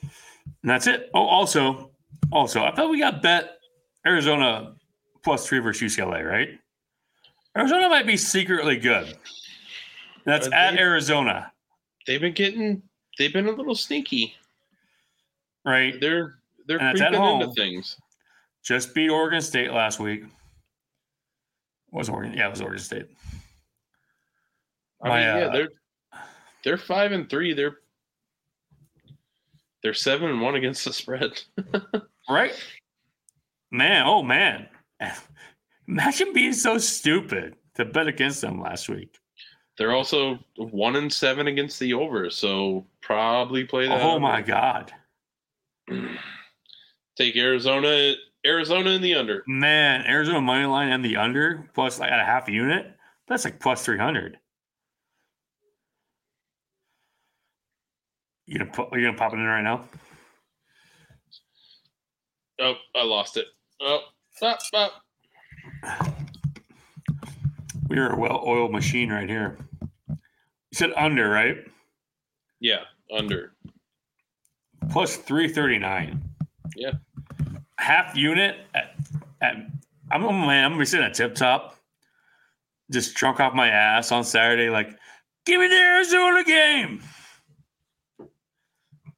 And 0.02 0.70
that's 0.70 0.86
it. 0.86 1.10
Oh, 1.14 1.26
also, 1.26 1.92
also, 2.32 2.62
I 2.64 2.74
thought 2.74 2.90
we 2.90 2.98
got 2.98 3.22
bet 3.22 3.58
Arizona 4.06 4.74
plus 5.24 5.46
three 5.46 5.60
versus 5.60 5.96
UCLA, 5.96 6.28
right? 6.28 6.50
Arizona 7.56 7.88
might 7.88 8.06
be 8.06 8.16
secretly 8.16 8.76
good. 8.76 9.16
That's 10.24 10.48
at 10.48 10.74
they? 10.74 10.80
Arizona, 10.80 11.52
They've 12.06 12.20
been 12.20 12.34
getting. 12.34 12.82
They've 13.18 13.32
been 13.32 13.46
a 13.46 13.52
little 13.52 13.74
sneaky. 13.74 14.34
right? 15.64 15.94
They're 16.00 16.34
they're 16.66 16.78
creeping 16.78 17.14
into 17.14 17.52
things. 17.56 17.96
Just 18.66 18.94
beat 18.94 19.10
Oregon 19.10 19.40
State 19.40 19.72
last 19.72 20.00
week. 20.00 20.24
Was 21.92 22.08
Oregon? 22.08 22.34
Yeah, 22.36 22.48
it 22.48 22.50
was 22.50 22.60
Oregon 22.60 22.80
State. 22.82 23.06
I 25.00 25.08
mean, 25.08 25.18
yeah, 25.18 25.46
uh, 25.46 25.52
they're 25.52 25.68
they're 26.64 26.78
five 26.78 27.12
and 27.12 27.30
three. 27.30 27.54
They're 27.54 27.76
they're 29.82 29.94
seven 29.94 30.30
and 30.30 30.40
one 30.40 30.56
against 30.56 30.84
the 30.84 30.92
spread. 30.92 31.40
Right? 32.28 32.60
Man, 33.70 34.02
oh 34.04 34.20
man. 34.20 34.66
Imagine 35.86 36.32
being 36.32 36.52
so 36.52 36.76
stupid 36.76 37.54
to 37.76 37.84
bet 37.84 38.08
against 38.08 38.40
them 38.40 38.60
last 38.60 38.88
week. 38.88 39.14
they're 39.78 39.92
also 39.92 40.40
one 40.56 40.96
and 40.96 41.12
seven 41.12 41.46
against 41.46 41.78
the 41.78 41.94
over, 41.94 42.30
so 42.30 42.84
probably 43.00 43.62
play 43.62 43.86
that. 43.86 44.02
Oh 44.02 44.16
under. 44.16 44.20
my 44.20 44.42
god. 44.42 44.92
Take 47.16 47.36
Arizona, 47.36 48.14
Arizona 48.46 48.90
in 48.90 49.02
the 49.02 49.16
under. 49.16 49.42
Man, 49.46 50.06
Arizona 50.06 50.40
money 50.40 50.64
line 50.64 50.90
and 50.90 51.04
the 51.04 51.16
under 51.16 51.68
plus 51.74 51.98
like 51.98 52.12
at 52.12 52.20
a 52.20 52.24
half 52.24 52.48
unit. 52.48 52.86
That's 53.28 53.44
like 53.44 53.60
plus 53.60 53.84
three 53.84 53.98
hundred. 53.98 54.38
You 58.46 58.58
gonna 58.58 58.70
put? 58.70 58.92
Are 58.92 58.98
you 58.98 59.06
gonna 59.06 59.18
pop 59.18 59.32
it 59.32 59.36
in 59.36 59.44
right 59.44 59.62
now? 59.62 59.84
Oh, 62.60 62.74
I 62.94 63.02
lost 63.02 63.36
it. 63.36 63.46
Oh, 63.82 64.00
stop, 64.32 64.62
stop. 64.62 64.92
We 67.88 67.98
are 67.98 68.12
a 68.12 68.18
well-oiled 68.18 68.72
machine 68.72 69.10
right 69.10 69.28
here. 69.28 69.58
You 70.08 70.16
said 70.72 70.92
under, 70.96 71.28
right? 71.28 71.58
Yeah, 72.60 72.84
under. 73.14 73.52
Plus 74.90 75.16
three 75.16 75.48
thirty-nine. 75.48 76.22
Yeah. 76.76 76.92
Half 77.78 78.16
unit 78.16 78.56
at, 78.74 78.96
at 79.40 79.56
I'm 80.10 80.24
oh 80.24 80.32
man, 80.32 80.64
I'm 80.64 80.70
gonna 80.72 80.80
be 80.80 80.86
sitting 80.86 81.06
at 81.06 81.14
tip 81.14 81.34
top, 81.34 81.76
just 82.90 83.14
drunk 83.14 83.40
off 83.40 83.54
my 83.54 83.68
ass 83.68 84.12
on 84.12 84.24
Saturday, 84.24 84.70
like, 84.70 84.96
give 85.44 85.60
me 85.60 85.68
the 85.68 85.74
Arizona 85.74 86.44
game. 86.44 87.02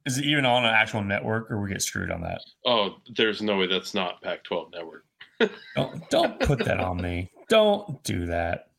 Is 0.06 0.16
it 0.16 0.24
even 0.24 0.47
on 0.47 0.64
an 0.64 0.74
actual 0.74 1.02
network 1.05 1.51
or 1.51 1.60
we 1.60 1.68
get 1.68 1.82
screwed 1.82 2.10
on 2.10 2.22
that? 2.22 2.40
Oh, 2.64 2.97
there's 3.14 3.43
no 3.43 3.59
way 3.59 3.66
that's 3.66 3.93
not 3.93 4.22
Pac-12 4.22 4.72
network. 4.72 5.05
Don't 5.76 6.10
don't 6.10 6.40
put 6.40 6.64
that 6.64 6.80
on 6.80 7.01
me. 7.01 7.30
Don't 7.48 8.02
do 8.02 8.26
that. 8.26 8.70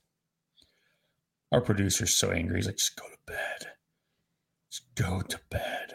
Our 1.54 1.62
producer's 1.62 2.14
so 2.14 2.32
angry. 2.32 2.58
He's 2.58 2.66
like, 2.66 2.76
just 2.76 2.98
go 2.98 3.06
to 3.08 3.18
bed. 3.26 3.72
Just 4.70 4.84
go 4.96 5.22
to 5.22 5.40
bed. 5.50 5.94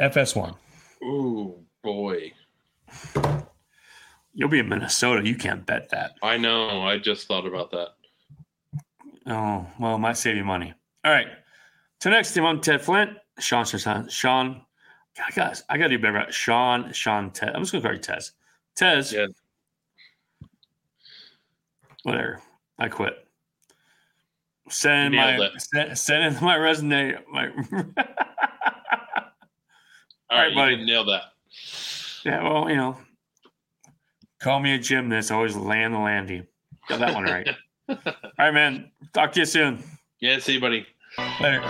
FS1. 0.00 0.54
Ooh, 1.02 1.54
boy. 1.82 2.32
You'll 4.34 4.48
be 4.48 4.58
in 4.58 4.68
Minnesota. 4.68 5.26
You 5.26 5.36
can't 5.36 5.64
bet 5.64 5.88
that. 5.90 6.12
I 6.22 6.36
know. 6.36 6.82
I 6.82 6.98
just 6.98 7.26
thought 7.26 7.46
about 7.46 7.70
that. 7.70 7.88
Oh, 9.26 9.66
well, 9.78 9.96
it 9.96 9.98
might 9.98 10.16
save 10.16 10.36
you 10.36 10.44
money. 10.44 10.74
All 11.04 11.12
right. 11.12 11.28
So 12.00 12.10
next 12.10 12.34
team, 12.34 12.44
I'm 12.44 12.60
Ted 12.60 12.82
Flint. 12.82 13.10
Sean, 13.38 13.64
Sean, 13.64 14.08
Sean. 14.08 14.62
God, 15.16 15.34
guys, 15.34 15.64
I 15.68 15.78
got 15.78 15.84
to 15.84 15.96
do 15.96 16.02
better. 16.02 16.30
Sean, 16.30 16.92
Sean, 16.92 17.30
Ted. 17.30 17.50
I'm 17.54 17.62
just 17.62 17.72
going 17.72 17.82
to 17.82 17.88
call 17.88 17.96
you 17.96 18.02
Tez. 18.02 18.32
Tez. 18.74 19.12
Yeah. 19.12 19.26
Whatever. 22.02 22.42
I 22.78 22.88
quit. 22.88 23.26
Send 24.68 25.14
Nailed 25.14 25.38
my 25.38 25.58
send, 25.58 25.98
send 25.98 26.36
in 26.36 26.44
my 26.44 26.56
resume. 26.56 27.16
My 27.30 27.50
All 30.30 30.38
right, 30.38 30.46
right, 30.46 30.54
buddy. 30.54 30.84
nail 30.84 31.04
that. 31.04 31.22
yeah, 32.24 32.42
well, 32.42 32.68
you 32.68 32.76
know, 32.76 32.98
call 34.40 34.60
me 34.60 34.74
a 34.74 34.78
gymnast. 34.78 35.30
Always 35.30 35.56
land 35.56 35.94
the 35.94 35.98
landing. 35.98 36.46
Got 36.88 37.00
that 37.00 37.14
one 37.14 37.24
right. 37.24 37.48
All 37.88 37.96
right, 38.38 38.54
man. 38.54 38.90
Talk 39.12 39.32
to 39.32 39.40
you 39.40 39.46
soon. 39.46 39.82
Yeah, 40.20 40.38
see 40.38 40.54
you, 40.54 40.60
buddy. 40.60 40.86
Later. 41.40 41.62